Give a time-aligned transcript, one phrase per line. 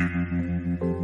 [0.00, 0.99] うん。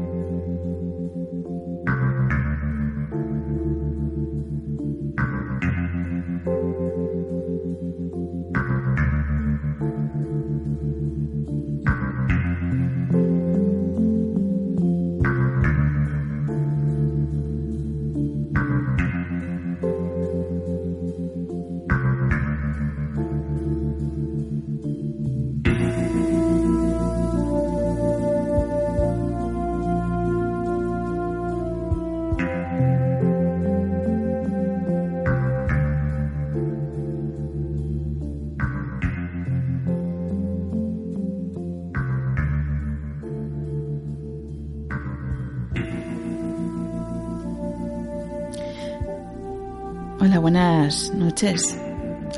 [50.57, 51.79] Buenas noches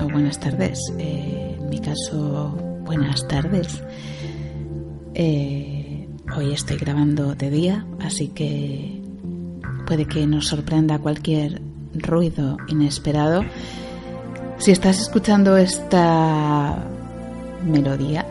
[0.00, 0.92] o buenas tardes.
[0.98, 2.48] Eh, en mi caso,
[2.84, 3.80] buenas tardes.
[5.14, 9.00] Eh, hoy estoy grabando de día, así que
[9.87, 11.62] puede que nos sorprenda cualquier
[11.95, 13.45] ruido inesperado.
[14.56, 16.76] Si estás escuchando esta
[17.65, 18.26] melodía,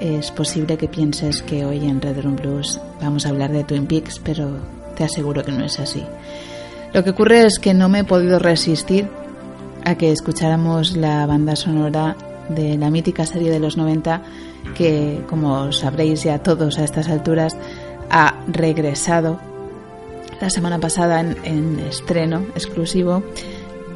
[0.00, 3.86] es posible que pienses que hoy en Red Room Blues vamos a hablar de Twin
[3.86, 4.58] Peaks, pero
[4.96, 6.04] te aseguro que no es así.
[6.92, 9.08] Lo que ocurre es que no me he podido resistir
[9.84, 12.16] a que escucháramos la banda sonora
[12.48, 14.22] de la mítica serie de los 90
[14.74, 17.56] que, como sabréis ya todos a estas alturas,
[18.10, 19.40] ha regresado
[20.40, 23.22] la semana pasada en, estreno exclusivo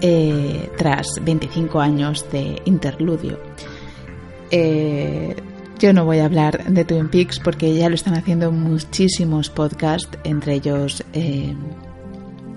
[0.01, 3.39] eh, tras 25 años de interludio.
[4.51, 5.35] Eh,
[5.79, 10.19] yo no voy a hablar de Twin Peaks porque ya lo están haciendo muchísimos podcasts,
[10.23, 11.55] entre ellos eh,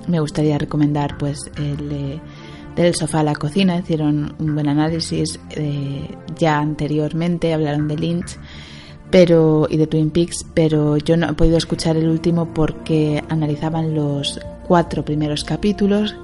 [0.08, 2.22] me gustaría recomendar pues el
[2.84, 8.38] del sofá a la cocina, hicieron un buen análisis eh, ya anteriormente, hablaron de Lynch
[9.10, 13.96] pero, y de Twin Peaks, pero yo no he podido escuchar el último porque analizaban
[13.96, 16.16] los cuatro primeros capítulos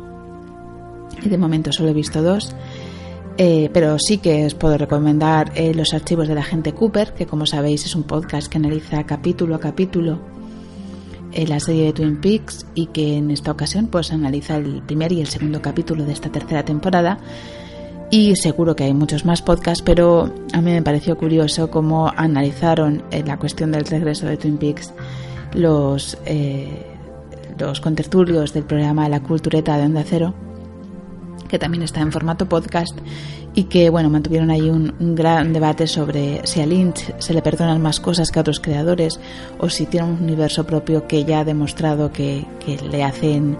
[1.23, 2.53] y de momento solo he visto dos.
[3.37, 7.25] Eh, pero sí que os puedo recomendar eh, los archivos de la gente Cooper, que
[7.25, 10.32] como sabéis es un podcast que analiza capítulo a capítulo
[11.47, 15.21] la serie de Twin Peaks y que en esta ocasión pues analiza el primer y
[15.21, 17.17] el segundo capítulo de esta tercera temporada.
[18.11, 23.03] Y seguro que hay muchos más podcasts, pero a mí me pareció curioso cómo analizaron
[23.09, 24.93] eh, la cuestión del regreso de Twin Peaks
[25.53, 26.85] los, eh,
[27.57, 30.33] los contertulios del programa La Cultureta de Onda Cero,
[31.47, 32.97] que también está en formato podcast
[33.55, 37.81] y que bueno mantuvieron ahí un, gran debate sobre si a Lynch se le perdonan
[37.81, 39.19] más cosas que a otros creadores
[39.59, 42.45] o si tiene un universo propio que ya ha demostrado que,
[42.89, 43.57] le hacen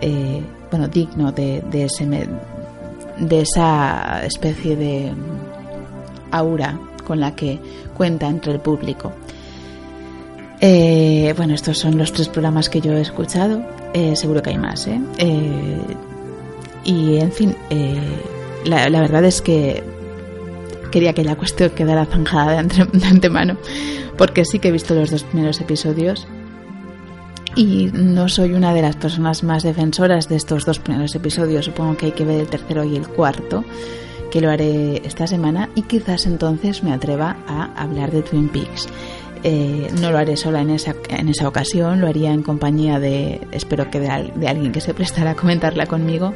[0.00, 2.06] eh, bueno digno de, ese
[3.18, 5.12] de esa especie de
[6.30, 7.58] aura con la que
[7.96, 9.12] cuenta entre el público.
[10.60, 13.62] Eh, bueno, estos son los tres programas que yo he escuchado.
[13.94, 14.86] Eh, seguro que hay más.
[14.86, 15.00] ¿eh?
[16.84, 17.56] y en fin,
[18.64, 19.82] la, verdad es que
[20.90, 23.56] quería que la cuestión quedara zanjada de, antemano,
[24.16, 26.26] porque sí que he visto los dos primeros episodios
[27.56, 31.64] y no soy una de las personas más defensoras de estos dos primeros episodios.
[31.64, 33.64] Supongo que hay que ver el tercero y el cuarto,
[34.30, 38.88] que lo haré esta semana y quizás entonces me atreva a hablar de Twin Peaks.
[39.44, 43.40] Eh, no lo haré sola en esa, en esa ocasión, lo haría en compañía de,
[43.52, 46.34] espero que de, de alguien que se prestara a comentarla conmigo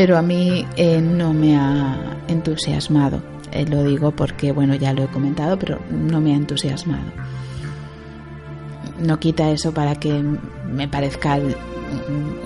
[0.00, 3.20] pero a mí eh, no me ha entusiasmado.
[3.52, 7.04] Eh, lo digo porque, bueno, ya lo he comentado, pero no me ha entusiasmado.
[8.98, 10.24] No quita eso para que
[10.72, 11.38] me parezca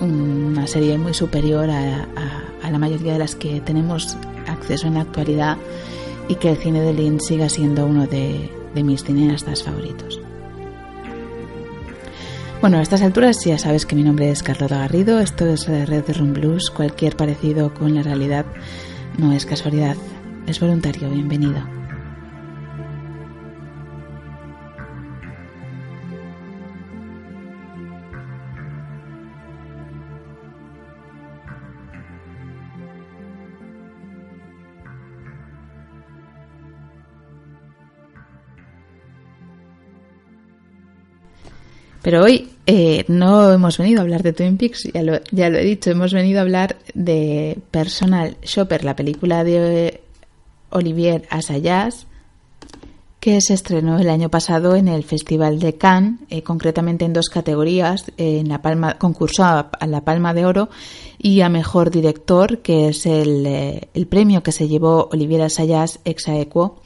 [0.01, 2.09] una serie muy superior a,
[2.69, 4.17] la mayoría de las que tenemos
[4.47, 5.55] acceso en la actualidad
[6.27, 10.24] y que el cine de Lynn siga siendo uno de, de mis cineastas favoritos.
[12.61, 16.05] Bueno, a estas alturas ya sabes que mi nombre es Carlota Garrido, esto es Red
[16.05, 18.45] de Room Blues, cualquier parecido con la realidad
[19.17, 19.95] no es casualidad,
[20.47, 21.84] es voluntario, bienvenido.
[42.05, 45.57] Pero hoy eh, no hemos venido a hablar de Twin Peaks, ya lo, ya lo
[45.57, 50.01] he dicho, hemos venido a hablar de Personal Shopper, la película de
[50.69, 52.05] Olivier Assayas,
[53.19, 57.29] que se estrenó el año pasado en el Festival de Cannes, eh, concretamente en dos
[57.29, 60.69] categorías, en la palma, concursó a, la Palma de Oro
[61.17, 66.01] y a Mejor Director, que es el, eh, el premio que se llevó Olivier Assayas
[66.05, 66.83] ex aequo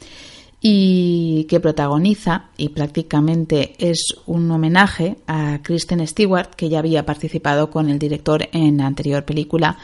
[0.61, 7.69] y que protagoniza y prácticamente es un homenaje a Kristen Stewart que ya había participado
[7.69, 9.77] con el director en la anterior película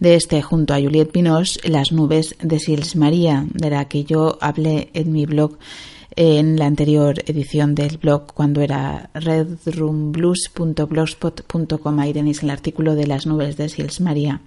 [0.00, 4.36] de este junto a Juliette Binoche Las nubes de Sils María de la que yo
[4.40, 5.58] hablé en mi blog
[6.16, 13.26] en la anterior edición del blog cuando era redroomblues.blogspot.com ahí tenéis el artículo de Las
[13.26, 14.40] nubes de Sils María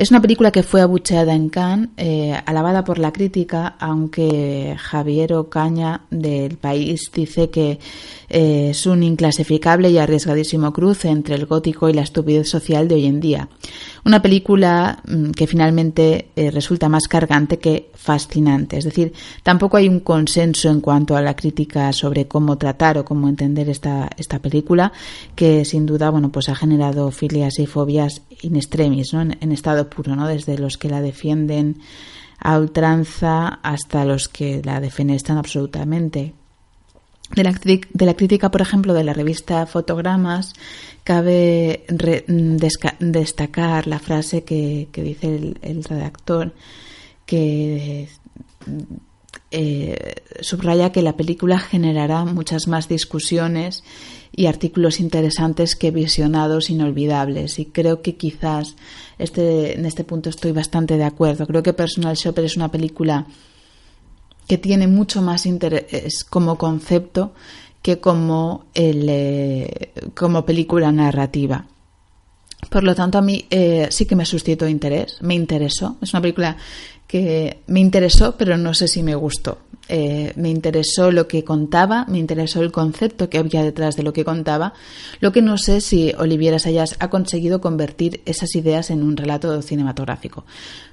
[0.00, 5.34] es una película que fue abucheada en Cannes, eh, alabada por la crítica, aunque Javier
[5.34, 7.78] Ocaña del país dice que
[8.30, 12.94] eh, es un inclasificable y arriesgadísimo cruce entre el gótico y la estupidez social de
[12.94, 13.50] hoy en día.
[14.04, 18.78] Una película mm, que finalmente eh, resulta más cargante que fascinante.
[18.78, 19.12] Es decir,
[19.42, 23.68] tampoco hay un consenso en cuanto a la crítica sobre cómo tratar o cómo entender
[23.68, 24.92] esta, esta película,
[25.34, 29.20] que sin duda bueno, pues ha generado filias y fobias in extremis, ¿no?
[29.20, 30.26] en, estado puro, ¿no?
[30.26, 31.80] desde los que la defienden
[32.38, 36.34] a ultranza hasta los que la defenestran absolutamente.
[37.34, 40.52] De la, de la, crítica, por ejemplo, de la revista Fotogramas,
[41.04, 41.84] cabe
[42.98, 46.52] destacar la frase que, dice el, redactor,
[47.26, 48.08] que
[49.52, 53.84] eh, subraya que la película generará muchas más discusiones
[54.32, 57.58] y artículos interesantes que visionados inolvidables.
[57.58, 58.76] Y creo que quizás
[59.18, 61.46] este, en este punto estoy bastante de acuerdo.
[61.46, 63.26] Creo que Personal Shopper es una película
[64.50, 67.34] que tiene mucho más interés como concepto
[67.82, 71.66] que como, el, eh, como película narrativa.
[72.68, 75.98] Por lo tanto, a mí eh, sí que me suscitó interés, me interesó.
[76.02, 76.56] Es una película
[77.06, 79.58] que me interesó, pero no sé si me gustó.
[79.88, 84.12] Eh, me interesó lo que contaba, me interesó el concepto que había detrás de lo
[84.12, 84.72] que contaba.
[85.20, 89.62] Lo que no sé si Oliviera Sayas ha conseguido convertir esas ideas en un relato
[89.62, 90.44] cinematográfico.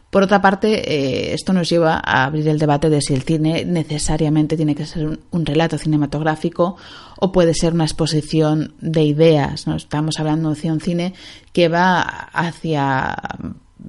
[0.09, 3.65] Por otra parte, eh, esto nos lleva a abrir el debate de si el cine
[3.65, 6.77] necesariamente tiene que ser un, relato cinematográfico
[7.17, 9.67] o puede ser una exposición de ideas.
[9.67, 9.75] ¿no?
[9.75, 11.13] Estamos hablando de un cine
[11.51, 13.15] que va hacia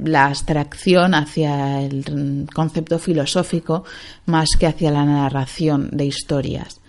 [0.03, 3.85] la abstracción, hacia el concepto filosófico,
[4.27, 6.81] más que hacia la narración de historias.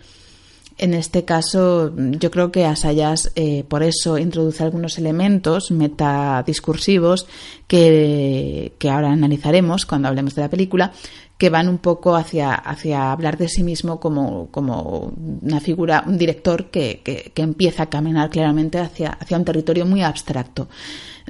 [0.79, 7.27] En este caso, yo creo que Asayas eh, por eso introduce algunos elementos metadiscursivos
[7.67, 10.93] que, que ahora analizaremos cuando hablemos de la película,
[11.37, 16.17] que van un poco hacia, hacia hablar de sí mismo como, como una figura, un
[16.17, 20.69] director que, que, que, empieza a caminar claramente hacia, hacia un territorio muy abstracto.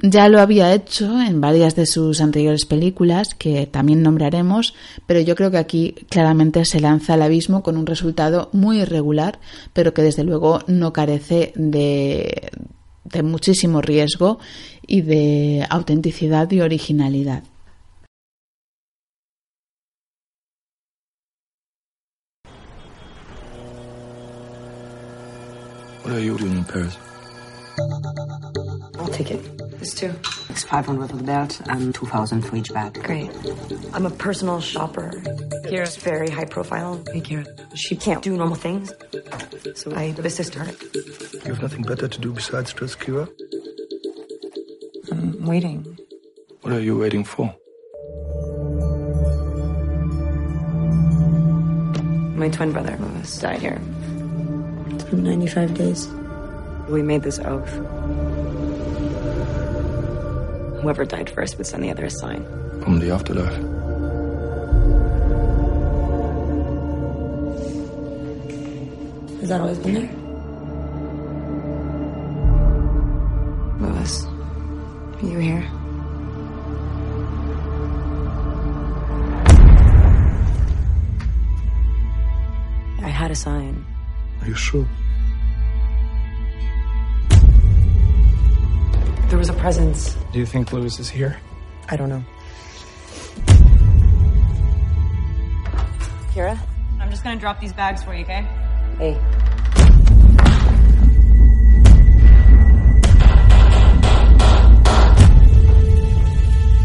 [0.02, 4.72] Ya lo había hecho en varias de sus anteriores películas, que también nombraremos,
[5.06, 9.40] pero yo creo que aquí claramente se lanza al abismo con un resultado muy irregular,
[9.74, 12.50] pero que desde luego no carece de,
[13.04, 14.38] de muchísimo riesgo
[14.86, 17.42] y de autenticidad y originalidad.
[26.04, 26.96] What are you doing in Paris?
[28.98, 29.59] I'll take it.
[29.80, 30.14] This too.
[30.50, 33.02] It's 500 for the belt and 2,000 for each bag.
[33.02, 33.30] Great.
[33.94, 35.10] I'm a personal shopper.
[35.64, 37.02] Kira's very high profile.
[37.10, 37.46] Hey, Kira.
[37.74, 38.92] She can't do normal things.
[39.74, 40.66] So I assist her.
[40.66, 43.26] You have nothing better to do besides dress Kira?
[45.10, 45.98] I'm waiting.
[46.60, 47.46] What are you waiting for?
[52.36, 53.80] My twin brother, Louis, died here.
[54.90, 56.06] It's been 95 days.
[56.90, 57.99] We made this oath.
[60.82, 62.42] Whoever died first would send the other a sign.
[62.82, 63.52] From the afterlife.
[69.40, 70.10] Has that always been there?
[73.80, 75.66] Willis, are you here?
[83.02, 83.84] I had a sign.
[84.40, 84.86] Are you sure?
[89.30, 90.16] There was a presence.
[90.32, 91.38] Do you think Lewis is here?
[91.88, 92.24] I don't know.
[96.34, 96.58] Kira?
[96.98, 98.44] I'm just gonna drop these bags for you, okay?
[98.98, 99.14] Hey.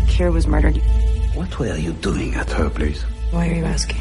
[0.05, 0.77] Kira was murdered.
[1.33, 3.01] What were you doing at her place?
[3.31, 3.97] Why are you asking?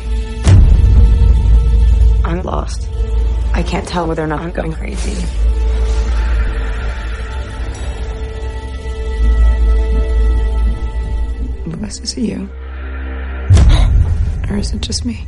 [2.27, 2.91] I'm lost.
[3.55, 5.54] I can't tell whether or not I'm going crazy.
[11.67, 12.49] Lewis, is it you?
[14.51, 15.27] Or is it just me?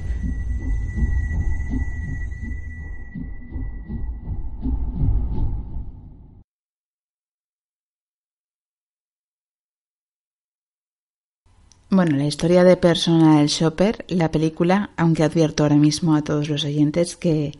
[11.88, 16.64] Bueno, la historia de Personal Shopper, la película, aunque advierto ahora mismo a todos los
[16.64, 17.52] oyentes que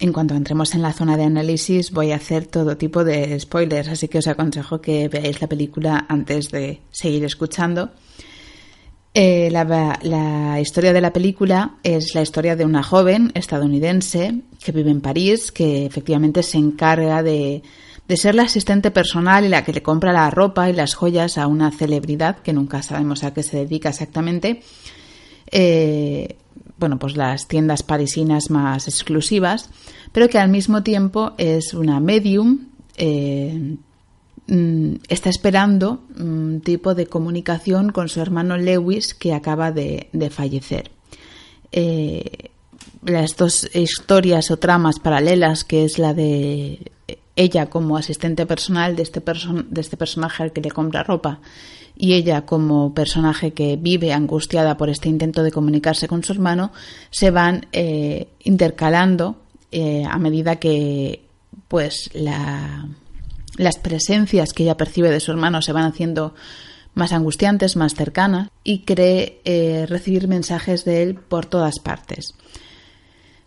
[0.00, 3.88] en cuanto entremos en la zona de análisis voy a hacer todo tipo de spoilers,
[3.88, 7.90] así que os aconsejo que veáis la película antes de seguir escuchando.
[9.14, 14.90] Eh, la, historia de la película es la historia de una joven estadounidense que vive
[14.90, 17.62] en París, que efectivamente se encarga de,
[18.06, 21.38] de ser la asistente personal y la que le compra la ropa y las joyas
[21.38, 24.62] a una celebridad que nunca sabemos a qué se dedica exactamente.
[25.50, 26.36] Eh,
[26.78, 29.68] bueno, pues las tiendas parisinas más exclusivas,
[30.12, 33.76] pero que al mismo tiempo es una medium, eh,
[34.46, 40.90] mm, está esperando un tipo de comunicación con su hermano Lewis que acaba de, fallecer.
[41.72, 42.50] Eh,
[43.04, 46.92] las dos historias o tramas paralelas, que es la de
[47.36, 51.40] ella como asistente personal de este, de este personaje al que le compra ropa
[52.00, 56.70] y ella como personaje que vive angustiada por este intento de comunicarse con su hermano
[57.10, 61.24] se van eh, intercalando eh, a medida que
[61.66, 66.34] pues las presencias que ella percibe de su hermano se van haciendo
[66.94, 72.34] más angustiantes, más cercanas y cree eh, recibir mensajes de él por todas partes.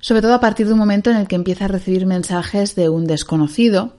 [0.02, 2.90] Sobre todo a partir de un momento en el que empieza a recibir mensajes de
[2.90, 3.96] un desconocido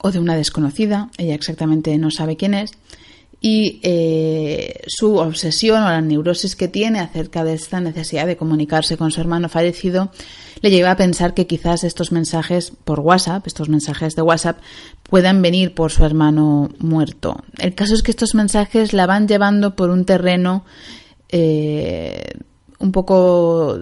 [0.00, 2.70] o de una desconocida, ella exactamente no sabe quién es,
[3.40, 8.96] y eh, su obsesión o la neurosis que tiene acerca de esta necesidad de comunicarse
[8.96, 10.10] con su hermano fallecido
[10.62, 14.58] le lleva a pensar que quizás estos mensajes por WhatsApp, estos mensajes de WhatsApp,
[15.02, 17.44] puedan venir por su hermano muerto.
[17.58, 20.64] El caso es que estos mensajes la van llevando por un terreno
[21.28, 22.32] eh,
[22.78, 23.78] un poco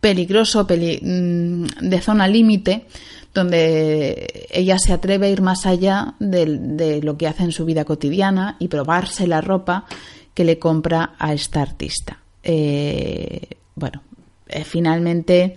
[0.00, 2.86] peligroso, mm, de zona límite,
[3.34, 7.84] donde ella se atreve a ir más allá de, lo que hace en su vida
[7.84, 9.86] cotidiana y probarse la ropa
[10.32, 12.18] que le compra a esta artista.
[12.42, 13.40] Eh,
[13.74, 14.02] bueno,
[14.46, 15.56] eh, finalmente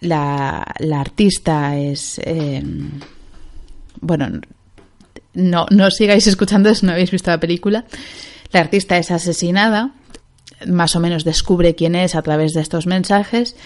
[0.00, 0.62] la,
[0.94, 2.20] artista es...
[2.22, 2.62] Eh,
[4.00, 4.40] bueno,
[5.34, 7.86] no, no sigáis escuchando si no habéis visto la película.
[8.52, 9.94] La artista es asesinada,
[10.66, 13.56] más o menos descubre quién es a través de estos mensajes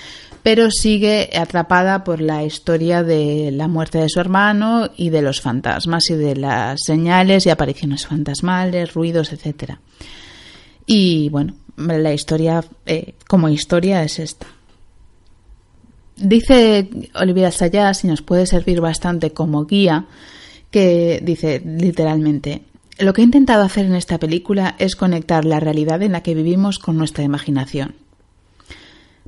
[0.42, 5.40] pero sigue atrapada por la historia de la muerte de su hermano y de los
[5.40, 9.74] fantasmas y de las señales y apariciones fantasmales, ruidos, etc.
[10.86, 14.46] Y bueno, la historia eh, como historia es esta.
[16.16, 20.06] Dice Olivia Sayas, y nos puede servir bastante como guía,
[20.70, 22.62] que dice literalmente,
[22.98, 26.34] lo que he intentado hacer en esta película es conectar la realidad en la que
[26.34, 27.94] vivimos con nuestra imaginación.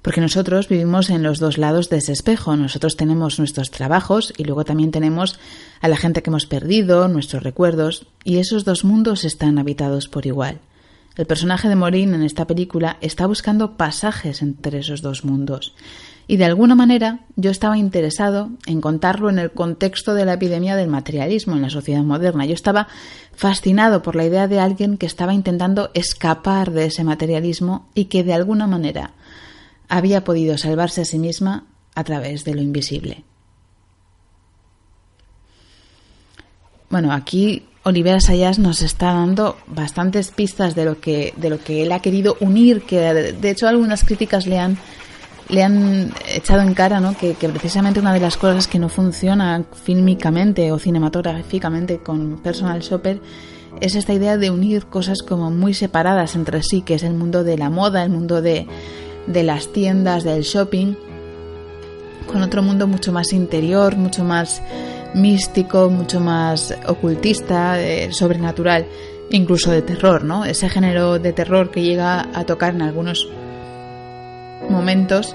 [0.03, 2.57] Porque nosotros vivimos en los dos lados de ese espejo.
[2.57, 5.39] Nosotros tenemos nuestros trabajos y luego también tenemos
[5.81, 10.27] a la gente que hemos perdido, nuestros recuerdos, y esos dos mundos están habitados por
[10.27, 10.61] igual.
[11.17, 15.75] El personaje de Morín en esta película está buscando pasajes entre esos dos mundos.
[16.27, 20.75] Y de alguna manera yo estaba interesado en contarlo en el contexto de la epidemia
[20.75, 22.47] del materialismo en la sociedad moderna.
[22.47, 22.89] Yo estaba
[23.35, 28.25] fascinado por la idea de alguien que estaba intentando escapar de ese materialismo y que
[28.25, 29.13] de alguna manera
[29.93, 33.25] había podido salvarse a sí misma a través de lo invisible.
[36.89, 41.83] Bueno, aquí Olivera Sayas nos está dando bastantes pistas de lo que, de lo que
[41.83, 44.79] él ha querido unir, que de hecho algunas críticas le han,
[45.51, 47.15] le han echado en cara ¿no?
[47.15, 52.81] que, que precisamente una de las cosas que no funciona fílmicamente o cinematográficamente con Personal
[52.81, 53.21] Shopper
[53.83, 57.45] es esta idea de unir cosas como muy separadas entre sí, que es el mundo
[57.45, 58.67] de la moda, el mundo de,
[59.27, 60.95] de las tiendas, del shopping,
[62.31, 64.63] con otro mundo mucho más interior, mucho más
[65.15, 68.87] místico, mucho más ocultista, eh, sobrenatural,
[69.31, 70.45] incluso de terror, ¿no?
[70.45, 73.29] Ese género de terror que llega a tocar en algunos
[74.69, 75.35] momentos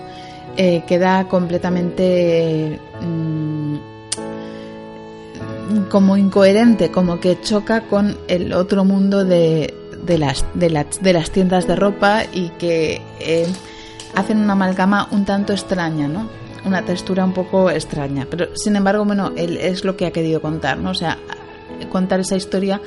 [0.55, 3.75] eh, queda completamente mm,
[5.89, 10.69] como incoherente, como que choca con el otro mundo de, de, las, de,
[11.13, 13.45] las tiendas de ropa y que eh,
[14.17, 16.27] hacen una amalgama un tanto extraña, ¿no?
[16.65, 18.25] Una textura un poco extraña.
[18.29, 20.89] Pero sin embargo, bueno, él es lo que ha querido contar, ¿no?
[20.89, 21.19] O sea,
[21.91, 22.81] contar esa historia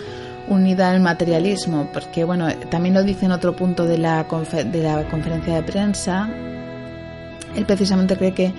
[0.48, 5.08] unida al materialismo, porque bueno, también lo dice en otro punto de la, de la
[5.08, 6.28] conferencia de prensa.
[7.54, 8.52] Él precisamente cree que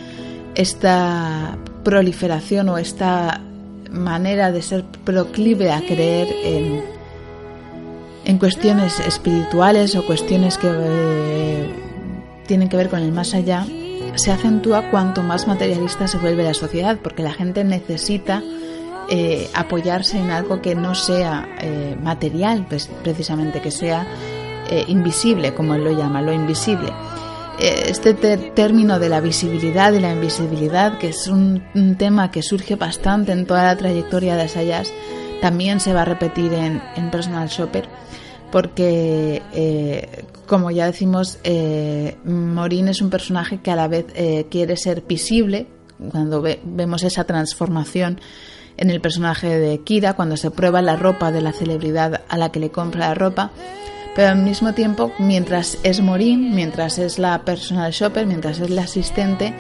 [0.56, 3.42] esta proliferación o esta
[3.92, 6.82] manera de ser proclive a creer en,
[8.24, 11.91] en cuestiones espirituales o cuestiones que eh,
[12.48, 13.66] tienen que ver con el más allá,
[14.16, 18.44] se acentúa cuanto más materialista se vuelve la sociedad, porque la gente necesita
[19.10, 24.08] eh, apoyarse en algo que no sea eh, material, pues, precisamente que sea
[24.70, 26.94] eh, invisible, como él lo llama, lo invisible.
[27.60, 31.62] Este término de la visibilidad y la invisibilidad, que es un,
[31.96, 34.92] tema que surge bastante en toda la trayectoria de Asayas,
[35.42, 37.88] también se va a repetir en, en Personal Shopper,
[38.52, 39.42] porque,
[40.48, 41.40] como ya decimos,
[42.26, 44.06] Morín es un personaje que a la vez
[44.50, 45.68] quiere ser visible,
[46.12, 48.20] cuando vemos esa transformación
[48.78, 52.52] en el personaje de Kira, cuando se prueba la ropa de la celebridad a la
[52.52, 53.52] que le compra la ropa,
[54.16, 58.84] pero al mismo tiempo, mientras es Morín, mientras es la personal shopper, mientras es la
[58.84, 59.54] asistente,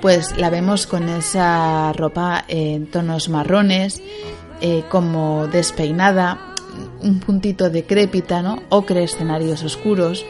[0.00, 4.00] pues la vemos con esa ropa en tonos marrones,
[4.62, 6.49] eh, como despeinada,
[7.02, 8.62] un puntito decrépita, ¿no?
[8.68, 10.24] Ocre, escenarios oscuros,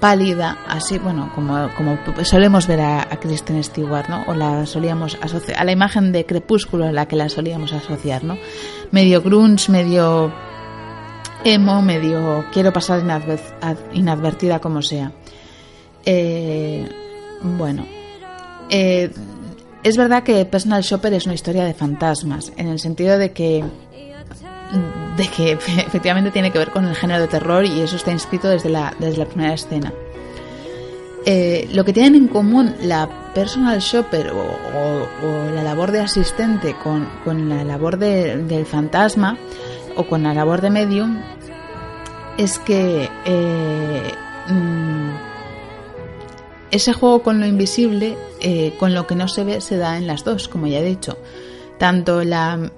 [0.00, 4.24] pálida, así, bueno, como, como solemos ver a, Kristen Stewart, ¿no?
[4.26, 8.24] O la solíamos asociar, a la imagen de Crepúsculo a la que la solíamos asociar,
[8.24, 8.36] ¿no?
[8.90, 10.32] Medio grunge, medio
[11.44, 13.02] emo, medio quiero pasar
[13.92, 15.12] inadvertida como sea.
[16.04, 16.88] Eh,
[17.42, 17.86] bueno,
[18.68, 19.10] eh,
[19.82, 23.64] es verdad que Personal Shopper es una historia de fantasmas, en el sentido de que
[25.16, 25.52] de que
[25.86, 28.94] efectivamente tiene que ver con el género de terror y eso está inscrito desde la,
[28.98, 29.92] desde la primera escena.
[31.24, 37.48] Eh, lo que tienen en común la personal shopper o, la labor de asistente con,
[37.48, 39.38] la labor del fantasma
[39.96, 41.20] o con la labor de medium
[42.38, 44.12] es que eh,
[44.48, 45.10] mm,
[46.72, 50.08] ese juego con lo invisible, eh, con lo que no se ve, se da en
[50.08, 51.18] las dos, como ya he dicho
[51.82, 52.70] tanto la,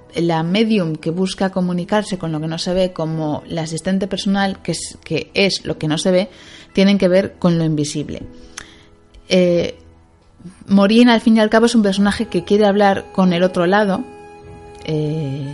[0.42, 4.73] medium que busca comunicarse con lo que no se ve como la asistente personal, que
[4.73, 6.30] es, que es lo que no se ve,
[6.73, 8.23] tienen que ver con lo invisible.
[9.28, 9.76] Eh,
[10.70, 14.02] al fin y al cabo, es un personaje que quiere hablar con el otro lado.
[14.87, 15.52] Eh,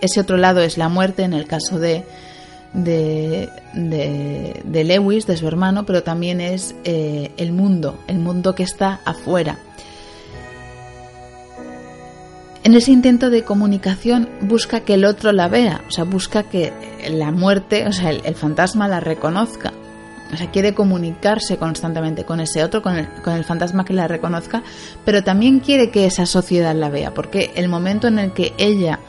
[0.00, 2.04] ese otro lado es la muerte en el caso de,
[2.72, 3.48] de,
[4.84, 9.56] Lewis, de su hermano, pero también es eh, el mundo, el mundo que está afuera.
[12.62, 16.72] En ese intento de comunicación busca que el otro la vea, o sea, busca que
[17.10, 19.72] la muerte, o sea, el, fantasma la reconozca.
[20.32, 24.06] O sea, quiere comunicarse constantemente con ese otro, con el, con el fantasma que la
[24.06, 24.62] reconozca,
[25.04, 29.00] pero también quiere que esa sociedad la vea, porque el momento en el que ella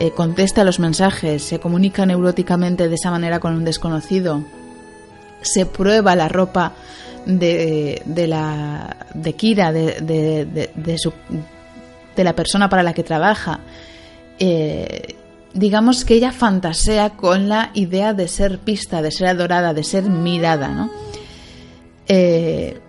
[0.00, 4.42] eh, contesta los mensajes, se comunica neuróticamente de esa manera con un desconocido,
[5.42, 6.72] se prueba la ropa
[7.26, 11.12] de, de la de Kira, de, de, de, su
[12.16, 13.60] de la persona para la que trabaja.
[14.38, 15.16] Eh,
[15.52, 20.04] digamos que ella fantasea con la idea de ser pista, de ser adorada, de ser
[20.04, 20.90] mirada, ¿no?
[22.08, 22.80] Eh,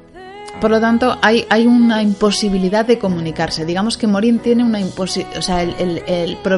[0.60, 3.66] por lo tanto, hay, hay, una imposibilidad de comunicarse.
[3.66, 5.38] Digamos que Morín tiene una imposibilidad.
[5.38, 5.66] O sea,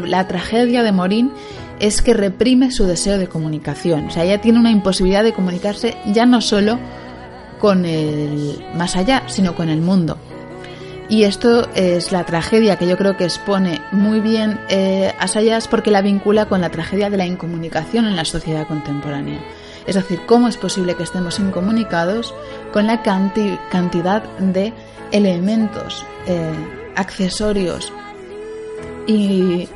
[0.05, 1.31] la tragedia de Morín
[1.79, 4.07] es que reprime su deseo de comunicación.
[4.07, 6.79] O sea, ella tiene una imposibilidad de comunicarse ya no solo
[7.59, 10.17] con el más allá, sino con el mundo.
[11.09, 15.27] Y esto es la tragedia que yo creo que expone muy bien eh, a
[15.69, 19.39] porque la vincula con la tragedia de la incomunicación en la sociedad contemporánea.
[19.85, 22.33] Es decir, cómo es posible que estemos incomunicados
[22.73, 24.73] con la cantidad de
[25.11, 26.51] elementos, eh,
[26.95, 27.93] accesorios
[29.07, 29.69] y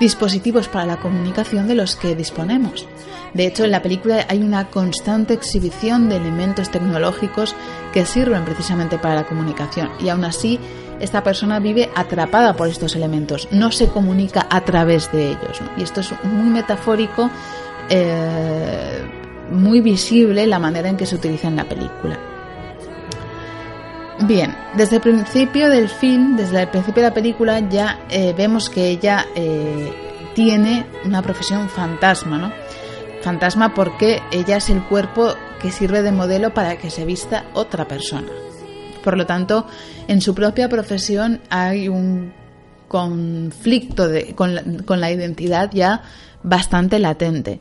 [0.00, 2.86] dispositivos para la comunicación de los que disponemos.
[3.32, 7.54] De hecho, en la película hay una constante exhibición de elementos tecnológicos
[7.92, 10.60] que sirven precisamente para la comunicación y aún así
[11.00, 15.60] esta persona vive atrapada por estos elementos, no se comunica a través de ellos.
[15.76, 17.28] Y esto es muy metafórico,
[17.88, 19.02] eh,
[19.50, 22.33] muy visible la manera en que se utiliza en la película.
[24.20, 28.70] Bien, desde el principio del film, desde el principio de la película, ya eh, vemos
[28.70, 29.92] que ella eh,
[30.34, 32.52] tiene una profesión fantasma, ¿no?
[33.22, 37.88] Fantasma porque ella es el cuerpo que sirve de modelo para que se vista otra
[37.88, 38.28] persona.
[39.02, 39.66] Por lo tanto,
[40.06, 42.32] en su propia profesión hay un
[42.86, 46.02] conflicto con, la, identidad ya
[46.42, 47.60] bastante latente.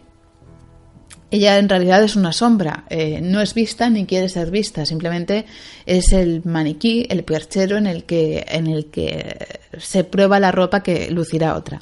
[1.34, 5.48] Ella en realidad es una sombra, eh, no es vista ni quiere ser vista, simplemente
[5.88, 10.84] es el maniquí, el perchero en el que, en el que se prueba la ropa
[10.84, 11.82] que lucirá otra.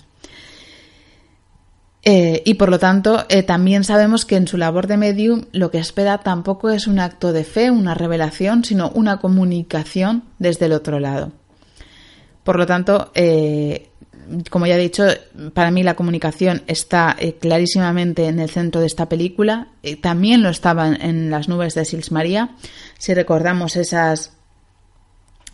[2.02, 5.70] Eh, y por lo tanto, eh, también sabemos que en su labor de medium lo
[5.70, 10.72] que espera tampoco es un acto de fe, una revelación, sino una comunicación desde el
[10.72, 11.34] otro lado.
[12.46, 13.12] Por lo tanto,
[14.50, 15.04] como ya he dicho,
[15.54, 19.68] para mí la comunicación está clarísimamente en el centro de esta película.
[20.02, 22.56] también lo estaba en, las nubes de Sils María.
[22.98, 24.34] Si recordamos esas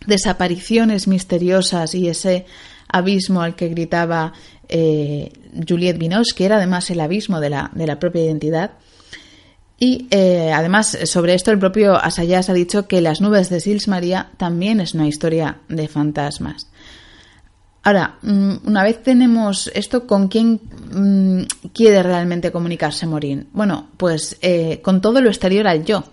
[0.06, 2.46] desapariciones misteriosas y ese
[2.88, 4.32] abismo al que gritaba
[4.68, 5.32] eh,
[5.66, 8.72] Juliette Binoche, que era además el abismo de la, de la propia identidad.
[9.80, 13.86] Y eh, además, sobre esto, el propio Asayas ha dicho que Las nubes de Sils
[13.86, 16.68] María también es una historia de fantasmas.
[17.88, 20.60] Ahora, mm, una vez tenemos esto, ¿con quién
[20.92, 23.48] mm, quiere realmente comunicarse Morín?
[23.54, 26.04] Bueno, pues eh, con todo lo exterior al yo.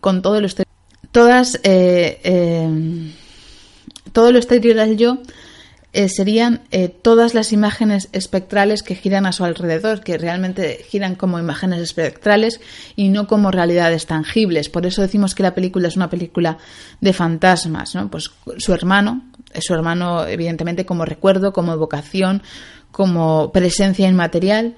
[0.00, 0.72] Con todo lo exterior.
[1.10, 1.58] Todas.
[1.64, 3.10] Eh,
[4.12, 5.18] todo lo exterior al yo
[5.96, 11.14] eh, serían eh, todas las imágenes espectrales que giran a su alrededor, que realmente giran
[11.14, 12.60] como imágenes espectrales
[12.96, 14.68] y no como realidades tangibles.
[14.68, 16.58] Por eso decimos que la película es una película
[17.00, 18.10] de fantasmas, ¿no?
[18.10, 19.22] Pues su hermano,
[19.60, 22.42] su hermano evidentemente como recuerdo, como evocación,
[22.90, 24.76] como presencia inmaterial,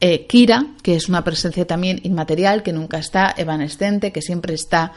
[0.00, 4.92] eh, Kira, que es una presencia también inmaterial, que nunca está, evanescente, que siempre está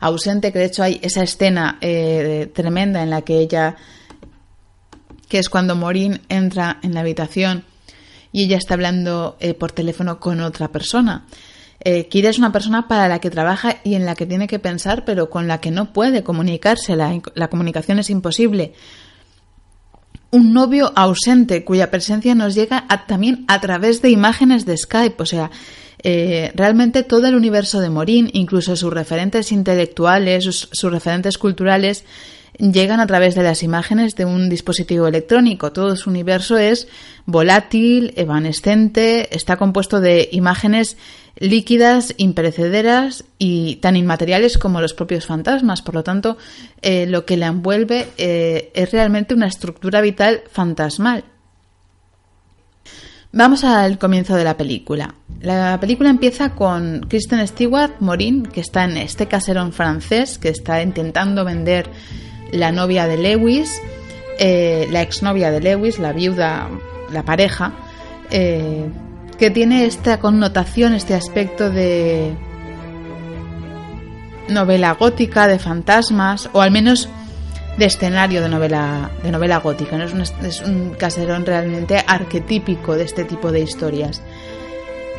[0.00, 1.78] ausente, que de hecho hay esa escena
[2.54, 3.76] tremenda en la que ella
[5.30, 7.64] que es cuando Morín entra en la habitación
[8.32, 11.24] y ella está hablando eh, por teléfono con otra persona.
[11.82, 14.58] Eh, Kira es una persona para la que trabaja y en la que tiene que
[14.58, 16.94] pensar, pero con la que no puede comunicarse.
[16.96, 18.74] La, comunicación es imposible.
[20.30, 25.22] Un novio ausente cuya presencia nos llega también a través de imágenes de Skype.
[25.22, 25.50] O sea,
[26.02, 32.04] eh, realmente todo el universo de Morín, incluso sus referentes intelectuales, sus referentes culturales,
[32.58, 35.72] llegan a través de las imágenes de un dispositivo electrónico.
[35.72, 36.88] Todo su universo es
[37.24, 40.96] volátil, evanescente, está compuesto de imágenes
[41.36, 45.82] líquidas, imperecederas y tan inmateriales como los propios fantasmas.
[45.82, 46.36] Por lo tanto,
[46.82, 51.24] eh, lo que la envuelve eh, es realmente una estructura vital fantasmal.
[53.32, 55.14] Vamos al comienzo de la película.
[55.40, 60.82] La película empieza con Kristen Stewart, Morin, que está en este caserón francés, que está
[60.82, 61.88] intentando vender
[62.52, 63.80] la novia de Lewis,
[64.40, 66.68] eh, la exnovia de Lewis, la viuda,
[67.12, 67.72] la pareja,
[68.32, 68.88] eh,
[69.40, 72.36] que tiene esta connotación, este aspecto de
[74.50, 77.08] novela gótica, de fantasmas, o al menos
[77.78, 79.96] de escenario de novela, de novela gótica.
[80.04, 84.20] Es, un, caserón realmente arquetípico de este tipo de historias.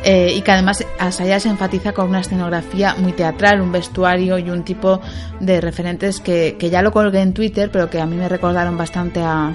[0.04, 4.50] Eh, y que además Asaya se enfatiza con una escenografía muy teatral, un vestuario y
[4.50, 5.00] un tipo
[5.40, 9.20] de referentes que, ya lo colgué en Twitter, pero que a mí me recordaron bastante
[9.20, 9.52] a,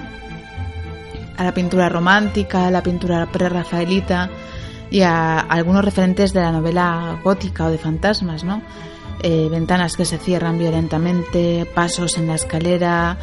[1.38, 4.28] a la pintura romántica, a la pintura prerrafaelita
[4.90, 8.62] y a, algunos referentes de la novela gótica o de fantasmas, ¿no?
[9.22, 13.18] Eh, ventanas que se cierran violentamente, pasos en la escalera,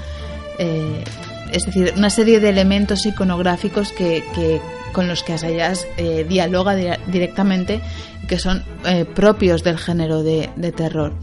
[0.60, 1.04] eh,
[1.52, 4.60] es decir, una serie de elementos iconográficos que, que
[4.96, 6.74] con los que Asayas eh, dialoga
[7.08, 7.82] directamente
[8.30, 11.14] que son eh, propios del género de, terror.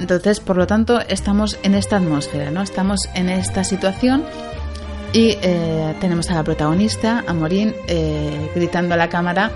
[0.00, 2.62] Entonces, por lo tanto, estamos en esta atmósfera, ¿no?
[2.62, 4.24] Estamos en esta situación
[5.12, 7.74] y eh, tenemos a la protagonista, a Morín,
[8.54, 9.50] gritando a la cámara,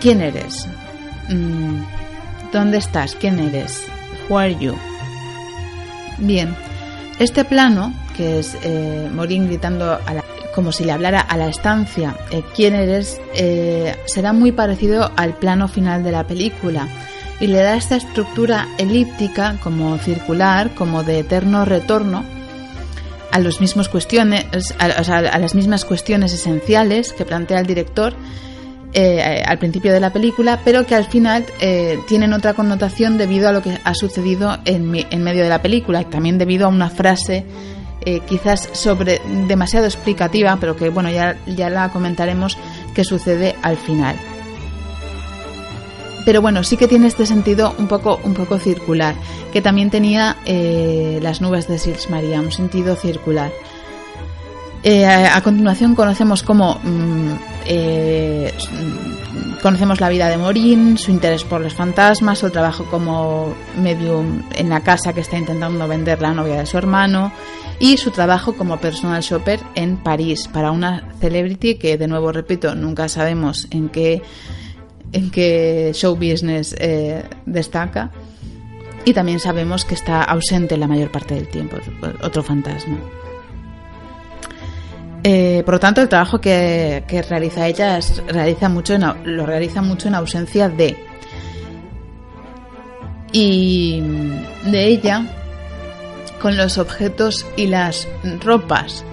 [0.00, 0.66] ¿quién eres?
[1.28, 1.82] Mm,
[2.52, 3.14] ¿Dónde estás?
[3.14, 3.84] ¿Quién eres?
[4.28, 4.74] Who are you?
[6.18, 6.54] Bien,
[7.18, 8.56] este plano, que es
[9.12, 10.24] Morín gritando a la
[10.54, 15.34] como si le hablara a la estancia eh, quién eres, eh, será muy parecido al
[15.34, 16.88] plano final de la película
[17.40, 22.24] y le da esta estructura elíptica como circular, como de eterno retorno
[23.30, 24.46] a, los mismos cuestiones,
[24.78, 28.14] a, las mismas cuestiones esenciales que plantea el director
[28.92, 31.44] eh, al principio de la película, pero que al final
[32.08, 36.02] tienen otra connotación debido a lo que ha sucedido en, en medio de la película
[36.02, 37.46] y también debido a una frase
[38.02, 42.56] eh, quizás sobre demasiado explicativa, pero que bueno, ya, ya la comentaremos
[42.94, 44.16] que sucede al final.
[46.30, 49.16] Pero bueno, sí que tiene este sentido un poco, un poco circular,
[49.52, 53.50] que también tenía eh, las nubes de Sils María, un sentido circular.
[54.84, 57.32] Eh, a, continuación conocemos cómo mm,
[59.60, 64.68] conocemos la vida de Morín, su interés por los fantasmas, su trabajo como medium en
[64.68, 67.32] la casa que está intentando vender la novia de su hermano,
[67.80, 72.76] y su trabajo como personal shopper en París para una celebrity que, de nuevo repito,
[72.76, 74.22] nunca sabemos en qué,
[75.12, 78.10] en qué show business eh, destaca.
[79.04, 81.78] Y también sabemos que está ausente la mayor parte del tiempo,
[82.22, 82.98] otro fantasma.
[85.22, 90.14] Eh, por lo tanto, el trabajo que, realiza ella realiza mucho lo realiza mucho en
[90.14, 90.96] ausencia de.
[93.32, 94.02] Y
[94.64, 95.24] de ella
[96.40, 98.08] con los objetos y las
[98.42, 99.04] ropas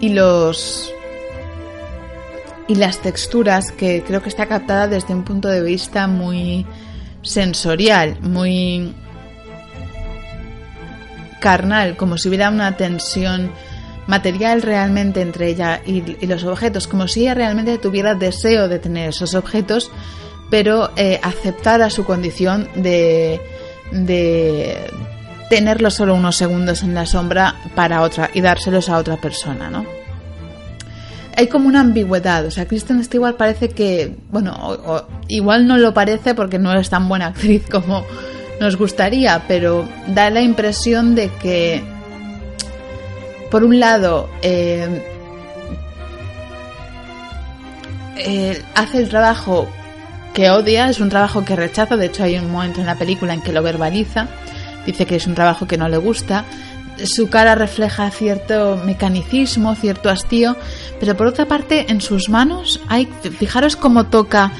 [0.00, 0.92] y los
[2.66, 6.66] y las texturas que creo que está captada desde un punto de vista muy
[7.22, 8.94] sensorial, muy
[11.40, 13.50] carnal, como si hubiera una tensión
[14.06, 19.10] material realmente entre ella y, los objetos, como si ella realmente tuviera deseo de tener
[19.10, 19.90] esos objetos,
[20.50, 23.40] pero eh, aceptara su condición de,
[23.92, 24.90] de
[25.50, 30.03] tenerlos solo unos segundos en la sombra para otra y dárselos a otra persona, ¿no?
[31.36, 32.46] Hay como una ambigüedad.
[32.46, 34.76] O sea, Kristen Stewart parece que, bueno,
[35.28, 38.04] igual no lo parece porque no es tan buena actriz como
[38.60, 41.82] nos gustaría, pero da la impresión de que,
[43.50, 45.02] por un lado, eh,
[48.16, 49.68] eh, hace el trabajo
[50.32, 53.34] que odia, es un trabajo que rechaza, de hecho hay un momento en la película
[53.34, 54.28] en que lo verbaliza,
[54.86, 56.44] dice que es un trabajo que no le gusta,
[57.04, 60.56] su cara refleja cierto mecanicismo, cierto hastío,
[61.00, 63.06] pero por otra parte en sus manos hay,
[63.38, 64.52] fijaros cómo toca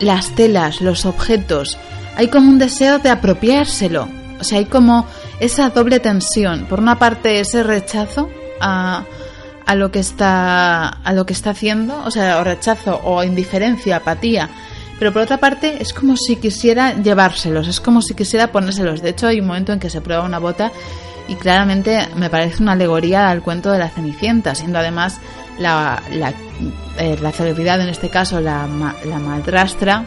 [0.00, 1.78] las telas, los objetos,
[2.16, 4.08] hay como un deseo de apropiárselo,
[4.40, 5.06] o sea, hay como
[5.40, 9.04] esa doble tensión, por una parte ese rechazo a,
[9.66, 13.96] a lo que está a lo que está haciendo, o sea, o rechazo o indiferencia,
[13.96, 14.50] apatía,
[15.02, 19.02] pero por otra parte es como si quisiera llevárselos, es como si quisiera ponérselos.
[19.02, 20.70] De hecho, hay un momento en que se prueba una bota
[21.26, 25.18] y claramente me parece una alegoría al cuento de la Cenicienta, siendo además
[25.58, 26.32] la, la,
[26.98, 28.68] eh, celebridad, en este caso la,
[29.04, 30.04] la madrastra,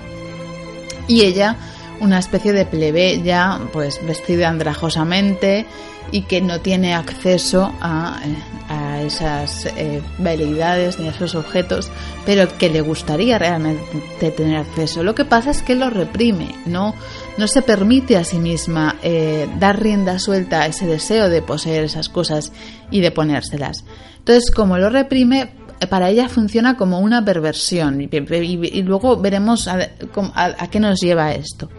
[1.09, 1.57] y ella
[1.99, 5.65] una especie de plebeya, pues vestida andrajosamente
[6.11, 11.89] y que no tiene acceso a, eh, esas eh, veleidades ni a esos objetos,
[12.25, 15.03] pero que le gustaría realmente tener acceso.
[15.03, 16.93] Lo que pasa es que lo reprime, no,
[17.37, 21.83] no se permite a sí misma eh, dar rienda suelta a ese deseo de poseer
[21.83, 22.51] esas cosas
[22.91, 23.83] y de ponérselas.
[24.19, 29.89] Entonces, como lo reprime, eh, para ella funciona como una perversión y, luego veremos a-
[30.35, 31.69] a qué nos lleva esto.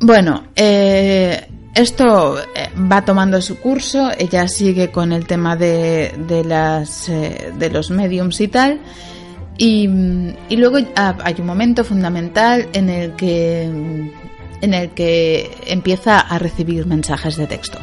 [0.00, 6.12] Bueno, eh, esto eh, va tomando su curso, ella sigue con el tema de,
[7.08, 8.80] eh, los mediums y tal,
[9.56, 9.86] y,
[10.56, 17.36] luego hay un momento fundamental en el que, en el que empieza a recibir mensajes
[17.36, 17.78] de texto.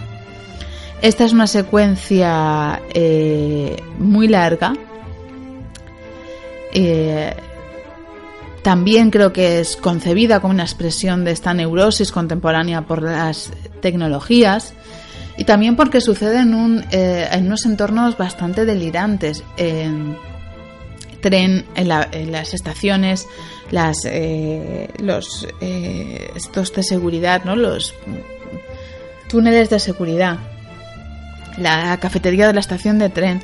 [1.01, 4.73] Esta es una secuencia eh, muy larga.
[8.65, 13.51] También creo que es concebida como una expresión de esta neurosis contemporánea por las
[13.85, 14.73] tecnologías
[15.37, 19.43] y también porque sucede en, un, eh, en unos entornos bastante delirantes.
[19.57, 20.15] En
[21.21, 23.27] tren, en, la- en las estaciones,
[23.71, 27.55] las, eh, los eh, estos de seguridad, ¿no?
[27.55, 27.93] los
[29.27, 30.37] túneles de seguridad,
[31.57, 33.41] la cafetería de la estación de tren.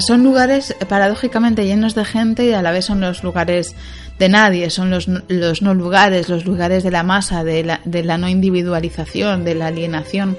[0.00, 3.74] Son lugares eh, paradójicamente llenos de gente y a la vez son los lugares
[4.18, 8.02] de nadie, son los, los no lugares, los lugares de la masa, de la, de
[8.02, 10.36] la no individualización, de la alienación.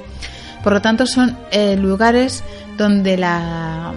[0.63, 2.43] Por lo tanto, son eh, lugares
[2.77, 3.93] donde la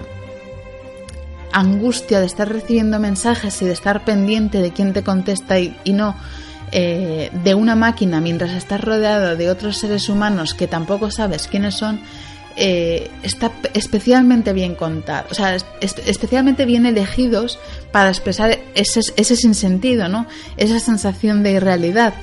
[1.51, 5.93] angustia de estar recibiendo mensajes y de estar pendiente de quién te contesta y, y
[5.93, 6.15] no
[6.73, 11.75] eh, de una máquina mientras estás rodeado de otros seres humanos que tampoco sabes quiénes
[11.75, 11.99] son,
[12.57, 17.59] eh, está especialmente bien contado, o sea, es- es- especialmente bien elegidos
[17.91, 20.25] para expresar ese, ese sinsentido, ¿no?
[20.57, 22.13] Esa sensación de irrealidad.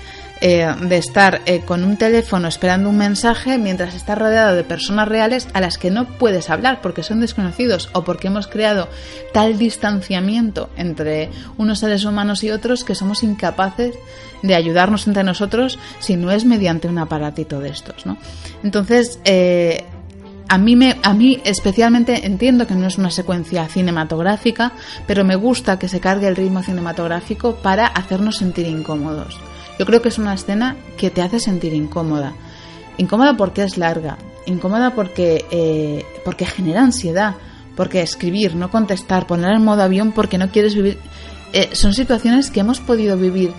[0.40, 5.08] eh, de estar eh, con un teléfono esperando un mensaje mientras estás rodeado de personas
[5.08, 8.88] reales a las que no puedes hablar porque son desconocidos o porque hemos creado
[9.32, 13.96] tal distanciamiento entre unos seres humanos y otros que somos incapaces
[14.44, 18.16] de ayudarnos entre nosotros si no es mediante un aparatito de estos, ¿no?
[18.62, 19.18] Entonces,
[20.48, 24.72] a mí, me, a mí especialmente entiendo que no es una secuencia cinematográfica,
[25.06, 29.38] pero me gusta que se cargue el ritmo cinematográfico para hacernos sentir incómodos.
[29.78, 32.32] Yo creo que es una escena que te hace sentir incómoda.
[32.96, 37.34] Incómoda porque es larga, incómoda porque, eh, porque genera ansiedad,
[37.76, 40.98] porque escribir, no contestar, poner en modo avión porque no quieres vivir...
[41.52, 43.52] eh, son situaciones que hemos podido vivir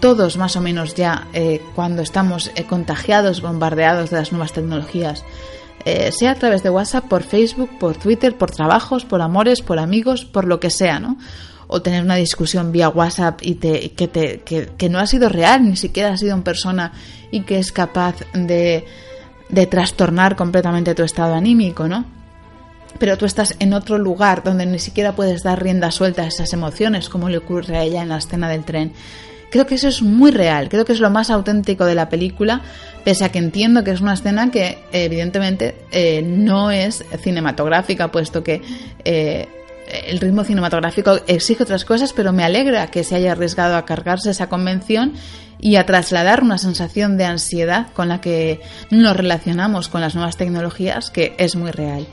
[0.00, 5.24] todos más o menos ya eh, cuando estamos contagiados, bombardeados de las nuevas tecnologías
[5.86, 9.78] eh, sea a través de WhatsApp, por Facebook, por Twitter, por trabajos, por amores, por
[9.78, 11.16] amigos, por lo que sea, ¿no?
[11.68, 15.28] O tener una discusión vía WhatsApp y te, que, te, que, que no ha sido
[15.28, 16.92] real, ni siquiera ha sido en persona
[17.30, 18.84] y que es capaz de,
[19.48, 22.04] de trastornar completamente tu estado anímico, ¿no?
[22.98, 26.52] Pero tú estás en otro lugar donde ni siquiera puedes dar rienda suelta a esas
[26.52, 28.92] emociones, como le ocurre a ella en la escena del tren.
[29.50, 32.62] Creo que eso es muy real, creo que es lo más auténtico de la película,
[33.04, 38.42] pese a que entiendo que es una escena que evidentemente eh, no es cinematográfica, puesto
[38.42, 38.60] que
[39.04, 39.48] eh,
[40.08, 44.30] el ritmo cinematográfico exige otras cosas, pero me alegra que se haya arriesgado a cargarse
[44.30, 45.14] esa convención
[45.58, 50.36] y a trasladar una sensación de ansiedad con la que nos relacionamos con las nuevas
[50.36, 52.06] tecnologías, que es muy real.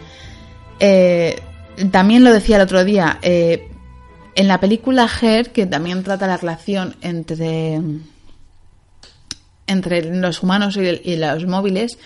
[0.80, 1.42] Eh,
[1.92, 3.70] también lo decía el otro día, eh,
[4.36, 7.82] en la película Her, que también trata la relación entre,
[9.68, 11.98] entre los humanos y los móviles,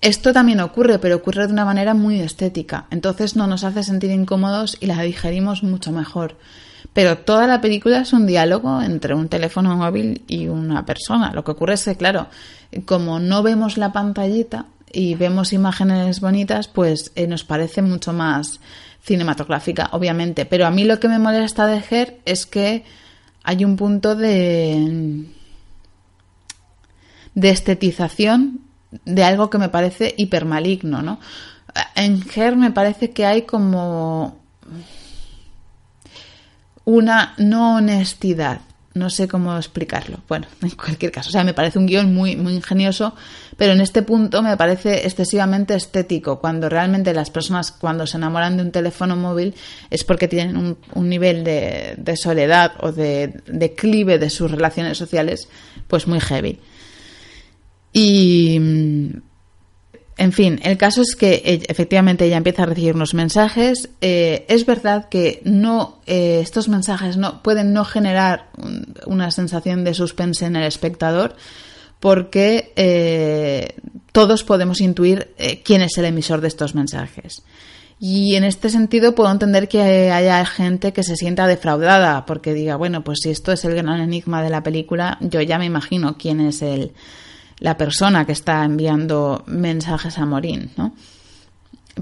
[0.00, 2.86] esto también ocurre, pero ocurre de una manera muy estética.
[2.90, 6.36] Entonces no nos hace sentir incómodos y la digerimos mucho mejor.
[6.92, 11.32] Pero toda la película es un diálogo entre un teléfono móvil y una persona.
[11.32, 12.28] Lo que ocurre es que, claro,
[12.86, 18.60] como no vemos la pantallita y vemos imágenes bonitas, pues eh, nos parece mucho más
[19.02, 20.46] cinematográfica, obviamente.
[20.46, 22.84] Pero a mí lo que me molesta de Her es que
[23.42, 25.24] hay un punto de,
[27.34, 28.60] de estetización
[29.04, 31.20] de algo que me parece hipermaligno, ¿no?
[31.94, 34.38] En Her me parece que hay como
[36.84, 38.60] una no honestidad.
[38.94, 40.18] No sé cómo explicarlo.
[40.28, 43.14] Bueno, en cualquier caso, o sea, me parece un guion muy, muy ingenioso,
[43.56, 48.56] pero en este punto me parece excesivamente estético, cuando realmente las personas cuando se enamoran
[48.56, 49.54] de un teléfono móvil
[49.90, 55.48] es porque tienen un, nivel de, de, soledad o de declive de sus relaciones sociales
[55.86, 56.58] pues muy heavy.
[57.92, 58.60] Y,
[60.18, 63.88] en fin, el caso es que e, efectivamente ella empieza a recibir unos mensajes.
[64.00, 68.48] Eh, es verdad que no eh, estos mensajes no pueden no generar
[69.06, 71.36] una sensación de suspense en el espectador,
[72.00, 73.76] porque eh,
[74.10, 77.44] todos podemos intuir quién es el emisor de estos mensajes.
[78.00, 82.74] Y en este sentido puedo entender que haya gente que se sienta defraudada, porque diga,
[82.74, 86.16] bueno, pues si esto es el gran enigma de la película, yo ya me imagino
[86.16, 86.92] quién es el
[87.60, 90.94] la persona que está enviando mensajes a Morín, ¿no?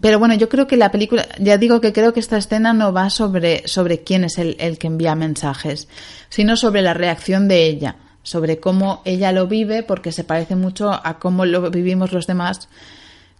[0.01, 2.92] Pero bueno, yo creo que la película, ya digo que creo que esta escena no
[2.92, 5.88] va sobre, sobre quién es el, el que envía mensajes,
[6.29, 10.90] sino sobre la reacción de ella, sobre cómo ella lo vive, porque se parece mucho
[10.92, 12.69] a cómo lo vivimos los demás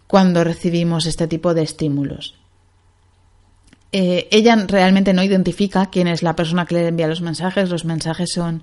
[0.07, 2.37] cuando recibimos este tipo de estímulos.
[3.93, 7.85] Eh, ella realmente no identifica quién es la persona que le envía los mensajes, los
[7.85, 8.63] mensajes son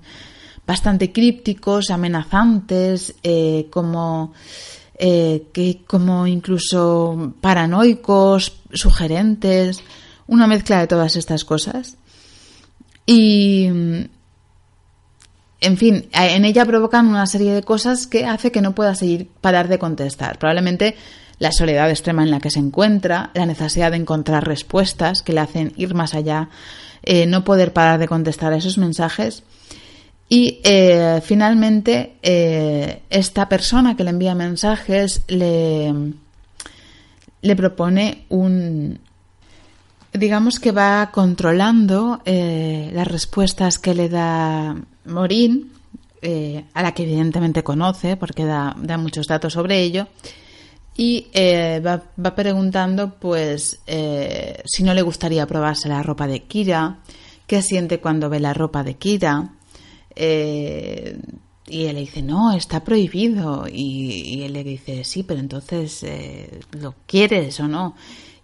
[0.66, 4.32] bastante crípticos, amenazantes, eh, como,
[4.98, 9.82] eh, que, como incluso paranoicos, sugerentes,
[10.26, 11.96] una mezcla de todas estas cosas.
[13.06, 13.66] Y,
[15.60, 19.28] en fin, en ella provocan una serie de cosas que hace que no pueda seguir
[19.40, 20.38] parar de contestar.
[20.38, 20.96] Probablemente
[21.38, 25.40] la soledad extrema en la que se encuentra, la necesidad de encontrar respuestas que le
[25.40, 26.48] hacen ir más allá,
[27.02, 29.42] eh, no poder parar de contestar a esos mensajes
[30.34, 35.94] y eh, finalmente, eh, esta persona que le envía mensajes le,
[37.56, 38.98] propone un,
[40.12, 45.70] digamos que va controlando eh, las respuestas que le da Morín,
[46.72, 50.08] a la que evidentemente conoce porque da, da muchos datos sobre ello,
[50.96, 53.78] y va, va, preguntando pues
[54.64, 56.98] si no le gustaría probarse la ropa de Kira,
[57.46, 59.50] qué siente cuando ve la ropa de Kira,
[60.16, 61.18] eh,
[61.66, 63.66] y él le dice, no, está prohibido.
[63.70, 67.94] Y, él le dice, sí, pero entonces, eh, ¿lo quieres o no?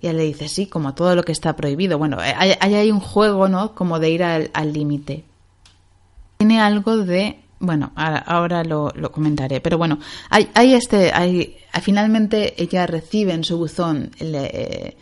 [0.00, 1.98] Y él le dice, sí, como todo lo que está prohibido.
[1.98, 3.74] Bueno, hay, hay un juego, ¿no?
[3.74, 5.24] Como de ir al límite.
[6.38, 7.40] Tiene algo de...
[7.58, 9.60] Bueno, ahora, lo, comentaré.
[9.60, 9.98] Pero bueno,
[10.30, 11.12] hay, hay este...
[11.12, 14.96] Hay, finalmente ella recibe en su buzón le,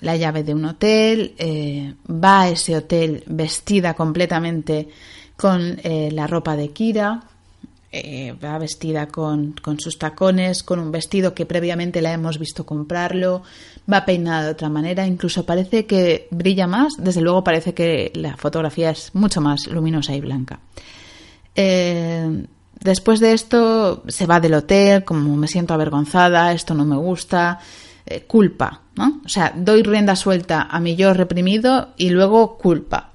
[0.00, 4.88] la llave de un hotel, eh, va a ese hotel vestida completamente
[5.36, 7.22] con eh, la ropa de Kira,
[7.90, 12.66] eh, va vestida con, con, sus tacones, con un vestido que previamente la hemos visto
[12.66, 13.42] comprarlo,
[13.90, 18.36] va peinada de otra manera, incluso parece que brilla más, desde luego parece que la
[18.36, 20.60] fotografía es mucho más luminosa y blanca.
[22.80, 27.58] después de esto se va del hotel, como me siento avergonzada, esto no me gusta,
[28.10, 29.20] eh, culpa, ¿no?
[29.24, 33.12] O sea, doy rienda suelta a mi yo reprimido y luego culpa.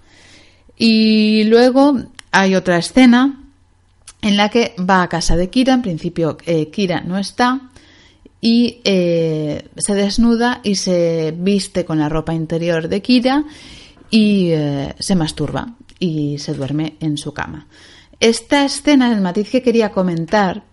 [0.78, 1.98] Y luego
[2.32, 3.44] hay otra escena
[4.22, 7.72] en la que va a casa de Kira, en principio eh, Kira no está,
[8.40, 13.44] y eh, se desnuda y se viste con la ropa interior de Kira
[14.12, 14.52] y
[15.00, 17.66] se masturba y se duerme en su cama.
[18.20, 20.64] Esta escena, el matiz que quería comentar,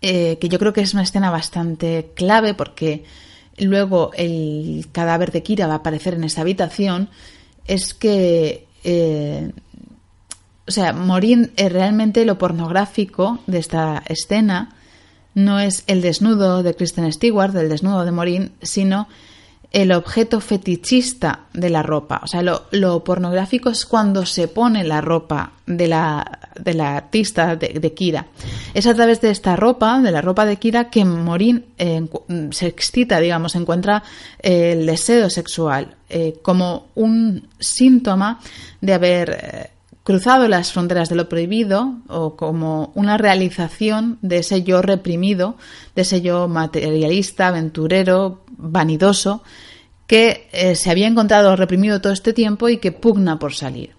[0.00, 3.04] eh, que yo creo que es una escena bastante clave porque
[3.58, 7.08] luego el cadáver de Kira va a aparecer en esa habitación,
[7.66, 9.52] es que, eh,
[10.66, 14.76] o sea, morir eh, realmente lo pornográfico de esta escena
[15.34, 19.08] no es el desnudo de Kristen Stewart, el desnudo de Morin, sino
[19.70, 22.20] el objeto fetichista de la ropa.
[22.24, 26.96] O sea, lo, lo pornográfico es cuando se pone la ropa de la, de la
[26.96, 28.26] artista de, Kira.
[28.72, 32.06] Es a través de esta ropa, de la ropa de Kira, que Morin eh,
[32.50, 34.02] se excita, digamos, encuentra
[34.42, 38.40] eh, el deseo sexual eh, como un síntoma
[38.80, 39.70] de haber
[40.08, 45.58] cruzado las fronteras de lo prohibido o como una realización de ese yo reprimido,
[45.94, 49.42] de ese yo materialista, aventurero, vanidoso,
[50.06, 53.90] que eh, se había encontrado reprimido todo este tiempo y que pugna por salir.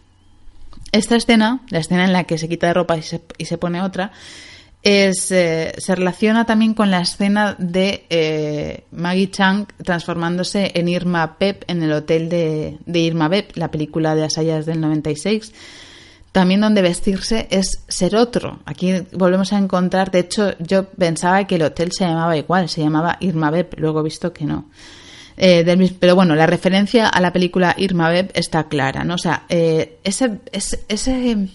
[0.91, 3.59] Esta escena, la escena en la que se quita de ropa y se, y se
[3.59, 4.11] pone otra,
[4.81, 11.37] es, eh, se relaciona también con la escena de eh, Maggie Chang transformándose en Irma
[11.37, 15.53] Pep en el hotel de, de Irma Pep, la película de Asayas del 96.
[16.31, 18.59] También donde vestirse es ser otro.
[18.65, 22.81] Aquí volvemos a encontrar, de hecho yo pensaba que el hotel se llamaba igual, se
[22.81, 24.65] llamaba Irma Pep, luego he visto que no.
[25.37, 25.65] Eh,
[25.99, 29.15] pero bueno, la referencia a la película Irma Beb está clara, ¿no?
[29.15, 31.47] O sea, eh, ese, ese, ese-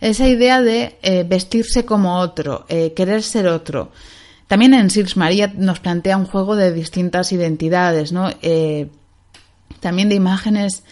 [0.00, 3.92] esa idea de eh, vestirse como otro, querer ser otro.
[4.48, 8.28] También en Sils María nos plantea un juego de distintas identidades, ¿no?
[9.80, 10.82] También de imágenes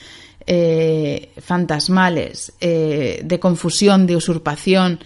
[0.47, 5.01] eh, fantasmales, eh, de confusión, de usurpación.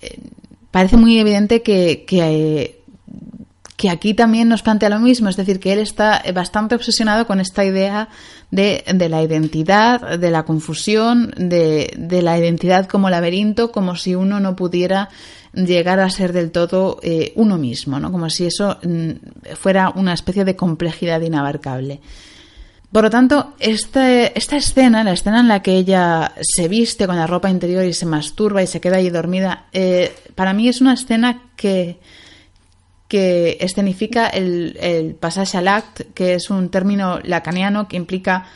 [0.00, 0.18] Eh,
[0.70, 2.80] parece muy evidente que, que, eh,
[3.76, 7.40] que aquí también nos plantea lo mismo, es decir, que él está bastante obsesionado con
[7.40, 8.08] esta idea
[8.50, 14.14] de, de la identidad, de la confusión, de, de, la identidad como laberinto, como si
[14.14, 15.08] uno no pudiera
[15.52, 17.00] llegar a ser del todo
[17.34, 18.12] uno mismo, ¿no?
[18.12, 22.00] como si eso mm, fuera una especie de complejidad inabarcable.
[22.92, 27.16] Por lo tanto, esta, esta escena, la escena en la que ella se viste con
[27.16, 30.80] la ropa interior y se masturba y se queda ahí dormida, eh, para mí es
[30.80, 31.98] una escena que,
[33.06, 38.46] que escenifica el, el passage à l'acte, que es un término lacaniano que implica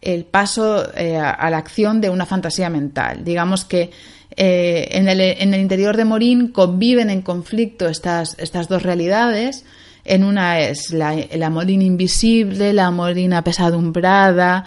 [0.00, 3.24] el paso eh, a la acción de una fantasía mental.
[3.24, 3.90] Digamos que
[4.36, 9.64] eh, en, el, en, el, interior de Morín conviven en conflicto estas, estas dos realidades.
[10.06, 14.64] En una es la, Morín invisible, la Morín apesadumbrada,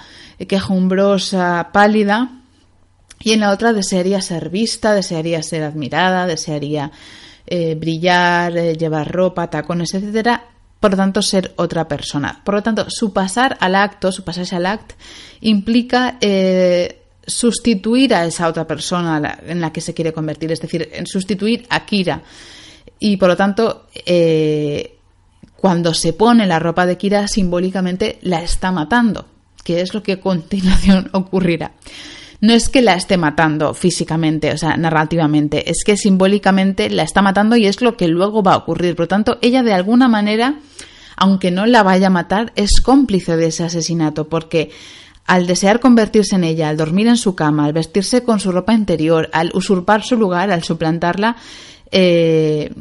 [0.48, 2.42] quejumbrosa, pálida,
[3.22, 6.92] y en la otra desearía ser vista, desearía ser admirada, desearía
[7.48, 10.46] eh, brillar, eh, llevar ropa, tacones, etcétera.
[10.80, 12.42] Por lo tanto, ser otra persona.
[12.44, 14.96] Por lo tanto, su pasar al acto, su pasarse al acto,
[15.42, 20.90] implica eh, sustituir a esa otra persona en la que se quiere convertir, es decir,
[20.94, 22.22] en sustituir a Kira.
[23.00, 24.99] Y por lo tanto, eh,
[25.60, 29.26] cuando se pone la ropa de Kira, simbólicamente la está matando,
[29.64, 31.72] que es lo que a continuación ocurrirá
[32.42, 37.22] no es que la esté matando físicamente, o sea, narrativamente, es que simbólicamente la está
[37.22, 38.96] matando y es lo que luego va a ocurrir.
[38.96, 40.56] Por lo tanto, ella de alguna manera,
[41.18, 44.72] aunque no la vaya a matar, es cómplice de ese asesinato, porque
[45.26, 48.74] al desear convertirse en ella, al dormir en su cama, al vestirse con su ropa
[48.74, 51.36] interior, al usurpar su lugar, al suplantarla,
[51.92, 52.72] eh,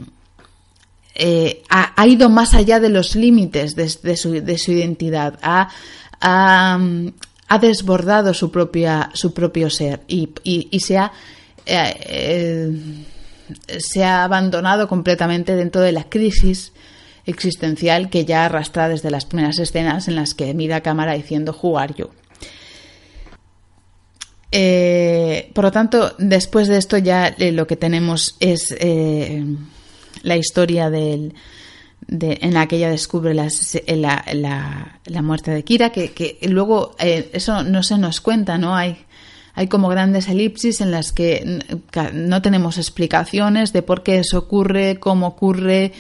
[1.21, 6.79] eh, ha, ido más allá de los límites de, su, de su, identidad, ha,
[7.61, 11.11] desbordado su, propio ser y, se, ha,
[11.67, 12.73] eh, eh,
[13.81, 16.73] se ha abandonado completamente dentro de la crisis
[17.27, 21.53] existencial que ya arrastra desde las primeras escenas en las que mira a cámara diciendo
[21.53, 22.11] jugar yo.
[25.53, 28.73] Por lo tanto, después de esto ya lo que tenemos es
[30.23, 31.35] la historia del,
[32.07, 36.39] de, en la que ella descubre las, la, la, la, muerte de Kira, que, que
[36.49, 38.75] luego eh, eso no se nos cuenta, ¿no?
[38.77, 39.05] Hay,
[39.55, 41.61] hay como grandes elipsis en las que
[42.13, 45.93] no tenemos explicaciones de por qué eso ocurre, cómo ocurre,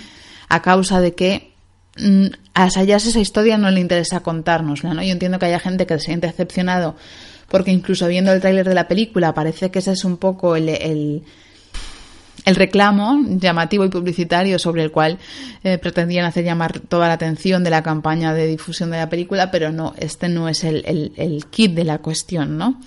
[0.49, 1.53] a causa de que
[1.99, 5.03] mm, a Sayas esa historia no le interesa contárnosla, ¿no?
[5.03, 6.97] Yo entiendo que haya gente que se siente decepcionado
[7.49, 10.69] porque incluso viendo el tráiler de la película parece que ese es un poco el,
[10.69, 11.25] el
[12.49, 15.18] el reclamo llamativo y publicitario sobre el cual
[15.62, 19.51] eh, pretendían hacer llamar toda la atención de la campaña de difusión de la película,
[19.51, 22.80] pero no, este no es el, kit de la cuestión, ¿no?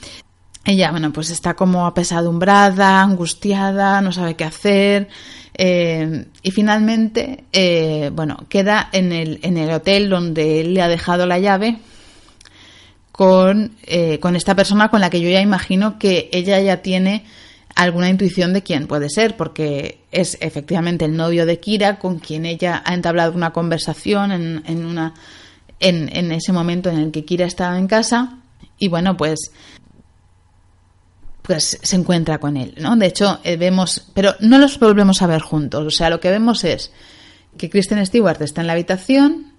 [0.66, 5.10] Ella, bueno, pues está como apesadumbrada, angustiada, no sabe qué hacer.
[5.54, 11.40] Eh, y finalmente, eh, bueno, queda en el, hotel donde él le ha dejado la
[11.40, 11.80] llave
[13.12, 13.76] con
[14.36, 17.24] esta persona con la que yo ya imagino que ella ya tiene
[17.76, 22.46] alguna intuición de quién puede ser, porque es efectivamente el novio de Kira con quien
[22.46, 25.14] ella ha entablado una conversación en, en una
[25.80, 28.38] en, en, ese momento en el que Kira estaba en casa
[28.78, 29.52] y bueno pues
[31.42, 32.96] pues se encuentra con él, ¿no?
[32.96, 36.30] De hecho eh, vemos, pero no los volvemos a ver juntos, o sea lo que
[36.30, 36.92] vemos es
[37.58, 39.52] que Kristen Stewart está en la habitación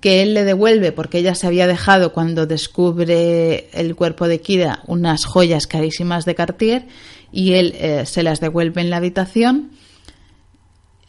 [0.00, 4.82] que él le devuelve porque ella se había dejado cuando descubre el cuerpo de Kira
[4.86, 6.86] unas joyas carísimas de Cartier
[7.32, 9.70] y él eh, se las devuelve en la habitación.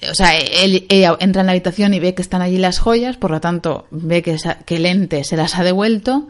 [0.10, 3.18] O sea, él, ella entra en la habitación y ve que están allí las joyas,
[3.18, 6.28] por lo tanto ve que, que el ente se las ha devuelto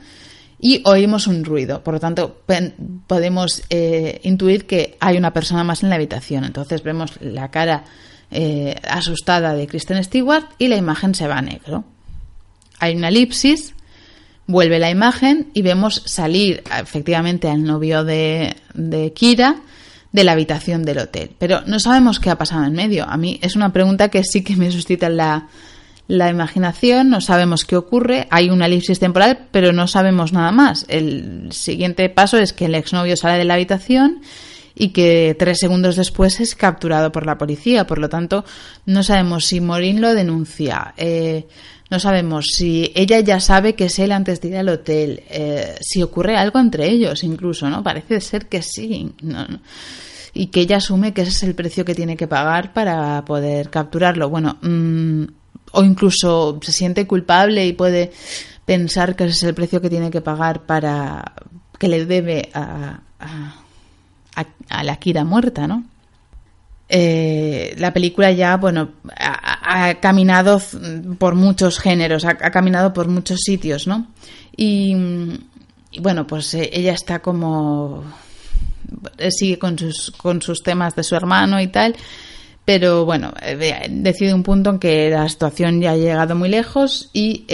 [0.60, 1.84] y oímos un ruido.
[1.84, 2.42] Por lo tanto,
[3.08, 6.44] podemos eh, intuir que hay una persona más en la habitación.
[6.44, 7.86] Entonces vemos la cara
[8.32, 11.86] eh, asustada de Kristen Stewart y la imagen se va a negro
[12.84, 13.74] hay una elipsis,
[14.46, 18.56] vuelve la imagen y vemos salir efectivamente al novio de,
[19.16, 19.62] Kira
[20.14, 21.32] de la habitación del hotel.
[21.38, 23.04] Pero no sabemos qué ha pasado en medio.
[23.10, 25.48] A mí es una pregunta que sí que me suscita la,
[26.08, 30.86] la imaginación, no sabemos qué ocurre, hay una elipsis temporal, pero no sabemos nada más.
[30.88, 34.22] El siguiente paso es que el exnovio sale de la habitación
[34.76, 37.88] y que tres segundos después es capturado por la policía.
[37.88, 38.46] Por lo tanto,
[38.86, 40.94] no sabemos si Morín lo denuncia.
[40.98, 41.48] Eh,
[41.94, 45.76] no sabemos si ella ya sabe que es él antes de ir al hotel, eh,
[45.80, 47.84] si ocurre algo entre ellos incluso, ¿no?
[47.84, 49.14] Parece ser que sí.
[50.34, 53.70] Y que ella asume que ese es el precio que tiene que pagar para poder
[53.70, 54.28] capturarlo.
[54.28, 55.26] Bueno, mm,
[55.74, 58.12] o incluso se siente culpable y puede
[58.66, 61.36] pensar que ese es el precio que tiene que pagar para
[61.78, 63.02] que le debe a,
[64.70, 65.84] a la Kira muerta, ¿no?
[66.96, 70.62] Eh, la película ya, bueno, ha, caminado
[71.18, 74.12] por muchos géneros, ha, caminado por muchos sitios, ¿no?
[74.56, 74.96] Y,
[76.00, 78.04] bueno, pues eh, ella está como
[79.18, 81.96] eh, sigue con sus, con sus temas de su hermano y tal,
[82.64, 83.34] pero bueno,
[83.90, 87.48] decide un punto en que la situación ya ha llegado muy lejos y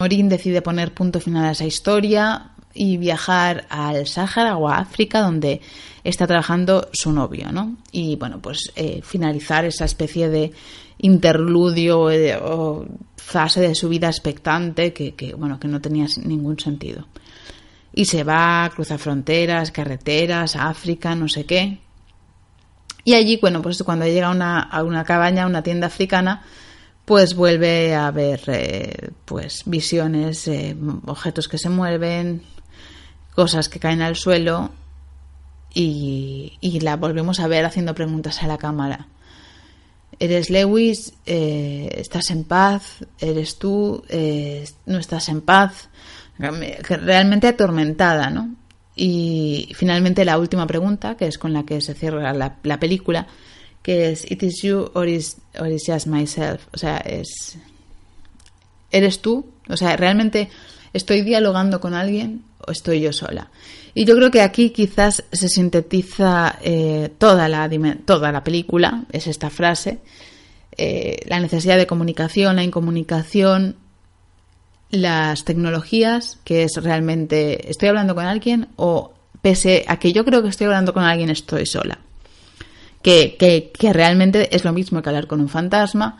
[0.00, 5.20] Morín decide poner punto final a esa historia y viajar al Sáhara o a África,
[5.20, 5.60] donde
[6.02, 7.76] está trabajando su novio, ¿no?
[7.92, 10.52] Y bueno, pues eh, finalizar esa especie de
[10.98, 12.84] interludio eh, o
[13.16, 17.06] fase de su vida expectante que, bueno, que no tenía ningún sentido.
[17.92, 21.78] Y se va, cruza fronteras, carreteras, África, no sé qué.
[23.04, 26.42] Y allí, bueno, pues cuando llega a una, a una cabaña, a una tienda africana,
[27.04, 30.50] pues vuelve a ver eh, pues visiones,
[31.06, 32.42] objetos que se mueven,
[33.34, 34.70] cosas que caen al suelo
[35.74, 39.08] y, la volvemos a ver haciendo preguntas a la cámara.
[40.20, 41.14] ¿Eres Lewis?
[41.26, 43.04] Eh, ¿Estás en paz?
[43.18, 44.04] ¿Eres tú?
[44.08, 45.88] Eh, ¿No estás en paz?
[46.38, 48.54] Realmente atormentada, ¿no?
[48.96, 53.26] Y finalmente la última pregunta, que es con la que se cierra la, película,
[53.82, 56.66] que es ¿It is you or is, or is just myself?
[56.72, 57.56] O sea, es...
[58.92, 59.44] ¿Eres tú?
[59.68, 60.48] O sea, ¿realmente
[60.94, 63.50] estoy dialogando con alguien o estoy yo sola?
[63.94, 67.70] Y yo creo que aquí quizás se sintetiza eh, toda, la,
[68.04, 69.98] toda la película, es esta frase,
[70.76, 73.76] eh, la necesidad de comunicación, la incomunicación,
[74.90, 80.42] las tecnologías, que es realmente, ¿estoy hablando con alguien o pese a que yo creo
[80.42, 81.98] que estoy hablando con alguien, estoy sola?
[83.02, 86.18] Que, que, que realmente es lo mismo que hablar con un fantasma,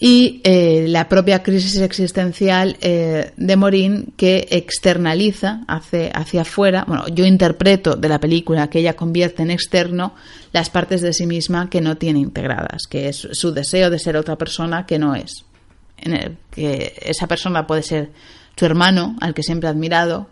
[0.00, 7.08] y eh, la propia crisis existencial eh, de Morín que externaliza hacia, hacia afuera, bueno,
[7.08, 10.14] yo interpreto de la película que ella convierte en externo
[10.52, 14.16] las partes de sí misma que no tiene integradas, que es su deseo de ser
[14.16, 15.44] otra persona que no es.
[15.96, 18.12] En que esa persona puede ser
[18.56, 20.28] su hermano, al que siempre ha admirado,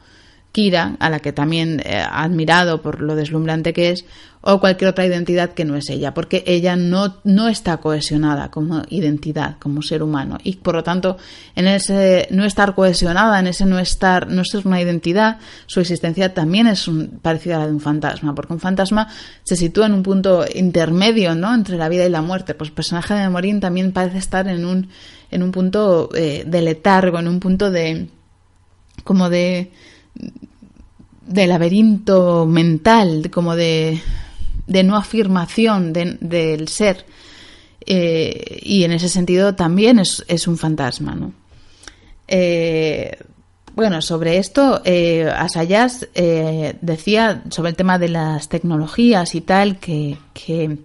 [0.52, 4.04] Kira, a la que también ha admirado por lo deslumbrante que es,
[4.48, 8.82] o cualquier otra identidad que no es ella, porque ella no, no está cohesionada como
[8.90, 11.16] identidad, como ser humano, y por lo tanto,
[11.56, 16.32] en ese no estar cohesionada, en ese no estar, no ser una identidad, su existencia
[16.32, 16.88] también es
[17.22, 19.08] parecida a la de un fantasma, porque un fantasma
[19.42, 21.52] se sitúa en un punto intermedio, ¿no?
[21.52, 22.54] Entre la vida y la muerte.
[22.54, 24.88] Pues el personaje de Morín también parece estar en un,
[25.32, 28.08] en un punto eh, de letargo, en un punto de,
[29.02, 29.72] como de,
[31.26, 34.00] de laberinto mental, como de,
[34.66, 37.04] de no afirmación del ser.
[37.88, 41.14] Eh, y en ese sentido también es, un fantasma.
[41.14, 41.32] ¿no?
[42.26, 43.16] Eh,
[43.74, 50.16] bueno, sobre esto, eh, Asayas decía sobre el tema de las tecnologías y tal, que,
[50.32, 50.78] que,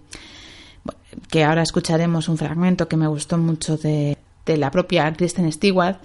[1.30, 5.96] que, ahora escucharemos un fragmento que me gustó mucho de, de la propia Kristen Stewart,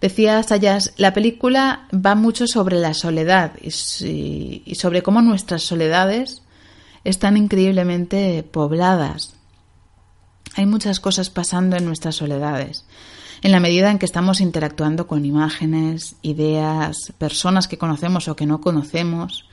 [0.00, 6.42] Decía Sayas, la película va mucho sobre la soledad y, sobre cómo nuestras soledades
[7.08, 9.34] están increíblemente pobladas.
[10.56, 12.84] Hay muchas cosas pasando en nuestras soledades.
[13.42, 18.46] En la medida en que estamos interactuando con imágenes, ideas, personas que conocemos o que
[18.46, 19.46] no conocemos,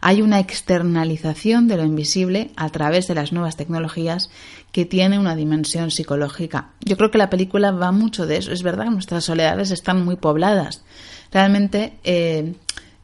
[0.00, 4.30] hay una externalización de lo invisible a través de las nuevas tecnologías
[4.72, 6.70] que tiene una dimensión psicológica.
[6.84, 8.52] Yo creo que la película va mucho de eso.
[8.52, 10.84] Es verdad, nuestras soledades están muy pobladas.
[11.32, 12.54] Realmente, eh,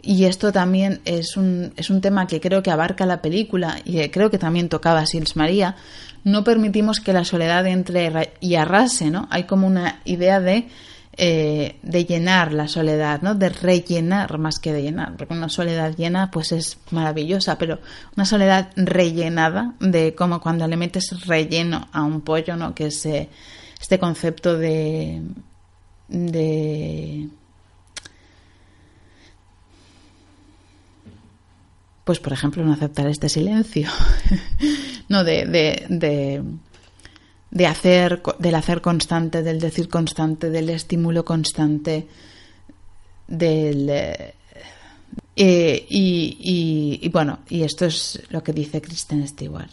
[0.03, 4.09] y esto también es un, es un tema que creo que abarca la película y
[4.09, 5.77] creo que también tocaba Sils María,
[6.25, 9.29] no permitimos que la soledad entre y arrase, ¿no?
[9.31, 10.69] Hay como una idea de
[11.19, 13.35] eh, de llenar la soledad, ¿no?
[13.35, 17.81] De rellenar más que de llenar, porque una soledad llena pues es maravillosa, pero
[18.17, 22.75] una soledad rellenada de como cuando le metes relleno a un pollo, ¿no?
[22.75, 23.29] Que es eh,
[23.79, 25.21] este concepto de
[26.09, 27.29] de
[32.05, 33.89] pues por ejemplo no aceptar este silencio,
[35.09, 36.43] no de, de
[37.53, 42.09] de hacer, del hacer constante, del decir constante, del estímulo constante,
[43.29, 43.89] del...
[43.91, 44.35] Eh,
[45.37, 49.71] eh, y, y, y, bueno, y esto es lo que dice Kristen Stewart.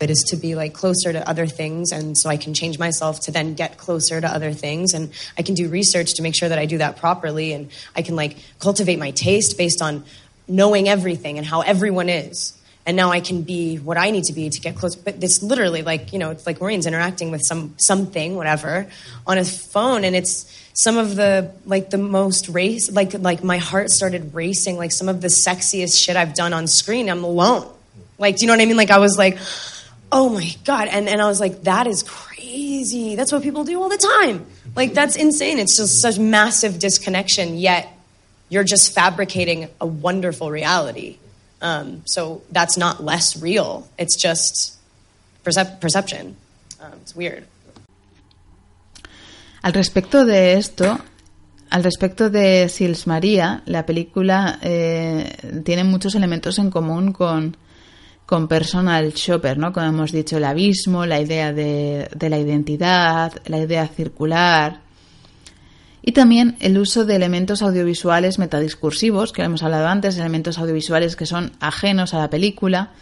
[0.00, 3.20] It is to be like closer to other things, and so I can change myself
[3.22, 6.48] to then get closer to other things, and I can do research to make sure
[6.48, 10.04] that I do that properly, and I can like cultivate my taste based on
[10.48, 12.54] knowing everything and how everyone is
[12.86, 14.96] and now I can be what I need to be to get close.
[14.96, 18.88] But it's literally like you know, it's like Maureen's interacting with some something, whatever,
[19.26, 23.58] on his phone, and it's some of the like the most race, like like my
[23.58, 24.76] heart started racing.
[24.76, 27.08] Like some of the sexiest shit I've done on screen.
[27.10, 27.70] I'm alone.
[28.18, 28.76] Like, do you know what I mean?
[28.76, 29.38] Like I was like,
[30.12, 33.16] oh my god, and and I was like, that is crazy.
[33.16, 34.46] That's what people do all the time.
[34.74, 35.58] Like that's insane.
[35.58, 37.56] It's just such massive disconnection.
[37.56, 37.88] Yet
[38.48, 41.18] you're just fabricating a wonderful reality.
[41.62, 43.88] Um, so that's not less real.
[43.98, 44.78] It's just
[45.44, 46.36] percep perception.
[46.80, 47.46] Um, it's weird.
[49.62, 50.98] Al respecto de esto,
[51.68, 57.58] al respecto de Sils María, la película eh, tiene muchos elementos en común con,
[58.30, 59.72] con Personal Shopper, ¿no?
[59.72, 64.82] Como hemos dicho, el abismo, la idea de, de la identidad, la idea circular,
[66.00, 71.26] y también el uso de elementos audiovisuales metadiscursivos, que hemos hablado antes, elementos audiovisuales que
[71.26, 72.92] son ajenos a la película.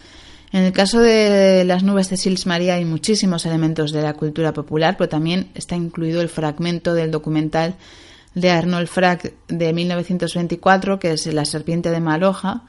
[0.51, 4.55] En el caso de las nubes de Sils María hay muchísimos elementos de la cultura
[4.55, 7.75] popular, pero también está incluido el fragmento del documental
[8.35, 12.63] de Arnold Frack de 1924, que es La serpiente de Maloja,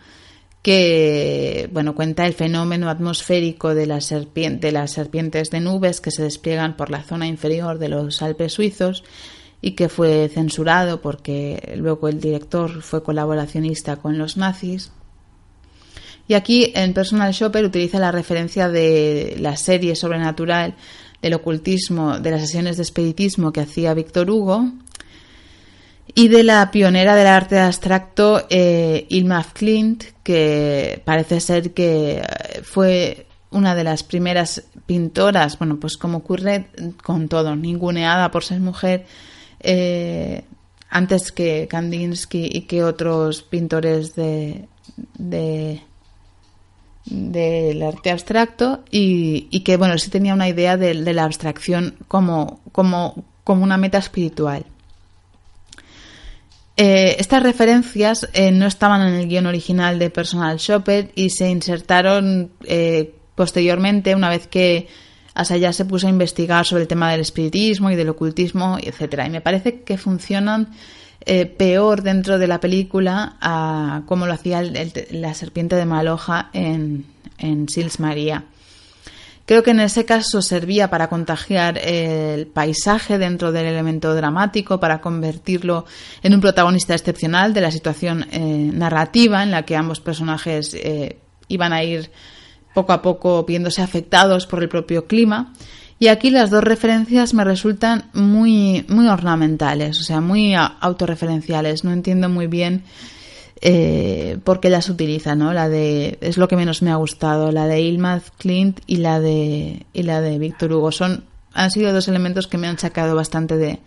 [0.62, 6.24] que bueno, cuenta el fenómeno atmosférico de, las de las serpientes de nubes que se
[6.24, 9.04] despliegan por la zona inferior de los Alpes suizos
[9.62, 14.92] y que fue censurado porque luego el director fue colaboracionista con los nazis.
[16.28, 20.76] Y aquí en Personal Shopper utiliza la referencia de la serie sobrenatural
[21.22, 24.72] del ocultismo, de las sesiones de espiritismo que hacía Víctor Hugo
[26.20, 32.22] y de la pionera del arte abstracto eh, Ilma Klint, que parece ser que
[32.62, 36.66] fue una de las primeras pintoras, bueno, pues como ocurre
[37.02, 39.06] con todo, ninguneada por ser mujer,
[39.62, 40.44] eh,
[40.90, 44.68] antes que Kandinsky y que otros pintores de,
[45.18, 45.82] de
[47.06, 53.24] del arte abstracto y, que bueno sí tenía una idea de, la abstracción como, como,
[53.46, 54.66] como, una meta espiritual.
[56.82, 61.50] Eh, estas referencias eh, no estaban en el guion original de Personal Shopper y se
[61.50, 62.52] insertaron
[63.36, 64.88] posteriormente una vez que
[65.60, 69.28] ya se puso a investigar sobre el tema del espiritismo y del ocultismo, etcétera.
[69.28, 70.70] Y me parece que funcionan
[71.26, 77.06] eh, peor dentro de la película como lo hacía la serpiente de Maloja en,
[77.38, 78.46] en Sils María.
[79.50, 85.02] Creo que en ese caso servía para contagiar el paisaje dentro del elemento dramático, para
[85.02, 85.86] convertirlo
[86.22, 91.18] en un protagonista excepcional de la situación eh, narrativa en la que ambos personajes eh,
[91.48, 92.12] iban a ir
[92.76, 95.52] poco a poco viéndose afectados por el propio clima.
[95.98, 101.84] Y aquí las dos referencias me resultan muy, muy ornamentales, o sea, muy autorreferenciales.
[101.84, 102.84] No entiendo muy bien
[103.62, 105.54] eh, por qué las utiliza, ¿no?
[105.54, 109.20] La de es lo que menos me ha gustado, la de Ilma Clint y la
[109.20, 110.92] de y la de Víctor Hugo.
[110.92, 113.80] Son han sido dos elementos que me han sacado bastante de,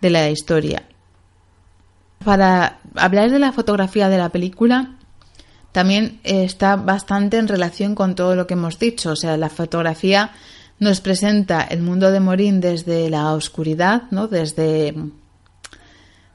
[0.00, 0.82] de la historia.
[2.24, 4.96] Para hablar de la fotografía de la película,
[5.72, 9.12] también está bastante en relación con todo lo que hemos dicho.
[9.12, 10.32] O sea, la fotografía
[10.78, 14.28] nos presenta el mundo de Morín desde la oscuridad, ¿no?
[14.28, 14.94] Desde,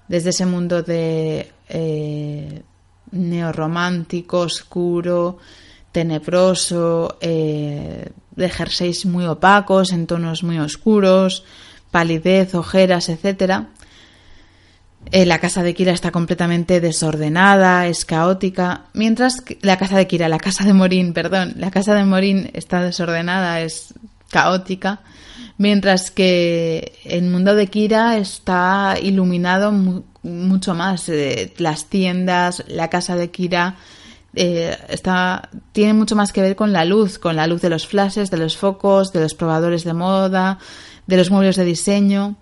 [0.08, 2.62] desde ese mundo de eh,
[3.12, 5.38] neorromántico, oscuro,
[5.92, 11.44] tenebroso, eh, de jerseys muy opacos, en tonos muy oscuros,
[11.92, 13.70] palidez, ojeras, etcétera.
[15.12, 20.08] Eh, la casa de Kira está completamente desordenada, es caótica, mientras que la casa de
[20.08, 23.94] Kira, la casa de Morín, perdón, la casa de Morín está desordenada, es
[24.30, 25.02] caótica,
[25.58, 29.72] mientras que el mundo de Kira está iluminado
[30.24, 31.10] mucho más.
[31.10, 33.76] Eh, las tiendas, la casa de Kira
[34.36, 37.88] eh, está, tiene mucho más que ver con la luz, con la luz de los
[37.88, 40.60] flashes, de los focos, de los probadores de moda,
[41.08, 42.36] de los muebles de diseño.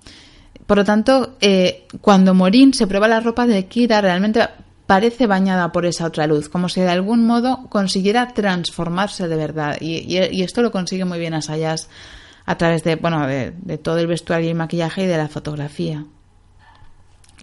[0.66, 4.48] Por lo tanto, eh, cuando Morín se prueba la ropa de Kira, realmente
[4.88, 9.78] parece bañada por esa otra luz, como si de algún modo consiguiera transformarse de verdad.
[9.80, 11.90] Y, esto lo consigue muy bien Asayas
[12.46, 16.06] a través de, bueno, de, todo el vestuario y maquillaje y de la fotografía.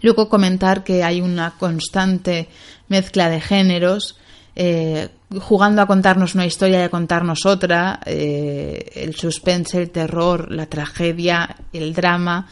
[0.02, 2.48] Luego comentar que hay una constante
[2.88, 4.18] mezcla de géneros,
[4.56, 5.08] eh,
[5.40, 10.66] jugando a contarnos una historia y a contarnos otra, eh, el suspense, el terror, la
[10.66, 12.48] tragedia, el drama,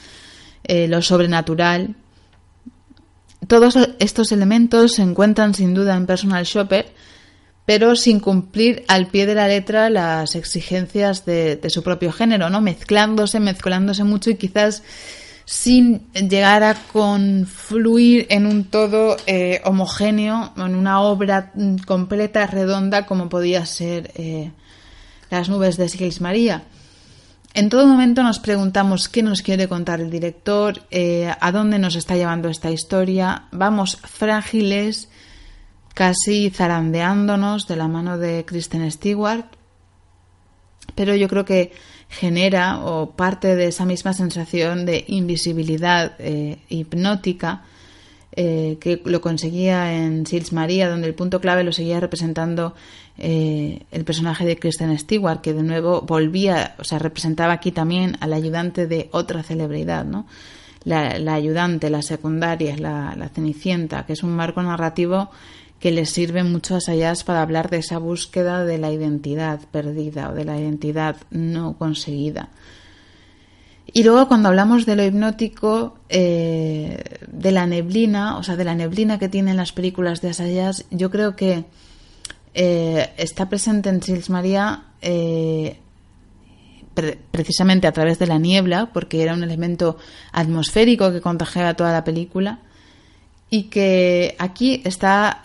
[0.64, 1.96] eh, lo sobrenatural.
[3.46, 6.92] Todos estos elementos se encuentran sin duda en Personal Shopper,
[7.69, 12.62] pero sin cumplir al pie de la letra las exigencias de, su propio género, ¿no?
[12.62, 14.83] Mezclándose, mezclándose mucho y quizás
[15.45, 21.53] sin llegar a confluir en un todo eh, homogéneo, en una obra
[21.87, 24.51] completa, redonda, como podía ser eh,
[25.29, 26.62] Las nubes de Sigils María.
[27.53, 31.97] En todo momento nos preguntamos qué nos quiere contar el director, eh, a dónde nos
[31.97, 33.43] está llevando esta historia.
[33.53, 35.11] Vamos frágiles,
[35.99, 39.46] casi zarandeándonos de la mano de Kristen Stewart.
[40.94, 41.72] Pero yo creo que
[42.09, 47.64] genera o parte de esa misma sensación de invisibilidad eh, hipnótica
[48.30, 52.76] eh, que lo conseguía en Sils María, donde el punto clave lo seguía representando
[53.18, 58.16] eh, el personaje de Kristen Stewart, que de nuevo volvía, o sea, representaba aquí también
[58.20, 60.28] al ayudante de otra celebridad, ¿no?
[60.84, 65.30] La, ayudante, la secundaria, la, la, Cenicienta, que es un marco narrativo
[65.81, 70.31] que le sirve mucho a Sayas para hablar de esa búsqueda de la identidad perdida
[70.31, 72.49] o de la identidad no conseguida.
[73.93, 78.74] Y luego cuando hablamos de lo hipnótico, eh, de la neblina, o sea, de la
[78.74, 81.64] neblina que tienen las películas de Asayas, yo creo que
[82.55, 85.79] eh, está presente en Sils María eh,
[87.31, 89.97] precisamente a través de la niebla, porque era un elemento
[90.33, 92.61] atmosférico que contagiaba toda la película,
[93.51, 95.40] y que aquí está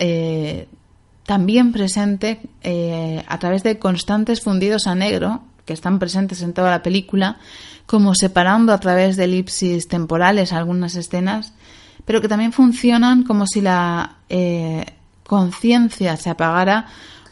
[1.25, 2.41] también presente
[3.27, 7.37] a través de constantes fundidos a negro, que están presentes en toda la película,
[7.85, 11.53] como separando a través de elipsis temporales algunas escenas,
[12.05, 14.85] pero que también funcionan como si la eh,
[15.25, 16.87] conciencia se apagara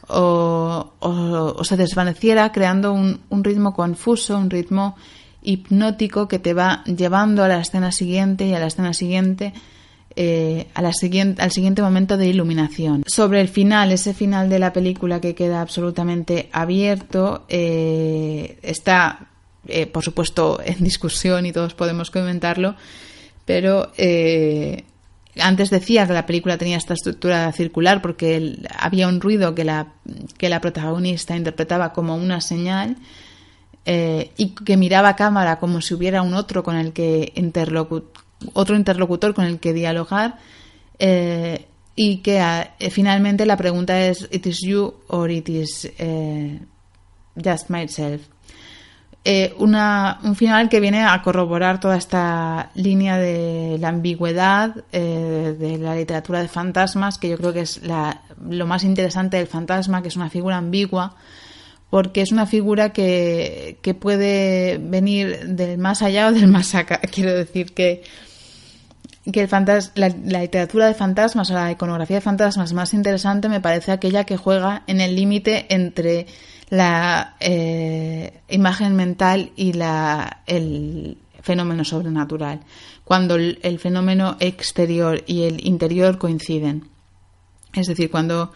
[0.07, 4.95] o, se desvaneciera, creando un, ritmo confuso, un ritmo
[5.41, 9.53] hipnótico que te va llevando a la escena siguiente y a la escena siguiente.
[10.15, 13.03] Eh, a la siguiente, al siguiente momento de iluminación.
[13.07, 19.31] Sobre el final, ese final de la película que queda absolutamente abierto, eh, está
[19.67, 22.75] eh, por supuesto, en discusión y todos podemos comentarlo,
[23.45, 24.83] pero eh,
[25.39, 29.93] antes decía que la película tenía esta estructura circular porque había un ruido que la,
[30.37, 32.97] que la protagonista interpretaba como una señal
[33.85, 37.31] eh, y que miraba a cámara como si hubiera un otro con el que
[38.53, 40.37] otro interlocutor con el que dialogar
[41.95, 45.91] y que finalmente la pregunta es it is you or it is
[47.35, 48.21] just myself
[49.23, 55.55] eh, una, un final que viene a corroborar toda esta línea de la ambigüedad eh,
[55.59, 59.45] de la literatura de fantasmas, que yo creo que es la, lo más interesante del
[59.45, 61.15] fantasma, que es una figura ambigua,
[61.91, 66.99] porque es una figura que, que puede venir del más allá o del más acá.
[67.13, 68.03] Quiero decir que,
[69.31, 73.49] que el fantas la, la, literatura de fantasmas o la iconografía de fantasmas más interesante
[73.49, 76.25] me parece aquella que juega en el límite entre
[76.71, 82.61] la eh, imagen mental y la, el fenómeno sobrenatural,
[83.03, 86.87] cuando el, fenómeno exterior y el interior coinciden.
[87.73, 88.53] Es decir, cuando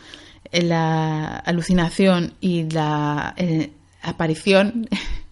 [0.54, 4.88] la alucinación y la eh, aparición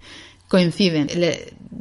[0.54, 1.08] coinciden.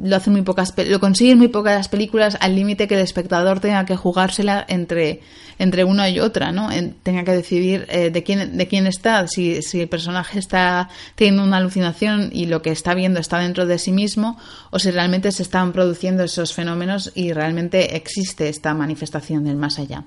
[0.01, 3.85] Lo hacen muy pocas lo consiguen muy pocas películas al límite que el espectador tenga
[3.85, 5.21] que jugársela entre
[5.59, 6.69] entre una y otra no
[7.03, 11.43] tenga que decidir eh, de quién de quién está si, si el personaje está teniendo
[11.43, 14.39] una alucinación y lo que está viendo está dentro de sí mismo
[14.71, 19.77] o si realmente se están produciendo esos fenómenos y realmente existe esta manifestación del más
[19.77, 20.05] allá.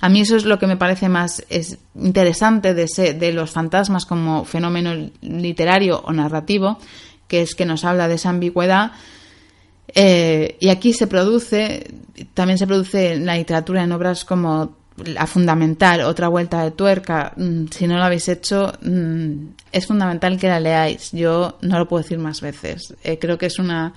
[0.00, 4.06] A mí eso es lo que me parece más es interesante de, de los fantasmas
[4.06, 6.78] como fenómeno literario o narrativo
[7.28, 8.92] que es que nos habla de esa ambigüedad
[9.94, 11.86] Eh, y aquí se produce,
[12.34, 17.32] también se produce en la literatura en obras como la fundamental, otra vuelta de tuerca,
[17.36, 21.12] mm, si no lo habéis hecho, mm, es fundamental que la leáis.
[21.12, 22.94] Yo no lo puedo decir más veces.
[23.04, 23.92] Eh, creo que es una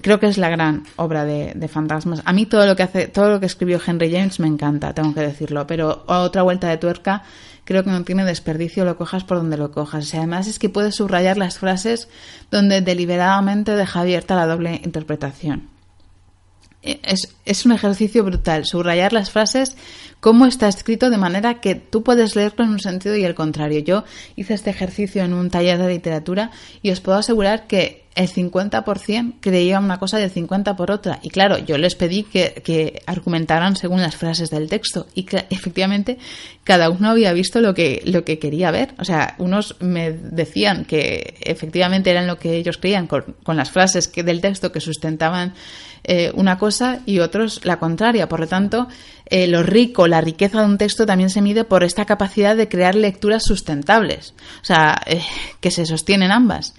[0.00, 2.22] creo que es la gran obra de, de, fantasmas.
[2.24, 5.12] A mí todo lo que hace, todo lo que escribió Henry James me encanta, tengo
[5.12, 7.24] que decirlo, pero otra vuelta de tuerca
[7.64, 10.12] creo que no tiene desperdicio, lo cojas por donde lo cojas.
[10.12, 12.08] Y además es que puedes subrayar las frases
[12.50, 15.68] donde deliberadamente deja abierta la doble interpretación.
[16.82, 19.76] Es, es, un ejercicio brutal, subrayar las frases,
[20.18, 23.78] cómo está escrito, de manera que tú puedes leerlo en un sentido y el contrario.
[23.78, 24.02] Yo
[24.34, 26.50] hice este ejercicio en un taller de literatura
[26.82, 31.18] y os puedo asegurar que el 50% creía una cosa y el 50% por otra.
[31.22, 35.06] Y claro, yo les pedí que, argumentaran según las frases del texto.
[35.14, 36.18] Y que, efectivamente,
[36.64, 38.94] cada uno había visto lo que, lo que quería ver.
[38.98, 43.70] O sea, unos me decían que efectivamente eran lo que ellos creían con, con las
[43.70, 45.54] frases que, del texto que sustentaban
[46.04, 48.28] eh, una cosa y otros la contraria.
[48.28, 48.88] Por lo tanto,
[49.26, 52.68] eh, lo rico, la riqueza de un texto también se mide por esta capacidad de
[52.68, 54.34] crear lecturas sustentables.
[54.62, 55.22] O sea, eh,
[55.60, 56.74] que se sostienen ambas.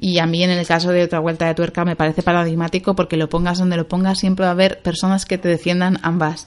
[0.00, 3.16] Y a mí en el caso de otra vuelta de tuerca me parece paradigmático porque
[3.16, 6.46] lo pongas donde lo pongas siempre va a haber personas que te defiendan ambas,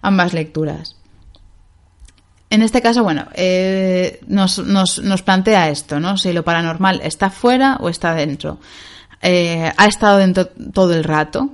[0.00, 0.96] ambas lecturas.
[2.50, 6.16] En este caso, bueno, eh, nos, nos, nos, plantea esto, ¿no?
[6.16, 8.58] Si lo paranormal está fuera o está dentro.
[9.20, 11.50] Eh, ha estado dentro todo el rato.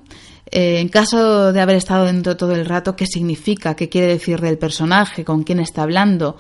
[0.53, 3.75] Eh, en caso de haber estado dentro todo el rato, ¿qué significa?
[3.75, 5.25] ¿Qué quiere decir del personaje?
[5.25, 6.37] ¿Con quién está hablando?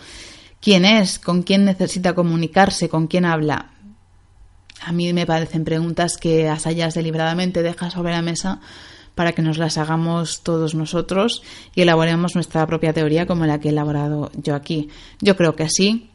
[0.61, 1.19] ¿Quién es?
[1.19, 2.89] ¿Con quién necesita comunicarse?
[2.89, 3.74] ¿Con quién habla?
[4.85, 8.61] A mí me parecen preguntas que Asayas deliberadamente deja sobre la mesa
[9.15, 11.43] para que nos las hagamos todos nosotros
[11.75, 14.89] y elaboremos nuestra propia teoría como la que he elaborado yo aquí.
[15.21, 16.11] Yo creo que sí,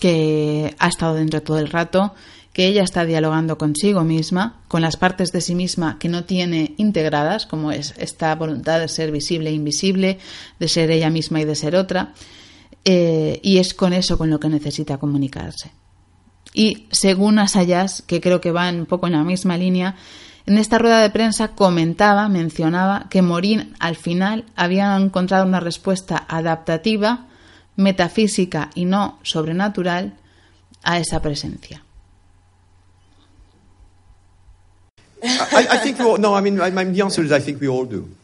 [0.00, 2.14] que ha estado dentro todo el rato,
[2.52, 6.74] que ella está dialogando consigo misma, con las partes de sí misma que no tiene
[6.76, 10.18] integradas, como es esta voluntad de ser visible e invisible,
[10.58, 12.12] de ser ella misma y de ser otra,
[12.84, 15.72] eh, y es con eso con lo que necesita comunicarse.
[16.54, 19.96] Y según Asayas, que creo que va un poco en la misma línea,
[20.46, 26.24] en esta rueda de prensa comentaba, mencionaba que Morín al final había encontrado una respuesta
[26.28, 27.26] adaptativa,
[27.76, 30.14] metafísica y no sobrenatural
[30.84, 31.82] a esa presencia.
[37.98, 38.23] No.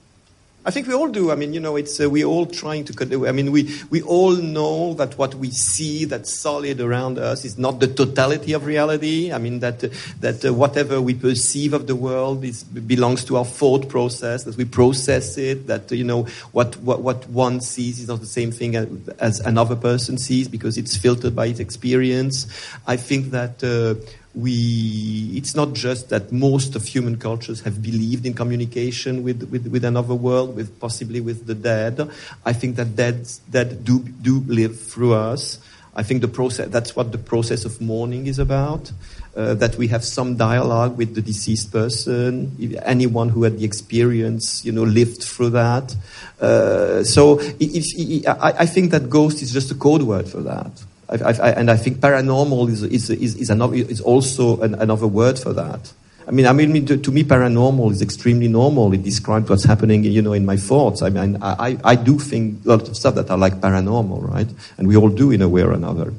[0.63, 1.31] I think we all do.
[1.31, 3.27] I mean, you know, it's uh, we're all trying to.
[3.27, 7.57] I mean, we we all know that what we see, that's solid around us, is
[7.57, 9.33] not the totality of reality.
[9.33, 9.89] I mean, that uh,
[10.21, 14.45] that uh, whatever we perceive of the world is belongs to our thought process.
[14.45, 15.67] That we process it.
[15.67, 19.41] That you know, what what what one sees is not the same thing as, as
[19.41, 22.47] another person sees because it's filtered by its experience.
[22.87, 23.95] I think that uh,
[24.35, 29.67] we it's not just that most of human cultures have believed in communication with, with,
[29.69, 32.11] with another world, with possibly with the dead.
[32.45, 35.59] I think that dead, dead do, do live through us.
[35.95, 38.93] I think the process, that's what the process of mourning is about.
[39.35, 42.51] Uh, that we have some dialogue with the deceased person,
[42.85, 45.95] anyone who had the experience, you know, lived through that.
[46.41, 50.41] Uh, so if, if, I, I think that ghost is just a code word for
[50.41, 50.73] that.
[51.11, 55.07] I, I, and I think paranormal is, is, is, is, another, is also an, another
[55.07, 55.93] word for that.
[56.29, 58.93] I mean, I mean, to, to, me, paranormal is extremely normal.
[58.93, 61.03] It describes what's happening, you know, in my thoughts.
[61.03, 64.47] I mean, I, I do think a lot of stuff that are like paranormal, right?
[64.79, 66.13] And we all do in a way or another.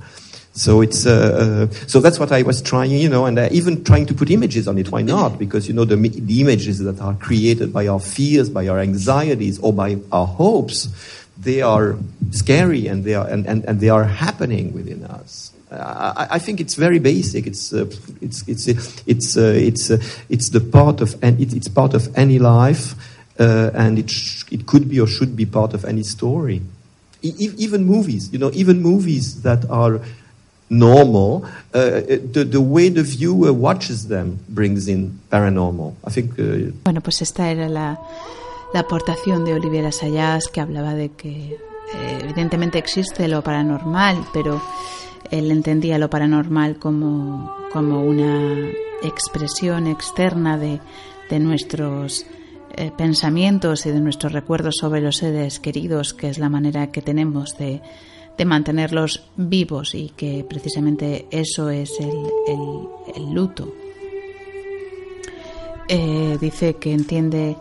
[0.54, 3.86] So it's uh, uh, so that's what I was trying, you know, and uh, even
[3.86, 4.92] trying to put images on it.
[4.92, 5.40] Why not?
[5.40, 9.60] Because you know the the images that are created by our fears, by our anxieties,
[9.60, 10.90] or by our hopes
[11.42, 11.98] they are
[12.32, 15.52] scary and they are, and, and, and they are happening within us.
[15.72, 17.48] I, I, think it's very basic.
[17.48, 17.86] It's uh,
[18.20, 18.68] it's it's
[19.08, 22.94] it's uh, it's uh, it's the part of and it, it's part of any life,
[23.40, 26.62] uh, and it sh- it could be or should be part of any story.
[27.22, 30.02] E- even movies, you know, even movies that are
[30.70, 32.02] normal, uh,
[32.36, 35.96] the, the way the viewer watches them brings in paranormal.
[36.04, 36.38] I think.
[36.38, 37.98] Uh, bueno, pues esta era la
[38.74, 41.58] la aportación de Olivera Sayas, que hablaba de que
[41.94, 44.62] eh, evidentemente existe lo paranormal, pero
[45.30, 48.70] él entendía lo paranormal como, como una
[49.04, 50.80] expresión externa de,
[51.30, 52.26] de nuestros
[52.76, 57.02] eh, pensamientos y de nuestros recuerdos sobre los seres queridos, que es la manera que
[57.02, 57.82] tenemos de,
[58.38, 62.10] de mantenerlos vivos y que precisamente eso es el,
[62.48, 63.74] el, el luto.
[65.88, 67.58] Eh, dice que entiende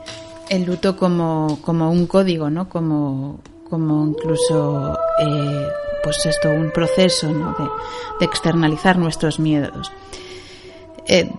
[0.51, 2.69] el luto como, como un código, ¿no?
[2.69, 5.69] Como, como incluso, eh,
[6.03, 7.55] pues esto, un proceso, ¿no?
[8.19, 9.91] De, externalizar nuestros miedos.
[11.07, 11.31] eh,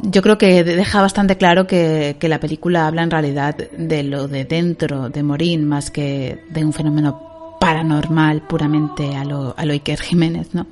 [0.00, 4.44] yo creo que deja bastante claro que, la película habla en realidad de lo de
[4.44, 10.54] dentro de Morín más que de un fenómeno paranormal puramente a lo, a Iker Jiménez,
[10.54, 10.66] ¿no?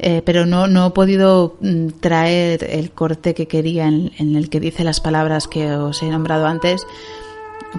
[0.00, 4.60] Eh, pero no, no he podido mm, traer el corte que quería en, el que
[4.60, 6.86] dice las palabras que os he nombrado antes,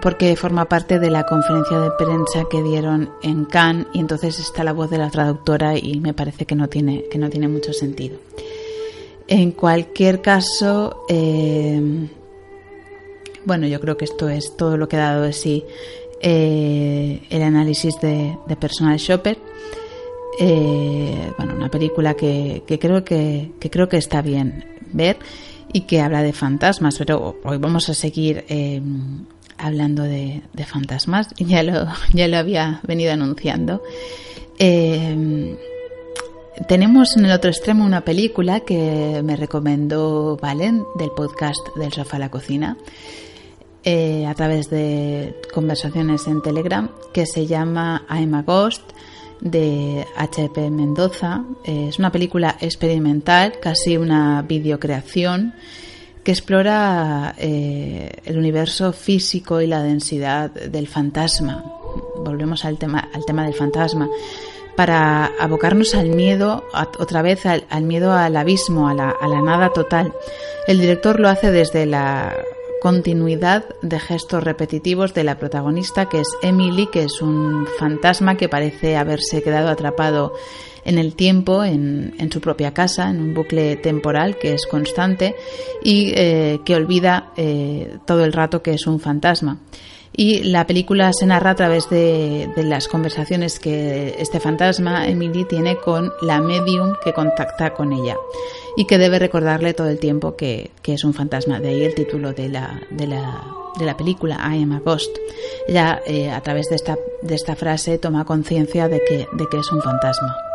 [0.02, 4.64] porque forma parte de la conferencia de prensa que dieron en Cannes y entonces está
[4.64, 7.74] la voz de la traductora y me parece que no tiene, que no tiene mucho
[7.74, 8.18] sentido.
[9.28, 12.08] En cualquier caso, eh,
[13.46, 15.64] bueno, yo creo que esto es todo lo que ha dado de sí
[16.22, 19.38] eh, el análisis de, Personal Shopper.
[20.40, 25.18] Eh, bueno, una película que, creo que, creo que está bien ver
[25.74, 28.46] y que habla de fantasmas, pero hoy vamos a seguir
[29.60, 31.28] hablando de, fantasmas.
[31.38, 33.82] Ya lo, ya lo había venido anunciando.
[36.68, 42.18] Tenemos en el otro extremo una película que me recomendó Valen del podcast del sofá
[42.18, 42.78] a la cocina
[43.86, 48.92] eh, a través de conversaciones en Telegram que se llama I'm a Ghost
[49.40, 50.70] de H.P.
[50.70, 51.46] Mendoza.
[51.64, 55.54] es una película experimental, casi una videocreación
[56.32, 61.64] explora eh, el universo físico y la densidad del fantasma.
[62.18, 64.10] Volvemos al tema, al tema del fantasma
[64.80, 66.64] para abocarnos al miedo,
[67.00, 69.14] otra vez al, miedo al abismo, a la,
[69.44, 70.14] nada total.
[70.68, 72.34] El director lo hace desde la
[72.82, 78.48] continuidad de gestos repetitivos de la protagonista, que es Emily, que es un fantasma que
[78.48, 80.34] parece haberse quedado atrapado
[80.90, 85.36] en el tiempo, en, su propia casa, en un bucle temporal que es constante
[85.84, 89.60] y eh, que olvida eh, todo el rato que es un fantasma
[90.20, 95.78] y la película se narra a través de, las conversaciones que este fantasma, Emily, tiene
[95.78, 98.18] con la medium que contacta con ella
[98.76, 101.62] y que debe recordarle todo el tiempo que, es un fantasma.
[101.62, 103.42] De ahí el título de la, de la,
[103.78, 105.16] de la película, I am a ghost.
[105.68, 109.60] Ella, eh, a través de esta, de esta frase, toma conciencia de que, de que
[109.60, 110.49] es un fantasma.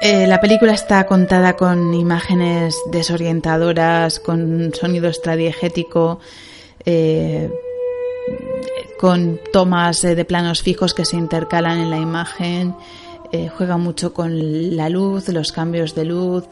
[0.00, 6.20] Eh, la película está contada con imágenes desorientadoras, con sonido extradiegético,
[6.84, 7.50] eh,
[8.98, 12.74] con tomas eh, de planos fijos que se intercalan en la imagen,
[13.32, 16.44] eh, juega mucho con la luz, los cambios de luz,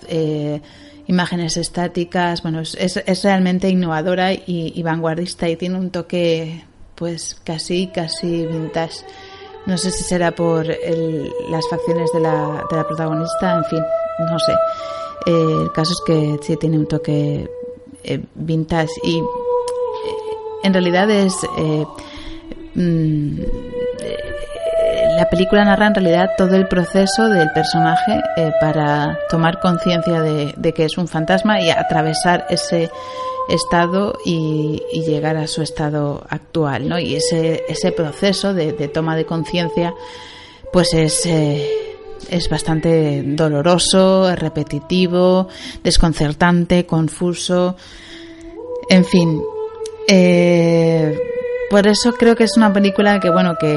[1.07, 6.65] imágenes estáticas, bueno, es, realmente innovadora y, vanguardista y tiene un toque
[6.95, 9.05] pues casi, casi vintage.
[9.67, 13.83] No sé si será por las facciones de la, de la protagonista, en fin,
[14.31, 14.53] no sé.
[15.27, 17.49] el caso es que sí tiene un toque
[18.35, 19.23] vintage y
[20.63, 21.35] en realidad es...
[21.59, 21.87] Eh,
[22.75, 23.41] mm,
[25.17, 30.73] la película narra en realidad todo el proceso del personaje eh, para tomar conciencia de,
[30.73, 32.91] que es un fantasma y atravesar ese
[33.49, 36.99] estado y, llegar a su estado actual, ¿no?
[36.99, 39.95] Y ese, proceso de, toma de conciencia,
[40.73, 41.69] pues es, eh,
[42.31, 45.49] es bastante doloroso, repetitivo,
[45.83, 47.77] desconcertante, confuso,
[48.89, 49.43] en fin,
[50.09, 51.19] eh,
[51.71, 53.75] por eso creo que es una película que bueno que,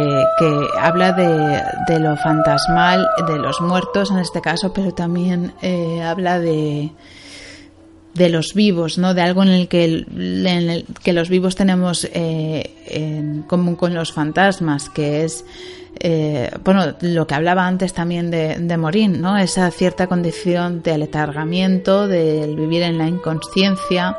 [0.78, 6.92] habla de, lo fantasmal, de los muertos en este caso, pero también eh, habla de
[8.16, 9.14] de los vivos, ¿no?
[9.14, 10.06] De algo en el que,
[11.04, 15.46] que los vivos tenemos eh, en común con los fantasmas, que es
[16.64, 19.38] bueno, lo que hablaba antes también de, de Morín, ¿no?
[19.38, 24.18] Esa cierta condición de aletargamiento, del vivir en la inconsciencia,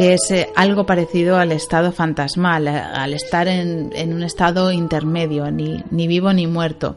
[0.00, 5.50] que es eh, algo parecido al estado fantasmal, eh, al estar en, un estado intermedio,
[5.50, 6.96] ni, vivo ni muerto.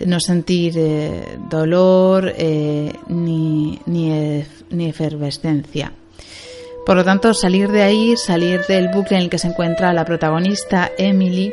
[0.00, 2.32] No sentir eh, dolor
[3.08, 5.92] ni, ni, efervescencia.
[6.84, 10.04] Por lo tanto, salir de ahí, salir del bucle en el que se encuentra la
[10.04, 11.52] protagonista, Emily,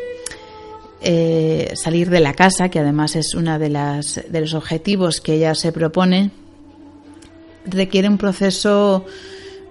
[1.74, 5.72] salir de la casa, que además es uno de, de los objetivos que ella se
[5.72, 6.32] propone,
[7.66, 9.06] requiere un proceso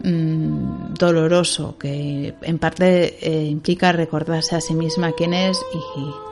[0.03, 6.30] Mm, doloroso que en parte eh, implica recordarse a sí misma quién es y,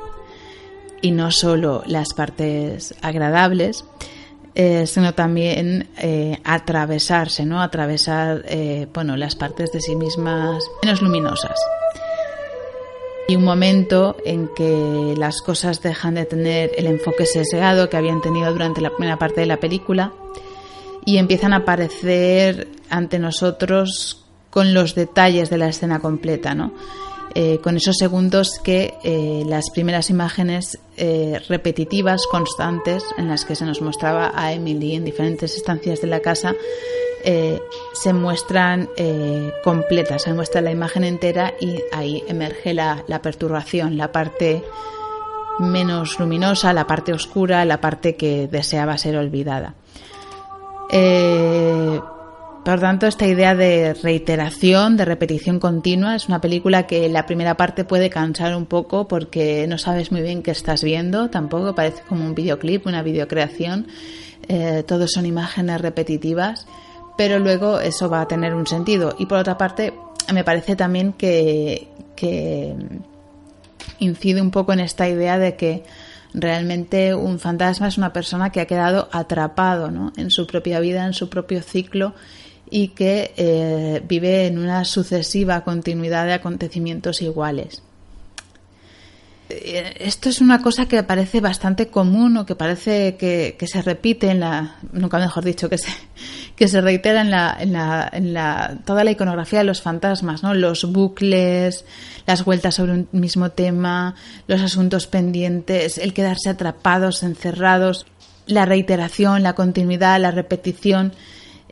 [1.02, 3.84] y no solo las partes agradables,
[4.54, 7.62] eh, sino también eh, atravesarse, ¿no?
[7.62, 8.44] Atravesar,
[8.92, 11.58] bueno, las partes de sí mismas menos luminosas.
[13.30, 18.22] Y un momento en que las cosas dejan de tener el enfoque sesgado que habían
[18.22, 20.14] tenido durante la primera parte de la película
[21.04, 26.72] y empiezan a aparecer ante nosotros con los detalles de la escena completa, ¿no?
[27.34, 33.54] Eh, con esos segundos que eh, las primeras imágenes eh, repetitivas, constantes, en las que
[33.54, 36.54] se nos mostraba a Emily en diferentes estancias de la casa,
[37.92, 38.88] se muestran
[39.62, 44.64] completas, se muestra la imagen entera y ahí emerge la, la, perturbación, la parte
[45.58, 49.74] menos luminosa, la parte oscura, la parte que deseaba ser olvidada.
[52.64, 57.56] Por tanto, esta idea de reiteración, de repetición continua, es una película que la primera
[57.56, 62.02] parte puede cansar un poco porque no sabes muy bien qué estás viendo, tampoco parece
[62.08, 63.86] como un videoclip, una videocreación,
[64.48, 66.66] eh, todos son imágenes repetitivas,
[67.16, 69.14] pero luego eso va a tener un sentido.
[69.18, 69.94] Y por otra parte,
[70.32, 72.74] me parece también que, que
[73.98, 75.84] incide un poco en esta idea de que
[76.34, 80.12] realmente un fantasma es una persona que ha quedado atrapado ¿no?
[80.16, 82.14] en su propia vida, en su propio ciclo
[82.70, 87.82] y que eh, vive en una sucesiva continuidad de acontecimientos iguales.
[89.50, 94.30] Eh, esto es una cosa que parece bastante común o que parece que, se repite
[94.30, 95.90] en la, nunca mejor dicho, que se,
[96.56, 100.42] que se reitera en, la, en, la, en la, toda la iconografía de los fantasmas,
[100.42, 100.54] ¿no?
[100.54, 101.84] Los bucles,
[102.26, 104.14] las vueltas sobre un mismo tema,
[104.46, 108.06] los asuntos pendientes, el quedarse atrapados, encerrados,
[108.46, 111.12] la reiteración, la continuidad, la repetición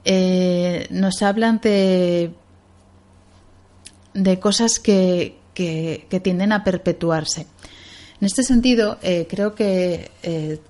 [0.09, 2.33] eh, nos hablan de,
[4.15, 7.47] de cosas que, que, tienden a perpetuarse.
[8.21, 10.61] En este sentido, eh, creo que eh,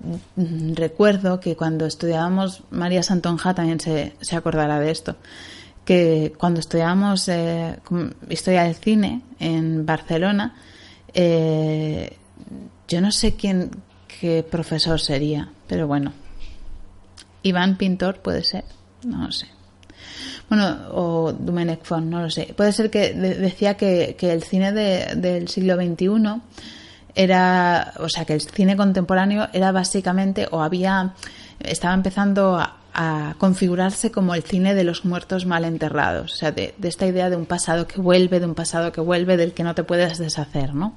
[0.74, 5.16] recuerdo que cuando estudiábamos, María Santonja también se, se acordará de esto,
[5.84, 7.30] que cuando estudiábamos
[8.28, 10.56] historia del cine en Barcelona,
[11.14, 13.70] yo no sé quién,
[14.20, 16.12] qué profesor sería, pero bueno,
[17.44, 18.64] Iván Pintor puede ser
[19.06, 19.46] no lo sé.
[20.48, 22.54] Bueno, o Dumenech Font, no lo sé.
[22.56, 26.40] Puede ser que decía que, el cine del siglo XXI
[27.16, 31.14] era, o sea, que el cine contemporáneo era básicamente, o había,
[31.58, 32.76] estaba empezando a,
[33.36, 37.36] configurarse como el cine de los muertos mal enterrados, o sea, de, esta idea de
[37.36, 40.74] un pasado que vuelve, de un pasado que vuelve, del que no te puedes deshacer,
[40.74, 40.96] ¿no?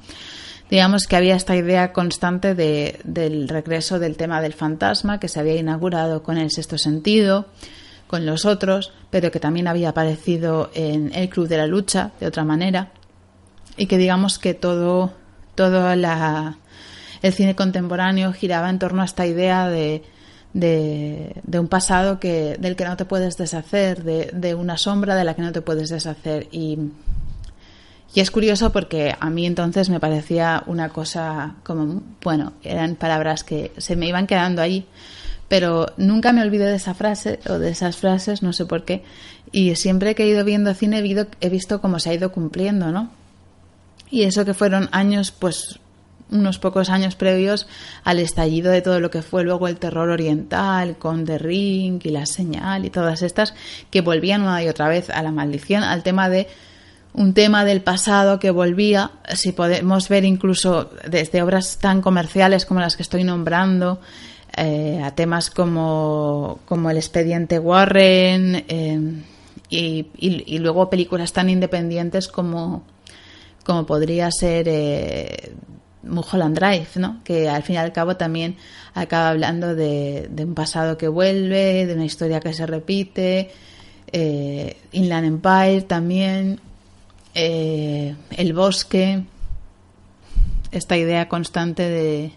[0.69, 5.41] Digamos que había esta idea constante de, del regreso del tema del fantasma que se
[5.41, 7.47] había inaugurado con el sexto sentido,
[8.07, 12.27] con los otros, pero que también había aparecido en El Club de la Lucha de
[12.27, 12.93] otra manera,
[13.75, 15.11] y que digamos que todo,
[15.59, 16.55] todo la,
[17.21, 20.01] el cine contemporáneo giraba en torno a esta idea de,
[20.53, 25.33] un pasado que, del que no te puedes deshacer, de, de, una sombra de la
[25.33, 26.47] que no te puedes deshacer.
[26.53, 26.77] Y,
[28.15, 33.73] es curioso porque a mí entonces me parecía una cosa como, bueno, eran palabras que
[33.77, 34.87] se me iban quedando ahí
[35.49, 39.03] pero nunca me olvidé de esa frase o de esas frases, no sé por qué,
[39.51, 43.09] y siempre que he ido viendo cine he, visto cómo se ha ido cumpliendo, ¿no?
[44.11, 45.79] Y eso que fueron años, pues
[46.31, 47.67] unos pocos años previos
[48.03, 52.09] al estallido de todo lo que fue luego el terror oriental con The Ring y
[52.09, 53.55] La Señal y todas estas
[53.89, 56.47] que volvían una y otra vez a la maldición, al tema de
[57.13, 62.79] un tema del pasado que volvía, si podemos ver incluso desde obras tan comerciales como
[62.81, 63.99] las que estoy nombrando,
[64.55, 69.23] eh, a temas como, como, el expediente Warren eh,
[69.69, 72.83] y, luego películas tan independientes como,
[73.69, 75.53] como podría ser eh,
[76.01, 77.21] Mulholland Drive, ¿no?
[77.23, 78.55] que al fin y al cabo también
[78.95, 83.51] acaba hablando de, un pasado que vuelve, de una historia que se repite,
[84.11, 86.59] eh, Inland Empire también,
[87.35, 89.21] El Bosque,
[90.71, 92.31] esta idea constante de,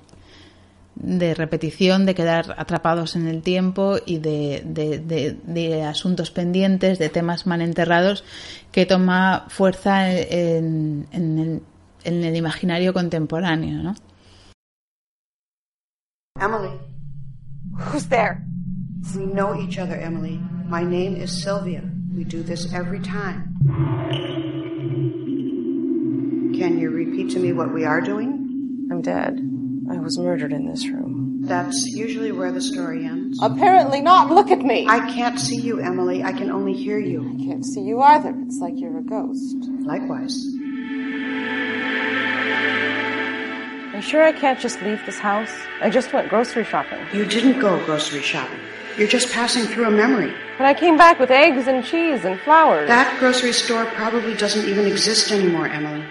[0.94, 7.46] de repetición, de quedar atrapados en el tiempo y de, de, asuntos pendientes, de temas
[7.46, 8.24] mal enterrados,
[8.70, 11.62] que toma fuerza en, en, el,
[12.04, 13.82] en el, imaginario contemporáneo.
[13.82, 13.94] ¿no?
[16.40, 16.78] Emily.
[17.92, 18.42] Who's there?
[19.16, 20.38] We know each other, Emily.
[20.68, 21.82] My name is Sylvia.
[22.14, 23.56] We do this every time.
[26.54, 28.88] Can you repeat to me what we are doing?
[28.90, 29.51] I'm dead.
[29.92, 31.40] I was murdered in this room.
[31.42, 33.38] That's usually where the story ends.
[33.42, 34.30] Apparently not.
[34.30, 34.86] Look at me.
[34.88, 36.24] I can't see you, Emily.
[36.24, 37.20] I can only hear you.
[37.20, 38.34] I can't see you either.
[38.46, 39.56] It's like you're a ghost.
[39.82, 40.46] Likewise.
[43.92, 45.52] Are you sure I can't just leave this house?
[45.82, 47.04] I just went grocery shopping.
[47.12, 48.60] You didn't go grocery shopping.
[48.96, 50.32] You're just passing through a memory.
[50.56, 52.88] But I came back with eggs and cheese and flowers.
[52.88, 56.02] That grocery store probably doesn't even exist anymore, Emily.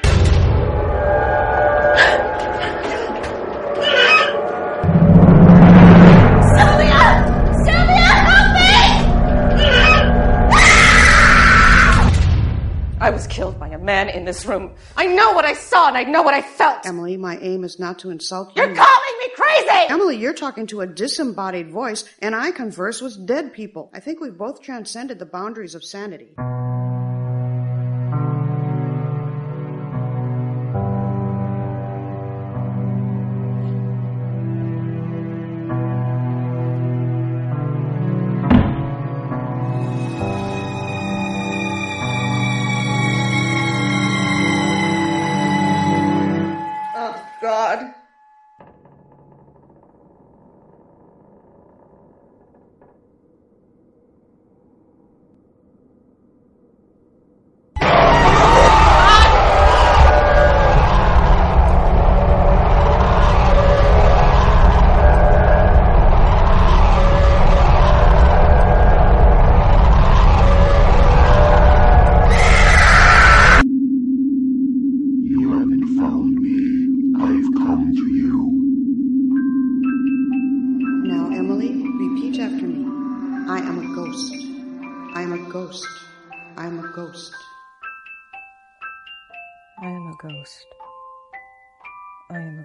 [13.31, 14.75] Killed by a man in this room.
[14.97, 16.85] I know what I saw and I know what I felt.
[16.85, 18.61] Emily, my aim is not to insult you.
[18.61, 19.89] You're calling me crazy!
[19.89, 23.89] Emily, you're talking to a disembodied voice, and I converse with dead people.
[23.93, 26.31] I think we've both transcended the boundaries of sanity.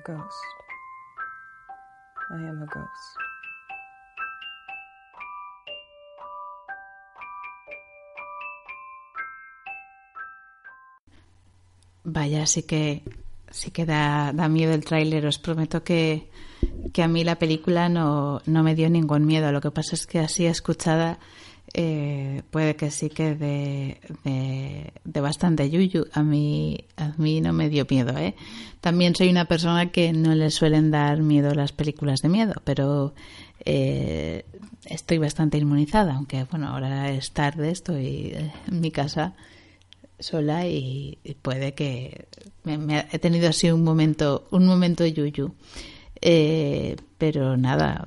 [0.06, 0.44] Ghost.
[2.30, 3.16] I am a ghost.
[12.04, 13.02] Vaya, sí que
[13.50, 15.26] sí que da, da miedo el tráiler.
[15.26, 16.30] Os prometo que,
[16.92, 19.50] que a mí la película no, no me dio ningún miedo.
[19.50, 21.18] Lo que pasa es que así escuchada
[21.74, 26.06] eh, puede que sí que de, bastante yuyu.
[26.12, 28.16] A mí, a mí no me dio miedo.
[28.16, 28.34] ¿eh?
[28.80, 33.14] También soy una persona que no le suelen dar miedo las películas de miedo, pero
[33.64, 34.44] eh,
[34.84, 36.14] estoy bastante inmunizada.
[36.14, 38.34] Aunque bueno, ahora es tarde, estoy
[38.68, 39.34] en mi casa
[40.18, 42.26] sola y, puede que
[42.64, 45.54] me, he tenido así un momento un momento yuyu
[46.22, 48.06] Eh, pero nada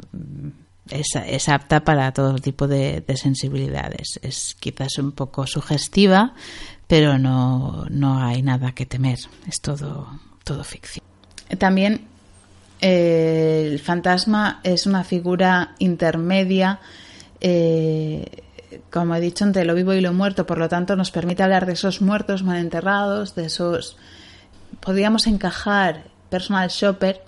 [1.02, 4.20] es, apta para todo tipo de, de sensibilidades.
[4.22, 6.34] Es quizás un poco sugestiva
[6.88, 9.20] pero no, no hay nada que temer.
[9.48, 10.08] Es todo
[10.44, 11.06] todo ficción.
[11.60, 12.08] También
[12.82, 16.80] eh, el fantasma es una figura intermedia
[17.42, 18.26] eh,
[18.90, 21.66] como he dicho, entre lo vivo y lo muerto, por lo tanto nos permite hablar
[21.66, 23.98] de esos muertos mal enterrados, de esos...
[24.80, 27.24] Podríamos encajar Personal Shopper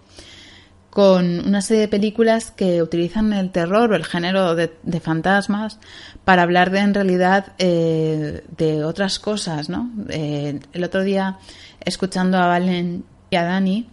[0.92, 4.70] con una serie de películas que utilizan el terror o el género de,
[5.02, 5.80] fantasmas
[6.26, 9.90] para hablar de en realidad eh, de otras cosas, ¿no?
[10.10, 11.38] Eh, el otro día,
[11.80, 13.88] escuchando a Valen y a Dani,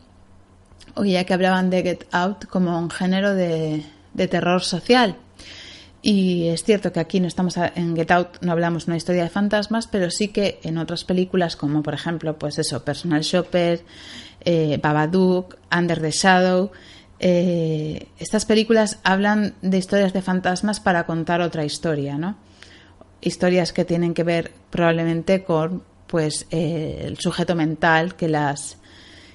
[0.94, 3.84] oía que hablaban de Get Out como un género de
[4.28, 5.16] terror social.
[6.00, 9.24] Y es cierto que aquí no estamos en Get Out, no hablamos de una historia
[9.24, 13.82] de fantasmas, pero sí que en otras películas, como por ejemplo, pues eso, Personal Shopper,
[14.44, 16.70] eh, Babadook, Under the Shadow,
[17.18, 22.36] eh, estas películas hablan de historias de fantasmas para contar otra historia, ¿no?
[23.20, 28.76] Historias que tienen que ver probablemente con, pues, eh, el sujeto mental que las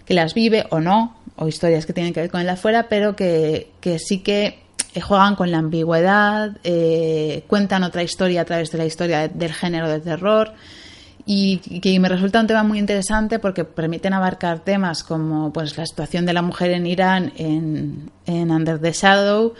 [0.06, 3.16] que las vive o no, o historias que tienen que ver con el afuera, pero
[3.16, 4.63] que, que sí que
[4.94, 9.54] eh, juegan con la ambigüedad, eh, cuentan otra historia a través de la historia del
[9.54, 10.54] género de terror.
[11.26, 15.86] Y que me resulta un tema muy interesante porque permiten abarcar temas como pues la
[15.86, 19.54] situación de la mujer en Irán en, Under the Shadow,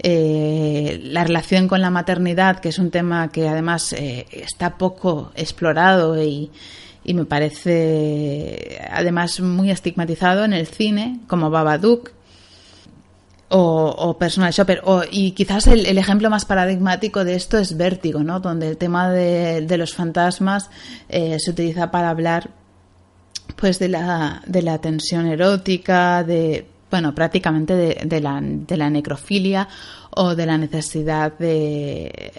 [0.00, 5.32] eh, la relación con la maternidad, que es un tema que además eh, está poco
[5.34, 6.52] explorado y,
[7.02, 12.12] y me parece además muy estigmatizado en el cine, como Babadook
[13.48, 14.82] o, o Personal Shopper.
[14.84, 18.40] O, y quizás el, ejemplo más paradigmático de esto es Vértigo, ¿no?
[18.40, 20.70] donde el tema de, los fantasmas
[21.08, 22.50] eh, se utiliza para hablar
[23.56, 28.88] pues de la, de la tensión erótica, de bueno, prácticamente de, de la, de la
[28.88, 29.68] necrofilia
[30.10, 32.32] o de la necesidad de,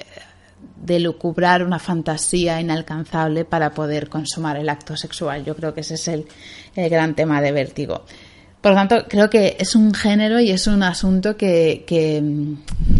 [0.82, 5.44] de lucubrar una fantasía inalcanzable para poder consumar el acto sexual.
[5.44, 6.26] Yo creo que ese es el,
[6.76, 8.06] el gran tema de vértigo.
[8.62, 12.22] Por lo tanto, creo que es un género y es un asunto que, que,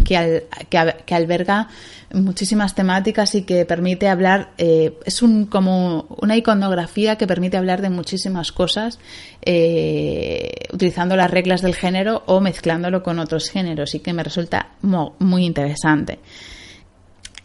[0.04, 1.68] que, alberga
[2.14, 7.82] muchísimas temáticas y que permite hablar, eh, es un, como una iconografía que permite hablar
[7.82, 8.98] de muchísimas cosas
[9.42, 14.70] eh, utilizando las reglas del género o mezclándolo con otros géneros y que me resulta
[14.80, 16.20] mo- muy interesante.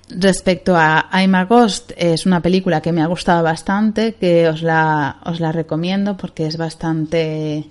[0.09, 4.61] Respecto a I'm a Ghost, es una película que me ha gustado bastante, que os
[4.61, 7.65] la, os la recomiendo porque es bastante...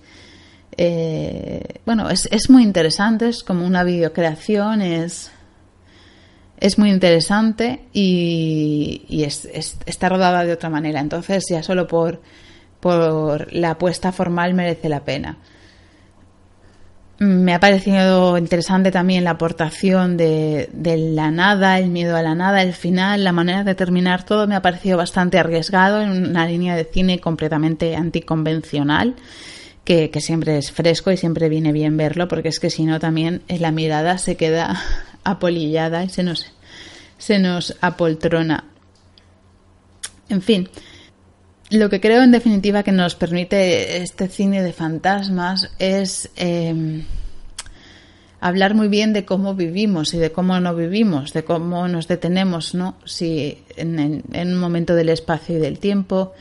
[0.76, 5.30] eh, bueno, es, es muy interesante, es como una videocreación, es,
[6.59, 11.01] es muy interesante y, está rodada de otra manera.
[11.01, 12.20] Entonces, ya solo por,
[12.80, 15.38] por la apuesta formal merece la pena.
[17.18, 20.68] Me ha parecido interesante también la aportación de,
[21.14, 24.56] la nada, el miedo a la nada, el final, la manera de terminar todo me
[24.56, 29.14] ha parecido bastante arriesgado en una línea de cine completamente anticonvencional,
[29.85, 33.43] que, siempre es fresco y siempre viene bien verlo, porque es que si no también
[33.48, 34.81] la mirada se queda
[35.24, 36.52] apolillada y se nos,
[37.19, 38.65] se nos apoltrona.
[40.28, 40.69] En fin,
[41.70, 47.05] lo que creo en definitiva que nos permite este cine de fantasmas es em,
[48.40, 52.74] hablar muy bien de cómo vivimos y de cómo no vivimos, de cómo nos detenemos,
[52.74, 52.97] ¿no?
[53.06, 56.35] Si en, un momento del espacio y del tiempo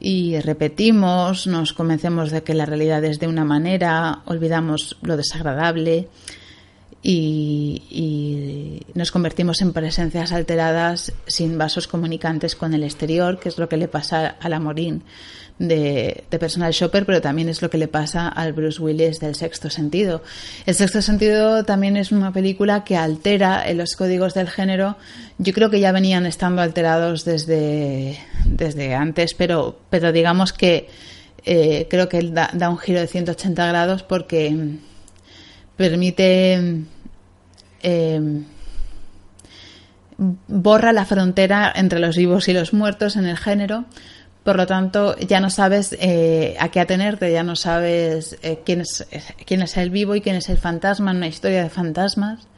[0.00, 6.08] y repetimos, nos convencemos de que la realidad es de una manera, olvidamos lo desagradable
[7.02, 13.68] y, nos convertimos en presencias alteradas sin vasos comunicantes con el exterior, que es lo
[13.68, 15.02] que le pasa al amorín
[15.58, 19.70] de, Personal Shopper, pero también es lo que le pasa al Bruce Willis del Sexto
[19.70, 20.22] Sentido.
[20.66, 24.96] El Sexto Sentido también es una película que altera los códigos del género.
[25.38, 30.88] Yo creo que ya venían estando alterados desde, desde antes, pero, pero digamos que
[31.44, 34.76] eh, creo que da, da un giro de 180 grados porque
[35.76, 36.84] permite
[37.82, 38.42] eh,
[40.18, 43.84] borra la frontera entre los vivos y los muertos en el género.
[44.48, 48.80] Por lo tanto, ya no sabes eh, a qué atenerte, ya no sabes eh, quién,
[48.80, 49.06] es,
[49.44, 52.48] quién es el vivo y quién es el fantasma en una historia de fantasmas.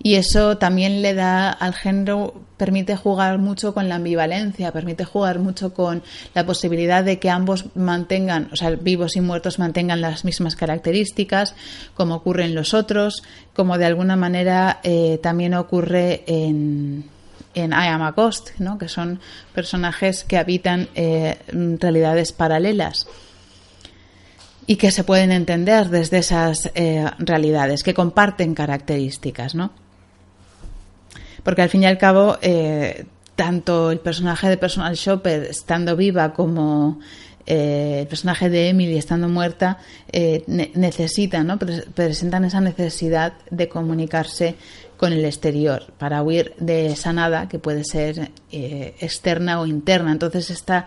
[0.00, 5.40] Y eso también le da al género, permite jugar mucho con la ambivalencia, permite jugar
[5.40, 10.24] mucho con la posibilidad de que ambos mantengan, o sea, vivos y muertos mantengan las
[10.24, 11.56] mismas características,
[11.94, 17.15] como ocurre en los otros, como de alguna manera eh, también ocurre en,
[17.56, 18.78] en I Am a Ghost, ¿no?
[18.78, 19.18] que son
[19.54, 21.38] personajes que habitan eh,
[21.80, 23.08] realidades paralelas
[24.66, 29.70] y que se pueden entender desde esas eh, realidades, que comparten características, ¿no?
[31.42, 33.06] porque al fin y al cabo, eh,
[33.36, 36.98] tanto el personaje de Personal Shopper estando viva como
[37.46, 39.78] eh, el personaje de Emily estando muerta
[40.46, 41.58] necesitan, ¿no?
[41.58, 44.56] presentan esa necesidad de comunicarse
[44.96, 50.12] con el exterior para huir de esa nada que puede ser externa o interna.
[50.12, 50.86] Entonces esta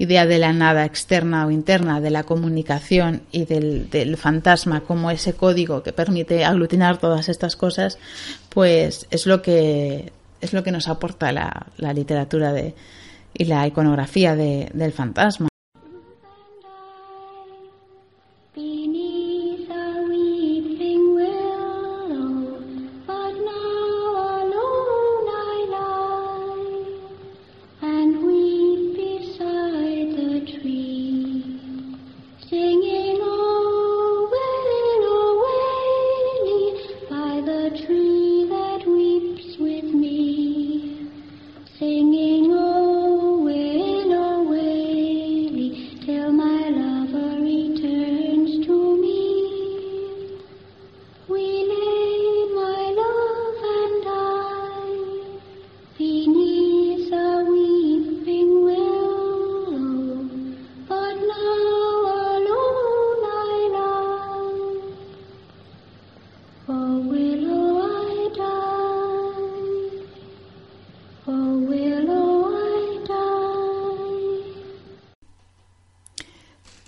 [0.00, 5.34] idea de la nada externa o interna, de la comunicación y del, fantasma como ese
[5.34, 7.98] código que permite aglutinar todas estas cosas,
[8.48, 10.10] pues es lo que
[10.40, 12.74] es lo que nos aporta la, la literatura de,
[13.34, 15.49] y la iconografía de, del fantasma.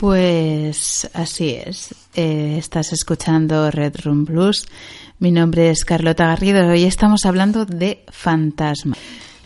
[0.02, 1.94] Pues así es.
[2.16, 4.66] Eh, estás escuchando Red Room Blues.
[5.20, 8.98] Mi nombre es Carlota Garrido hoy estamos hablando de fantasmas,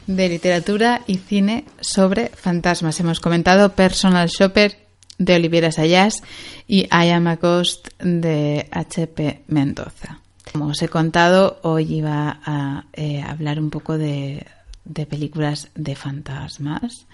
[0.07, 2.99] de literatura y cine sobre fantasmas.
[3.01, 4.86] Hemos comentado Personal Shopper
[5.19, 6.23] de Oliviera Sayas
[6.67, 9.45] y I Am a Ghost de H.P.
[9.49, 10.21] Mendoza.
[10.53, 14.47] Como os he contado, hoy iba a eh, hablar un poco de,
[14.85, 17.07] de películas de fantasmas.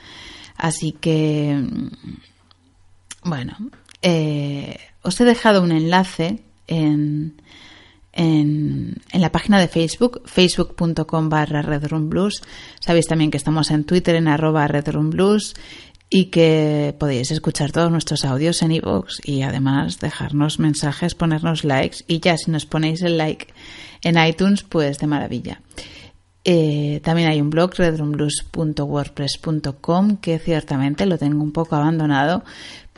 [0.56, 1.64] Así que
[3.24, 3.56] bueno,
[4.02, 7.40] eh, os he dejado un enlace en,
[8.12, 12.42] en, la página de Facebook, facebook.com barra redroomblues.
[12.80, 15.54] Sabéis también que estamos en Twitter en arroba redroomblues
[16.14, 22.04] y que podéis escuchar todos nuestros audios en iVoox y además dejarnos mensajes, ponernos likes
[22.06, 23.46] y ya si nos ponéis el like
[24.02, 25.62] en iTunes, pues de maravilla.
[26.44, 32.44] Eh, también hay un blog, redroomblues.wordpress.com, que ciertamente lo tengo un poco abandonado,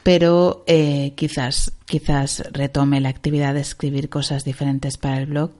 [0.02, 5.52] pero eh, quizás, quizás retome la actividad de escribir cosas diferentes para el blog.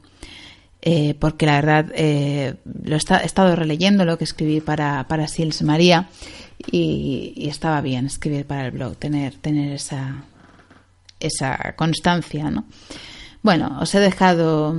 [0.87, 5.63] Eh, porque la verdad eh, lo he estado releyendo lo que escribí para, para Sils
[5.63, 6.11] María
[6.71, 10.25] y, estaba bien escribir para el blog, tener, tener esa,
[11.21, 12.67] esa constancia, ¿no?
[13.43, 14.77] Bueno, os he dejado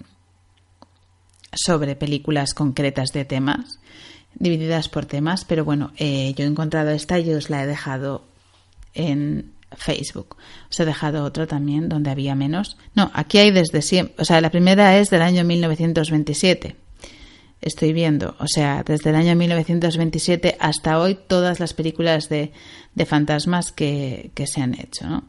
[1.54, 3.80] sobre películas concretas de temas,
[4.36, 8.26] divididas por temas, pero bueno, yo he encontrado esta y os la he dejado
[8.94, 10.36] en Facebook.
[10.70, 12.78] Os he dejado otra también donde había menos.
[12.94, 14.16] No, aquí hay desde siempre.
[14.20, 16.82] O sea, la primera es del año 1927
[17.64, 18.35] estoy viendo.
[18.40, 22.52] O sea, desde el año 1927 hasta hoy, todas las películas de,
[22.94, 25.23] de fantasmas que, que, se han hecho, ¿no?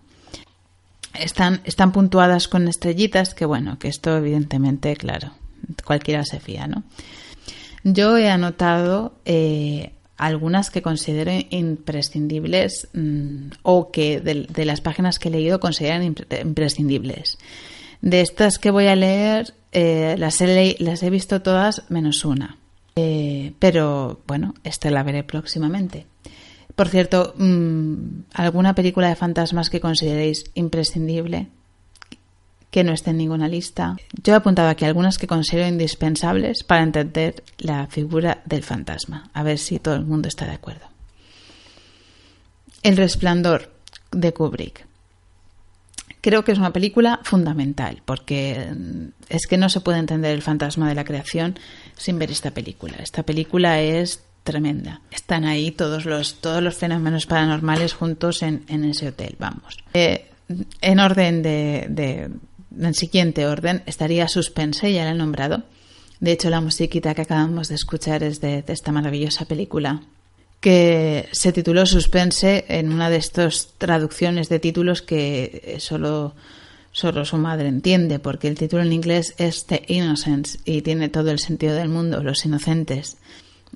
[1.15, 5.31] Están, están puntuadas con estrellitas, que bueno, que esto evidentemente, claro,
[5.85, 6.82] cualquiera se fía, ¿no?
[7.85, 15.19] Yo he anotado eh, algunas que considero imprescindibles mm, o que de, de, las páginas
[15.19, 17.39] que he leído consideran imprescindibles.
[18.01, 22.59] De estas que voy a leer, eh, las, he, las he visto todas menos una.
[22.97, 26.07] Eh, pero bueno, esta la veré próximamente.
[26.77, 27.95] Por cierto, mm,
[28.35, 31.49] ¿alguna película de fantasmas que consideréis imprescindible?
[32.71, 33.97] Que no esté en ninguna lista.
[34.23, 39.31] Yo he apuntado aquí algunas que considero indispensables para entender la figura del fantasma.
[39.35, 40.87] A ver si todo el mundo está de acuerdo.
[42.83, 43.73] El resplandor
[44.13, 44.87] de Kubrick
[46.25, 50.41] creo que es una película fundamental, porque mm, es que no se puede entender el
[50.41, 51.59] fantasma de la creación
[51.99, 52.95] sin ver esta película.
[52.99, 55.03] Esta película es tremenda.
[55.11, 59.77] Están ahí todos los, todos los fenómenos paranormales juntos en, ese hotel, vamos.
[59.93, 60.31] Eh,
[60.81, 62.31] en orden de,
[62.81, 65.65] en siguiente orden, estaría Suspense, ya la he nombrado.
[66.21, 70.01] De hecho, la musiquita que acabamos de escuchar es de esta maravillosa película
[70.65, 76.35] que se tituló Suspense en una de estas traducciones de títulos que solo,
[76.91, 81.31] solo su madre entiende, porque el título en inglés es The Innocents y tiene todo
[81.31, 83.19] el sentido del mundo, los inocentes.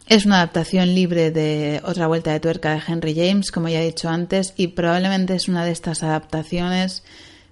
[0.07, 3.87] Es una adaptación libre de Otra Vuelta de Tuerca de Henry James, como ya he
[3.87, 7.03] dicho antes, y probablemente es una de estas adaptaciones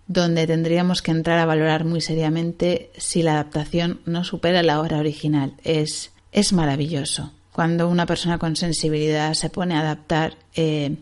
[0.06, 4.96] donde tendríamos que entrar a valorar muy seriamente si la adaptación no supera la obra
[4.96, 5.52] original.
[5.62, 10.94] Es, es maravilloso cuando una persona con sensibilidad se pone a adaptar eh,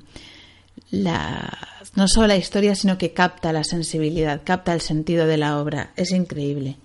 [0.93, 1.59] la,
[1.97, 5.91] no solo la historia, sino que capta la sensibilidad, capta el sentido de la obra.
[5.97, 6.77] Es increíble.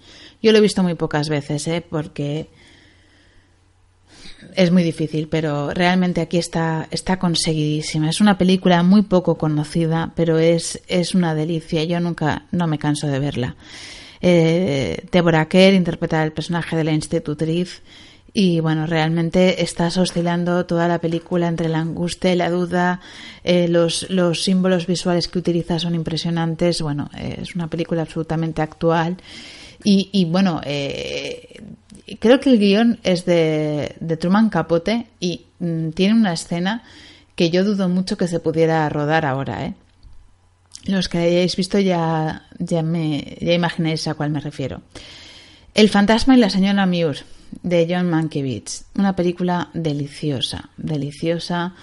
[0.42, 1.86] Yo lo he visto muy pocas veces, ¿eh?
[1.88, 2.50] porque
[4.56, 8.10] es muy difícil, pero realmente aquí está, está conseguidísima.
[8.10, 11.84] Es una película muy poco conocida, pero es, es una delicia.
[11.84, 13.56] Yo nunca, no me canso de verla.
[14.20, 17.84] Eh, Deborah Kerr interpreta el personaje de la institutriz
[18.34, 23.02] y bueno, realmente estás oscilando toda la película entre la angustia y la duda.
[23.44, 26.82] Eh, los, los, símbolos visuales que utiliza son impresionantes.
[26.82, 29.18] Bueno, eh, es una película absolutamente actual.
[29.84, 31.64] Y, y bueno, eh,
[32.20, 36.84] creo que el guion es de, Truman Capote y mm, tiene una escena
[37.36, 39.66] que yo dudo mucho que se pudiera rodar ahora.
[39.66, 39.74] ¿eh?
[40.86, 44.82] Los que hayáis visto ya, ya, me, ya imagináis a cuál me refiero.
[45.74, 47.24] El fantasma y la señora Muir
[47.64, 51.74] de John Mankiewicz, una película deliciosa, deliciosa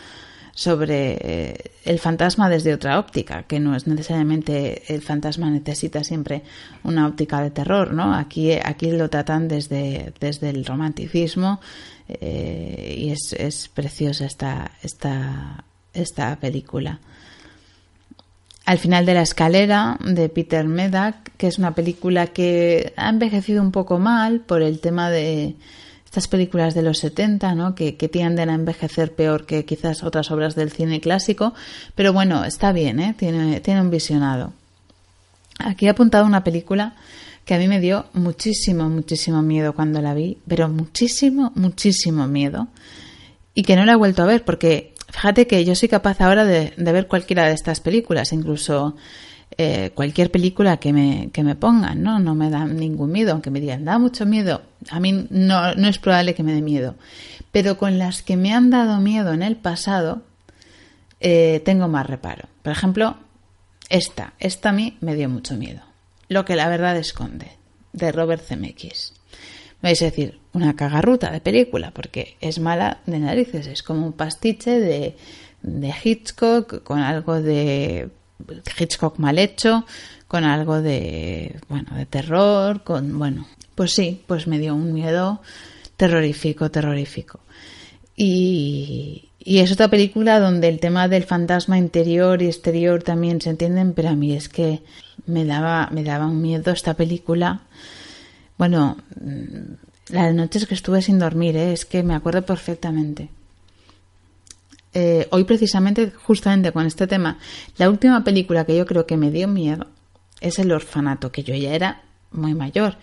[0.57, 6.43] sobre eh, el fantasma desde otra óptica, que no es necesariamente el fantasma necesita siempre
[6.83, 8.15] una óptica de terror, ¿no?
[8.15, 11.61] Aquí, aquí lo tratan desde, desde el romanticismo
[12.09, 17.01] eh, y es, es preciosa esta, esta, esta película.
[18.67, 23.63] Al final de la escalera de Peter Medak, que es una película que ha envejecido
[23.63, 25.55] un poco mal por el tema de
[26.05, 27.77] estas películas de los 70, ¿no?
[27.77, 31.55] que, tienden a envejecer peor que quizás otras obras del cine clásico,
[31.95, 33.15] pero bueno, está bien, ¿eh?
[33.17, 34.53] tiene, tiene un visionado.
[35.61, 36.97] Aquí he apuntado una película
[37.45, 42.67] que a mí me dio muchísimo, muchísimo miedo cuando la vi, pero muchísimo, muchísimo miedo,
[43.55, 46.45] y que no la he vuelto a ver porque Fíjate que yo soy capaz ahora
[46.45, 48.97] de, ver cualquiera de estas películas, incluso
[49.57, 52.19] eh, cualquier película que me, que me pongan, ¿no?
[52.19, 54.63] No me da ningún miedo, aunque me digan, da mucho miedo.
[54.91, 56.97] A mí no, no es probable que me dé miedo.
[57.53, 60.23] Pero con las que me han dado miedo en el pasado,
[61.21, 62.49] eh, tengo más reparo.
[62.63, 63.17] Por ejemplo,
[63.89, 64.35] esta.
[64.39, 65.83] Esta a mí me dio mucho miedo.
[66.29, 67.53] Lo que la verdad esconde,
[67.93, 69.16] de Robert Zemeckis.
[69.87, 74.81] A decir, una cagarruta de película, porque es mala de narices, es como un pastiche
[74.81, 75.17] de
[75.67, 78.09] de Hitchcock, con algo de
[78.79, 79.85] Hitchcock mal hecho,
[80.29, 85.43] con algo de, bueno, de terror, con, bueno, pues sí, pues me dio un miedo
[85.97, 87.41] terrorífico, terrorífico.
[88.15, 93.51] Y, y es otra película donde el tema del fantasma interior y exterior también se
[93.51, 94.83] entienden, pero a mí es que
[95.27, 97.63] me daba, me daba un miedo esta película.
[98.59, 101.73] Bueno, mm, las noches que estuve sin dormir, ¿eh?
[101.73, 103.29] es que me acuerdo perfectamente.
[104.95, 107.39] Eh, hoy precisamente, justamente con este tema,
[107.77, 109.89] la última película que yo creo que me dio miedo
[110.41, 112.97] es El Orfanato, que yo ya era muy mayor.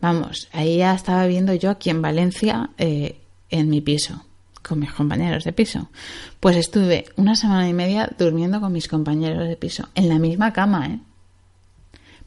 [0.00, 3.20] Vamos, ahí ya estaba viendo yo aquí en Valencia, eh,
[3.50, 4.24] en mi piso,
[4.62, 5.90] con mis compañeros de piso.
[6.40, 10.52] Pues estuve una semana y media durmiendo con mis compañeros de piso, en la misma
[10.54, 11.00] cama, ¿eh?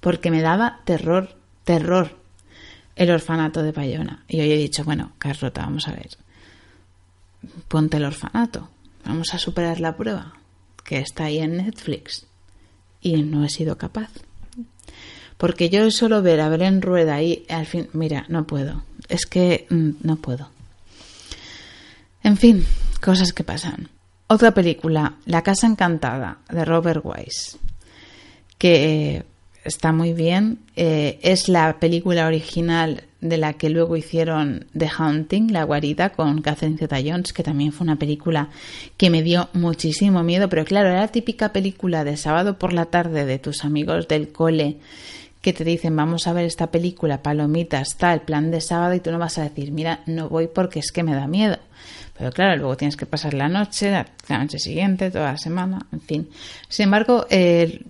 [0.01, 2.18] Porque me daba terror, terror,
[2.99, 4.23] el orfanato de Payona.
[4.27, 6.09] Y hoy he dicho, bueno, Carlota, vamos a ver,
[7.69, 8.69] ponte el orfanato
[9.05, 10.33] Vamos a superar la prueba,
[10.83, 12.27] que está ahí en Netflix.
[13.01, 14.09] Y no he sido capaz.
[15.37, 18.83] Porque yo solo ver a en Rueda y al fin, mira, no puedo.
[19.07, 20.49] Es que mm, no puedo.
[22.21, 22.65] En fin,
[23.01, 23.89] cosas que pasan.
[24.27, 27.57] Otra película, La Casa Encantada, de Robert Wise,
[28.57, 29.23] que
[29.69, 30.59] está muy bien.
[30.75, 36.41] Eh, es la película original de la que luego hicieron The Haunting, La Guarida, con
[36.41, 38.49] Catherine Zeta-Jones, que también fue una película
[38.97, 42.85] que me dio muchísimo miedo, pero claro, era la típica película de sábado por la
[42.85, 44.77] tarde de tus amigos del cole
[45.41, 49.11] que te dicen vamos a ver esta película, palomitas, tal, plan de sábado y tú
[49.11, 51.57] no vas a decir, mira, no voy porque es que me da miedo.
[52.17, 56.01] Pero claro, luego tienes que pasar la noche, la noche siguiente, toda la semana, en
[56.01, 56.29] fin.
[56.67, 57.81] Sin embargo, eh,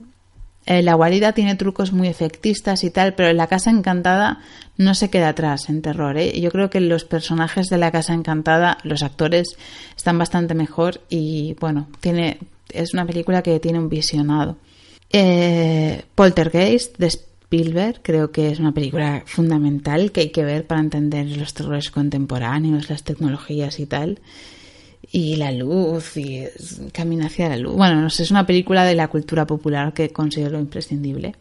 [0.70, 4.38] eh, la guarida tiene trucos muy efectistas y tal, pero la casa encantada
[4.78, 6.16] no se queda atrás en terror.
[6.16, 6.40] ¿eh?
[6.40, 9.58] Yo creo que los personajes de la casa encantada, los actores,
[9.98, 12.38] están bastante mejor y bueno, tiene,
[12.72, 14.58] es una película que tiene un visionado.
[15.10, 20.82] Eh, Poltergeist de Spielberg creo que es una película fundamental que hay que ver para
[20.82, 24.20] entender los terrores contemporáneos, las tecnologías y tal
[25.12, 26.46] y la luz y
[26.92, 27.76] camina hacia la luz.
[27.76, 31.36] Bueno, no sé, es una película de la cultura popular que considero imprescindible.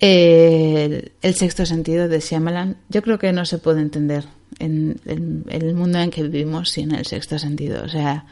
[0.00, 4.24] el, sexto sentido de Shyamalan, yo creo que no se puede entender
[4.58, 7.84] en, el mundo en que vivimos sin el sexto sentido.
[7.84, 8.26] O sea,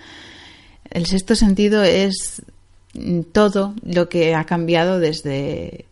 [0.91, 2.43] el sexto sentido es
[3.33, 5.87] todo lo que ha cambiado desde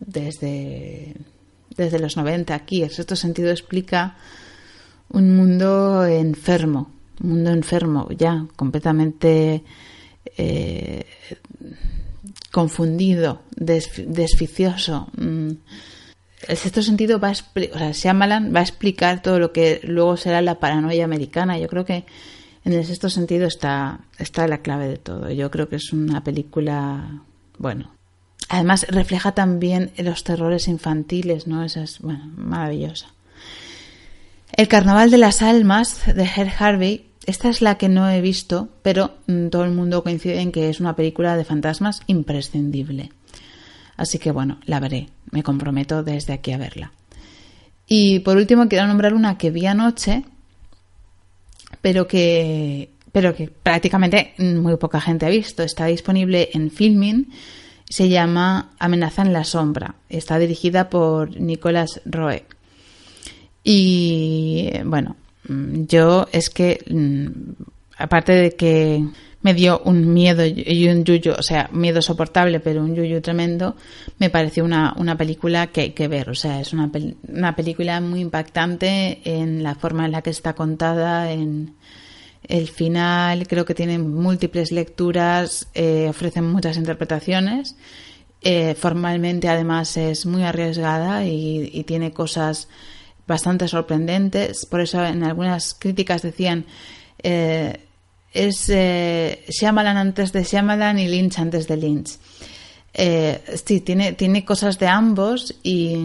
[0.00, 1.14] desde
[1.76, 2.82] desde los 90 aquí.
[2.82, 4.16] El sexto sentido explica
[5.12, 6.90] un mundo enfermo,
[7.22, 9.62] un mundo enfermo ya, completamente
[10.36, 11.04] eh,
[12.50, 15.08] confundido, desficioso.
[15.16, 15.50] Mm.
[16.48, 20.58] El sexto sentido va a, o va a explicar todo lo que luego será la
[20.58, 21.58] paranoia americana.
[21.58, 22.04] Yo creo que
[22.64, 25.30] en el sexto sentido está, está la clave de todo.
[25.30, 27.22] Yo creo que es una película,
[27.58, 27.92] bueno,
[28.48, 31.62] además refleja también los terrores infantiles, ¿no?
[31.62, 33.08] Esa es, bueno, maravillosa.
[34.52, 38.68] El Carnaval de las Almas de Herr Harvey, esta es la que no he visto,
[38.82, 43.10] pero mm, todo el mundo coincide en que es una película de fantasmas imprescindible.
[43.96, 46.92] Así que bueno, la veré, me comprometo desde aquí a verla.
[47.86, 50.24] Y por último quiero nombrar una que vi anoche,
[51.80, 55.62] pero que, pero que prácticamente muy poca gente ha visto.
[55.62, 57.32] Está disponible en Filming,
[57.88, 59.94] se llama Amenaza en la sombra.
[60.10, 62.44] Está dirigida por Nicolas Roe.
[63.64, 65.16] Y bueno,
[65.48, 67.26] yo es que, mm,
[67.98, 69.04] aparte de que
[69.42, 73.76] me dio un miedo y un yuyo, o sea, miedo soportable, pero un yuyo tremendo,
[74.18, 76.30] me pareció una, una película que hay que ver.
[76.30, 76.90] O sea, es una,
[77.28, 81.74] una película muy impactante en la forma en la que está contada, en
[82.44, 87.76] el final, creo que tiene múltiples lecturas, eh, ofrecen muchas interpretaciones.
[88.42, 92.68] Eh, formalmente, además, es muy arriesgada y, y tiene cosas
[93.32, 94.66] bastante sorprendentes.
[94.66, 96.66] Por eso en algunas críticas decían
[97.22, 97.80] eh,
[98.32, 102.18] es eh, Shyamalan antes de Shyamalan y Lynch antes de Lynch.
[102.94, 105.96] Eh, sí, tiene, tiene cosas de ambos y,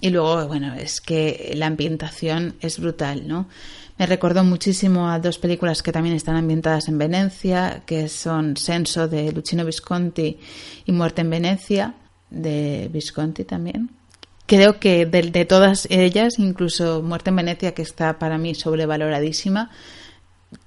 [0.00, 3.46] y luego, bueno, es que la ambientación es brutal, ¿no?
[3.98, 9.08] Me recordó muchísimo a dos películas que también están ambientadas en Venecia, que son Senso
[9.08, 10.38] de Luchino Visconti
[10.86, 11.94] y Muerte en Venecia
[12.30, 13.90] de Visconti también,
[14.46, 19.70] Creo que de, todas ellas, incluso Muerte en Venecia, que está para mí sobrevaloradísima,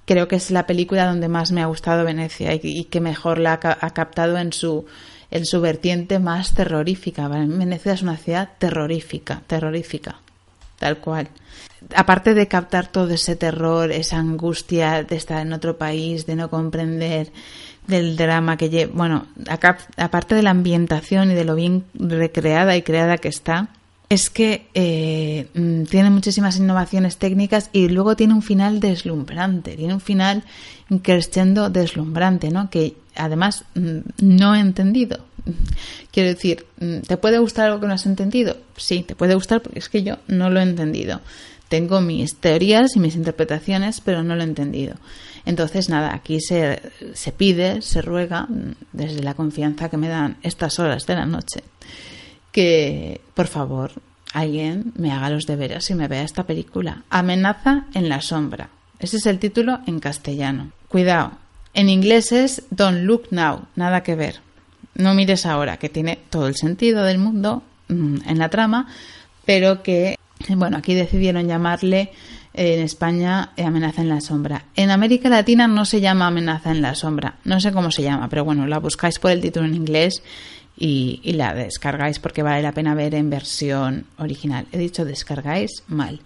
[0.04, 3.52] creo que es la película donde más me ha gustado Venecia y, que mejor la
[3.52, 4.86] ha, captado en su,
[5.30, 7.28] en su vertiente más terrorífica.
[7.28, 10.16] Venecia es una ciudad terrorífica, terrorífica.
[10.80, 11.28] tal cual.
[11.94, 16.50] Aparte de captar todo ese terror, esa angustia de estar en otro país, de no
[16.50, 17.30] comprender
[17.88, 22.76] del drama que lleva, bueno, acá, aparte de la ambientación y de lo bien recreada
[22.76, 23.70] y creada que está,
[24.08, 29.94] es que eh, mm, tiene muchísimas innovaciones técnicas y luego tiene un final deslumbrante, tiene
[29.94, 30.44] un final
[31.02, 32.70] crescendo deslumbrante, ¿no?
[32.70, 35.18] Que además mm, no he entendido.
[36.12, 38.56] Quiero decir, mm, ¿te puede gustar algo que no has entendido?
[38.76, 41.20] Sí, te puede gustar porque es que yo no lo he entendido.
[41.68, 44.96] Tengo mis teorías y mis interpretaciones, pero no lo he entendido.
[45.48, 46.82] Entonces, nada, aquí se,
[47.14, 48.46] se pide, se ruega,
[48.92, 51.62] desde la confianza que me dan estas horas de la noche,
[52.52, 53.92] que por favor
[54.34, 57.02] alguien me haga los deberes y me vea esta película.
[57.08, 58.68] Amenaza en la sombra.
[58.98, 60.72] Ese es el título en castellano.
[60.86, 61.32] Cuidado.
[61.72, 63.68] En inglés es Don't Look Now.
[63.74, 64.40] Nada que ver.
[64.96, 68.86] No mires ahora, que tiene todo el sentido del mundo mm, en la trama,
[69.46, 70.18] pero que,
[70.50, 72.12] bueno, aquí decidieron llamarle
[72.58, 74.64] en España Amenaza en la Sombra.
[74.74, 77.36] En América Latina no se llama Amenaza en la Sombra.
[77.44, 80.24] No sé cómo se llama, pero bueno, la buscáis por el título en inglés
[80.76, 84.66] y, la descargáis porque vale la pena ver en versión original.
[84.72, 86.20] He dicho descargáis mal.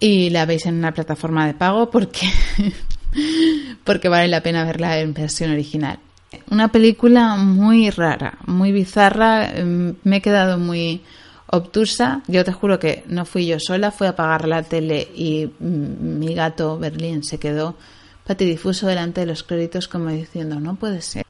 [0.00, 2.30] Y la veis en una plataforma de pago porque,
[3.84, 5.98] porque vale la pena verla en versión original.
[6.50, 9.50] Una película muy rara, muy bizarra.
[9.54, 11.02] Em, me he quedado muy
[11.50, 12.22] obtusa.
[12.28, 16.34] Yo te juro que no fui yo sola, fui a apagar la tele y mi
[16.34, 17.76] gato Berlín se quedó
[18.26, 21.27] patidifuso delante de los créditos como diciendo, no puede ser.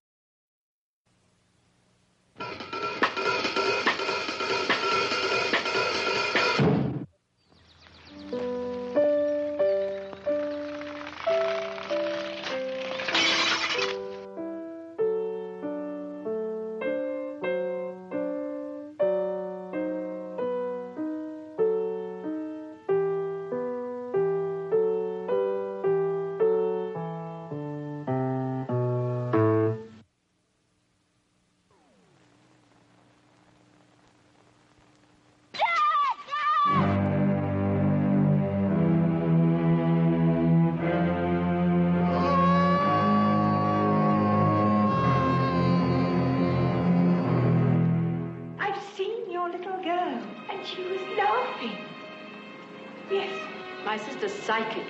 [54.48, 54.86] psychic.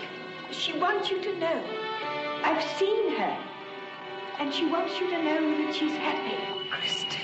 [0.52, 1.64] She wants you to know.
[2.44, 3.38] I've seen her.
[4.38, 6.70] And she wants you to know that she's happy.
[6.70, 7.18] Christine.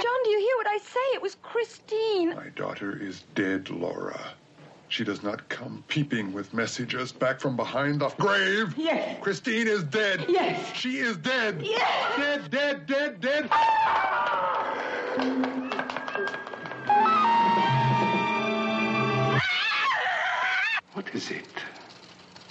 [0.00, 1.00] John, do you hear what I say?
[1.14, 2.36] It was Christine.
[2.36, 4.20] My daughter is dead, Laura.
[4.86, 8.74] She does not come peeping with messages back from behind the grave.
[8.78, 9.18] Yes.
[9.20, 10.26] Christine is dead.
[10.28, 10.72] Yes.
[10.72, 11.60] She is dead.
[11.60, 12.16] Yes.
[12.16, 13.50] Dead, dead, dead, dead.
[21.06, 21.62] What is it,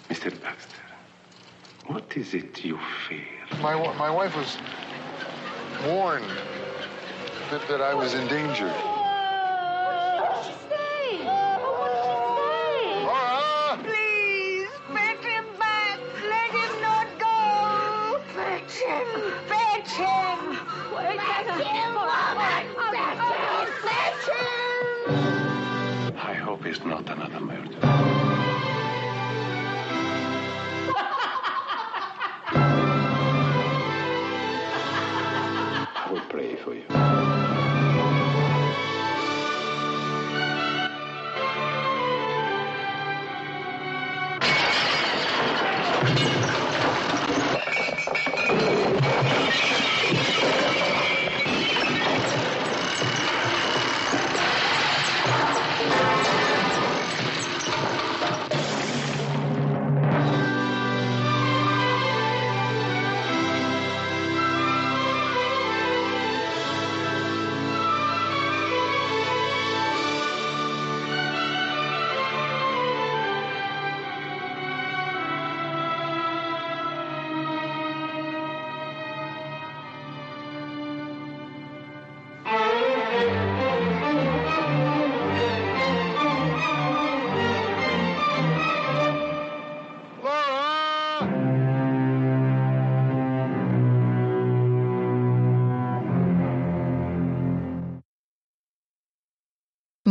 [0.10, 0.32] Mr.
[0.42, 0.80] Baxter?
[1.88, 3.20] What is it you fear?
[3.62, 4.58] My, my wife was
[5.86, 6.24] warned
[7.52, 8.74] that, that I was in danger.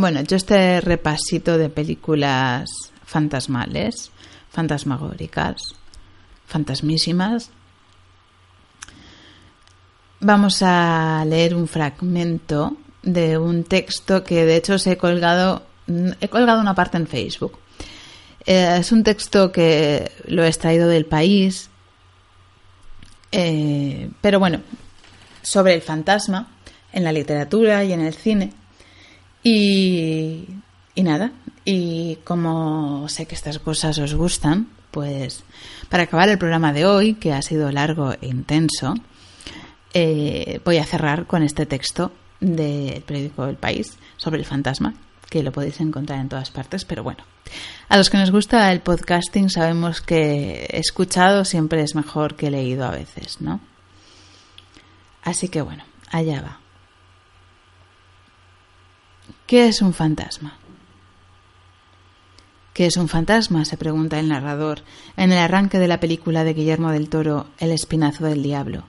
[0.05, 2.69] Bueno, yo este repasito de películas
[3.07, 4.11] fantasmales,
[4.51, 5.59] fantasmagóricas,
[6.45, 7.49] fantasmísimas,
[10.19, 15.63] vamos a leer un fragmento de un texto que de hecho se he colgado,
[16.21, 17.57] he colgado una parte en Facebook.
[18.45, 21.71] Eh, es un texto que lo he extraído del país,
[23.31, 24.61] eh, pero bueno,
[25.41, 26.51] sobre el fantasma
[26.93, 28.53] en la literatura y en el cine.
[29.47, 30.47] Y,
[30.95, 31.31] nada,
[31.65, 35.43] y como sé que estas cosas os gustan, pues
[35.87, 38.95] para acabar el programa de hoy, que ha sido largo e intenso,
[39.93, 44.95] eh, voy a cerrar con este texto del periódico El País sobre el fantasma,
[45.29, 47.23] que lo podéis encontrar en todas partes, pero bueno.
[47.87, 52.83] A los que nos gusta el podcasting sabemos que escuchado siempre es mejor que leído
[52.83, 53.59] a veces, ¿no?
[55.21, 56.64] Así que bueno, allá va.
[59.45, 60.57] ¿Qué es un fantasma?
[62.73, 63.63] ¿Qué es un fantasma?
[63.63, 64.81] se pregunta el narrador
[65.17, 68.85] en el arranque de la película de Guillermo del Toro, El Espinazo del Diablo.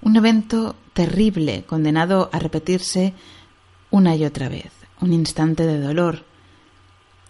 [0.00, 3.12] Un evento terrible, condenado a repetirse
[3.90, 4.72] una y otra vez.
[5.02, 6.24] Un instante de dolor.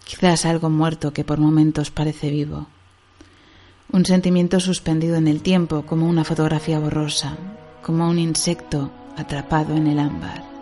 [0.05, 2.67] Quizás algo muerto que por momentos parece vivo.
[3.91, 7.35] Un sentimiento suspendido en el tiempo, como una fotografía borrosa,
[7.83, 10.54] como un insecto atrapado en el ámbar.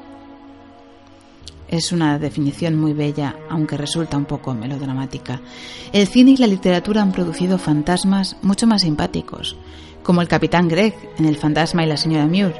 [1.73, 5.41] Es una definición muy bella, aunque resulta un poco melodramática.
[5.91, 9.55] El cine y la literatura han producido fantasmas mucho más simpáticos,
[10.03, 12.53] como el capitán Greg en El fantasma y la señora Muir.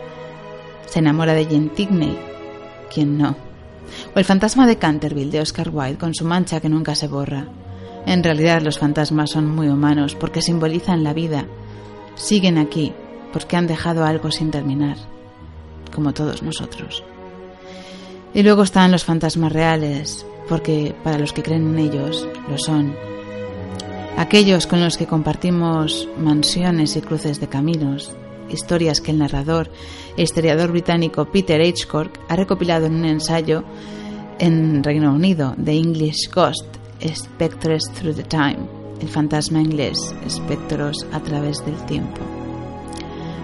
[0.88, 2.18] Se enamora de Jane Tigney.
[2.92, 3.38] ¿Quién no?
[4.16, 7.46] O el fantasma de Canterville de Oscar Wilde con su mancha que nunca se borra.
[8.08, 11.46] En realidad los fantasmas son muy humanos porque simbolizan la vida.
[12.16, 12.94] Siguen aquí
[13.32, 14.98] porque han dejado algo sin terminar,
[15.94, 17.04] como todos nosotros.
[18.34, 22.96] Y luego están los fantasmas reales, porque para los que creen en ellos, lo son.
[24.18, 28.16] Aquellos con los que compartimos mansiones y cruces de caminos,
[28.50, 29.70] historias que el narrador
[30.18, 33.64] e historiador británico Peter Hitchcock ha recopilado en un ensayo
[34.40, 36.66] en Reino Unido, The English Ghost,
[37.04, 38.60] Spectres Through the Time,
[39.02, 42.22] el fantasma inglés, espectros a través del tiempo.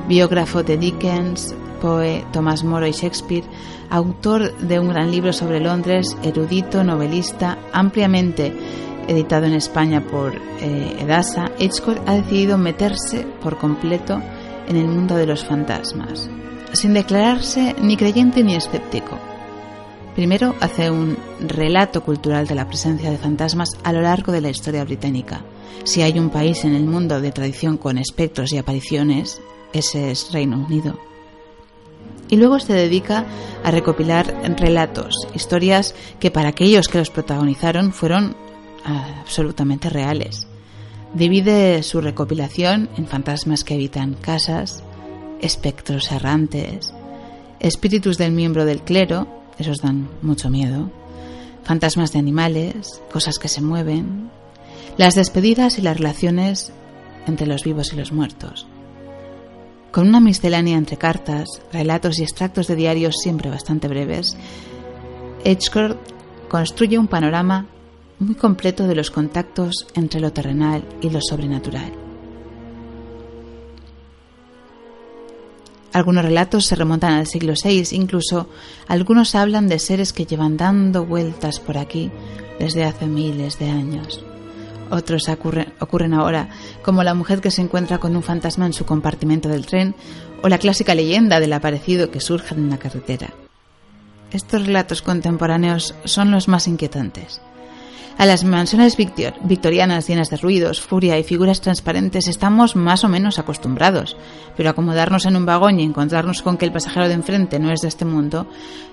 [0.07, 3.44] Biógrafo de Dickens, Poe, Thomas More y Shakespeare,
[3.90, 8.54] autor de un gran libro sobre Londres, erudito, novelista, ampliamente
[9.10, 14.22] editado en España por eh, Edasa, Hitchcock ha decidido meterse por completo
[14.68, 16.30] en el mundo de los fantasmas,
[16.74, 19.18] sin declararse ni creyente ni escéptico.
[20.16, 24.50] Primero hace un relato cultural de la presencia de fantasmas a lo largo de la
[24.50, 25.42] historia británica.
[25.86, 29.42] Si hay un país en el mundo de tradición con espectros y apariciones,
[29.74, 31.09] ese es Reino Unido
[32.30, 33.26] y luego se dedica
[33.64, 38.36] a recopilar relatos, historias que para aquellos que los protagonizaron fueron
[38.86, 40.48] ah, absolutamente reales.
[41.14, 44.84] Divide su recopilación en fantasmas que habitan casas,
[45.42, 46.94] espectros errantes,
[47.60, 49.28] espíritus del miembro del clero,
[49.58, 50.92] esos dan mucho miedo,
[51.64, 54.30] fantasmas de animales, cosas que se mueven,
[54.98, 56.72] las despedidas y las relaciones
[57.26, 58.68] entre los vivos y los muertos.
[59.91, 64.38] Con una miscelánea entre cartas, relatos y extractos de diarios siempre bastante breves,
[65.44, 65.98] Edgecourt
[66.48, 67.66] construye un panorama
[68.20, 71.91] muy completo de los contactos entre lo terrenal y lo sobrenatural.
[75.91, 78.48] Algunos relatos se remontan al siglo VI, incluso
[78.88, 82.11] algunos hablan de seres que llevan dando vueltas por aquí
[82.60, 84.24] desde hace miles de años.
[84.91, 86.49] Otros ocurren, ahora,
[86.84, 89.95] como la mujer que se encuentra con un fantasma en su compartimento del tren
[90.41, 93.34] o la clásica leyenda del aparecido que surge en la carretera.
[94.32, 97.41] Estos relatos contemporáneos son los más inquietantes.
[98.18, 103.40] A las mansiones victorianas llenas de ruidos, furia y figuras transparentes estamos más o menos
[103.40, 104.18] acostumbrados,
[104.57, 107.80] pero acomodarnos en un vagón y encontrarnos con que el pasajero de enfrente no es
[107.80, 108.45] de este mundo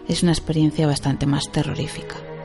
[0.07, 2.36] es una experiencia bastante más terrorífica.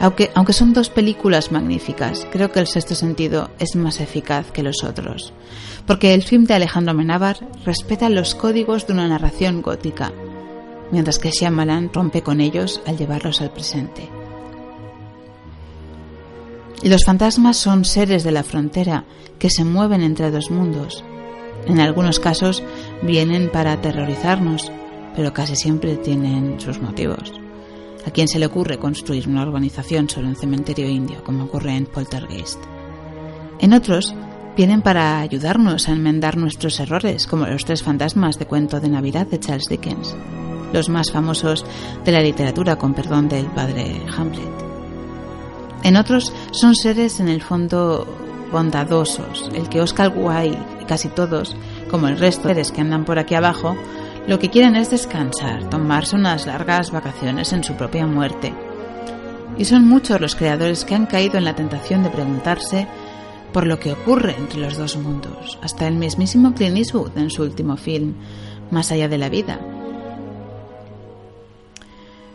[0.00, 4.62] Aunque, aunque son dos películas magníficas, creo que El sexto sentido es más eficaz que
[4.62, 5.32] los otros,
[5.86, 10.12] porque el film de Alejandro Menábar respeta los códigos de una narración gótica,
[10.92, 14.08] mientras que Shyamalan rompe con ellos al llevarlos al presente.
[16.82, 19.04] Los fantasmas son seres de la frontera
[19.40, 21.04] que se mueven entre dos mundos.
[21.66, 22.62] En algunos casos
[23.02, 24.70] vienen para aterrorizarnos,
[25.16, 27.37] pero casi siempre tienen sus motivos.
[28.08, 31.84] ¿A quién se le ocurre construir una urbanización sobre un cementerio indio, como ocurre en
[31.84, 32.58] Poltergeist?
[33.60, 34.14] En otros,
[34.56, 39.26] vienen para ayudarnos a enmendar nuestros errores, como los tres fantasmas de cuento de Navidad
[39.26, 40.16] de Charles Dickens,
[40.72, 41.66] los más famosos
[42.06, 44.64] de la literatura, con perdón del padre Hamlet.
[45.82, 48.06] En otros, son seres en el fondo
[48.50, 51.54] bondadosos, el que Oscar Wilde y casi todos,
[51.90, 53.76] como el resto de seres que andan por aquí abajo,
[54.28, 58.52] Lo que quieren es descansar, tomarse unas largas vacaciones en su propia muerte.
[59.56, 62.86] Y son muchos los creadores que han caído en la tentación de preguntarse
[63.54, 67.42] por lo que ocurre entre los dos mundos, hasta el mismísimo Clint Eastwood en su
[67.42, 68.16] último film,
[68.70, 69.58] Más allá de la vida.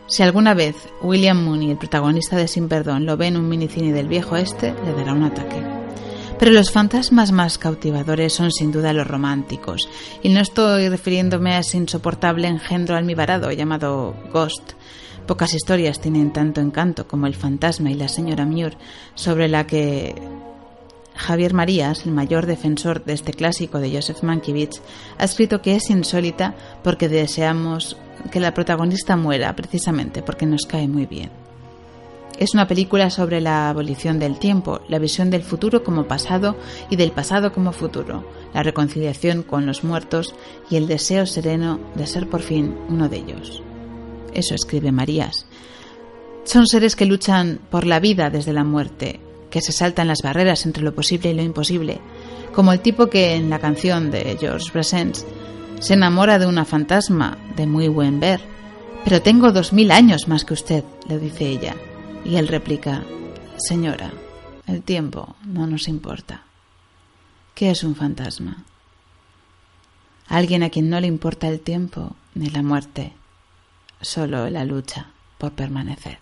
[0.08, 3.92] Si alguna vez William Mooney, el protagonista de Sin Perdón, lo ve en un minicine
[3.92, 5.73] del viejo este, le dará un ataque.
[6.38, 9.88] Pero los fantasmas más cautivadores son sin duda los románticos,
[10.22, 14.72] y no estoy refiriéndome a ese insoportable engendro almibarado llamado Ghost.
[15.26, 18.76] Pocas historias tienen tanto encanto como El fantasma y la señora Muir,
[19.14, 20.14] sobre la que
[21.14, 24.82] Javier Marías, el mayor defensor de este clásico de Joseph Mankiewicz,
[25.18, 27.96] ha escrito que es insólita porque deseamos
[28.30, 31.43] que la protagonista muera precisamente porque nos cae muy bien.
[32.38, 36.56] Es una película sobre la abolición del tiempo, la visión del futuro como pasado
[36.90, 40.34] y del pasado como futuro, la reconciliación con los muertos
[40.68, 43.62] y el deseo sereno de ser por fin uno de ellos.
[44.32, 45.46] Eso escribe Marías.
[46.42, 50.66] Son seres que luchan por la vida desde la muerte, que se saltan las barreras
[50.66, 52.00] entre lo posible y lo imposible,
[52.52, 55.24] como el tipo que en la canción de George Brassens
[55.78, 58.40] se enamora de una fantasma de muy buen ver.
[59.04, 61.76] Pero tengo dos mil años más que usted, le dice ella.
[62.24, 63.02] Y él replica,
[63.56, 64.12] Señora,
[64.66, 66.42] el tiempo no nos importa.
[67.54, 68.64] ¿Qué es un fantasma?
[70.26, 73.12] Alguien a quien no le importa el tiempo ni la muerte,
[74.00, 76.18] solo la lucha por permanecer.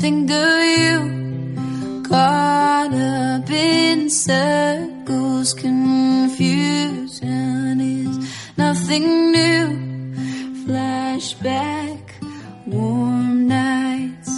[0.00, 2.02] Think of you.
[2.08, 7.20] Caught up in circles, confusion
[7.80, 8.16] is
[8.56, 9.66] nothing new.
[10.64, 12.00] Flashback,
[12.66, 14.30] warm nights,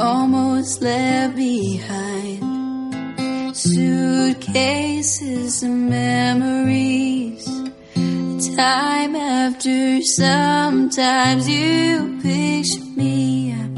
[0.00, 2.40] almost left behind.
[3.54, 4.82] Suitcases
[5.62, 7.46] and memories
[8.56, 13.76] time after sometimes you picture me I'm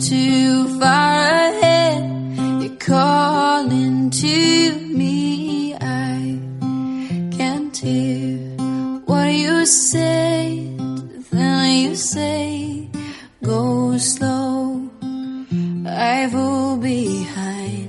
[0.00, 2.02] too far ahead.
[2.62, 5.74] You're calling to me.
[5.74, 6.40] I
[7.36, 8.38] can't hear
[9.06, 10.66] what you say.
[11.30, 12.88] Then you say
[13.42, 14.88] go slow.
[15.86, 17.88] I fall behind.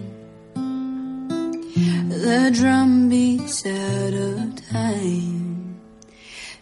[2.09, 5.79] The drum beats out of time.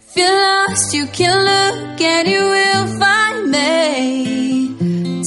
[0.01, 4.36] If you're lost, you can look and you will find me.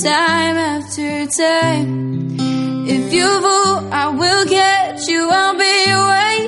[0.02, 2.38] Time after time.
[2.88, 5.28] If you fall, I will catch you.
[5.30, 5.92] I'll be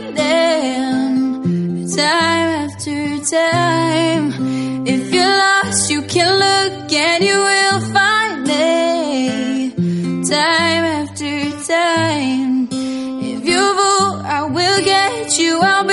[0.07, 1.07] waiting.
[1.95, 4.33] Time after time.
[4.87, 9.73] If you're lost, you can look and you will find me.
[10.25, 12.69] Time after time.
[12.73, 15.61] If you fall, I will get you.
[15.61, 15.92] I'll be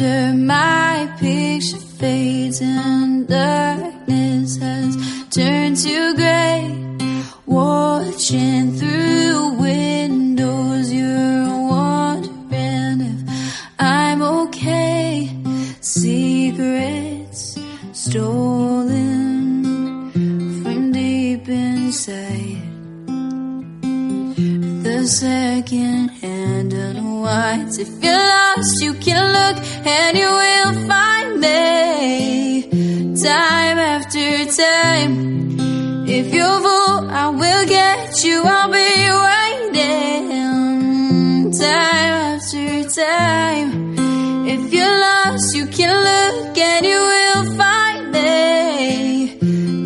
[0.00, 4.94] After my picture fades and darkness has
[5.28, 6.70] turned to gray.
[7.46, 13.28] Watching through windows, you're wondering if
[13.80, 15.36] I'm okay.
[15.80, 17.58] Secrets
[17.90, 18.57] stolen
[25.08, 27.78] second hand unwinds.
[27.78, 29.56] If you're lost, you can look
[29.86, 32.62] and you will find me.
[33.16, 36.06] Time after time.
[36.06, 38.42] If you fall, I will get you.
[38.44, 40.28] I'll be waiting.
[41.52, 43.96] Time after time.
[44.46, 49.38] If you're lost, you can look and you will find me.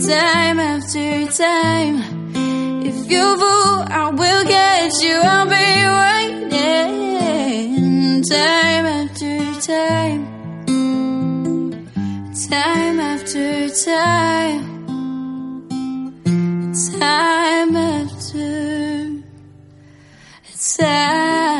[0.04, 2.21] Time after time.
[3.08, 5.20] You fall, I will get you.
[5.22, 8.22] I'll be waiting.
[8.22, 10.26] Time after time.
[12.48, 14.62] Time after time.
[16.98, 19.22] Time after
[20.76, 21.51] time.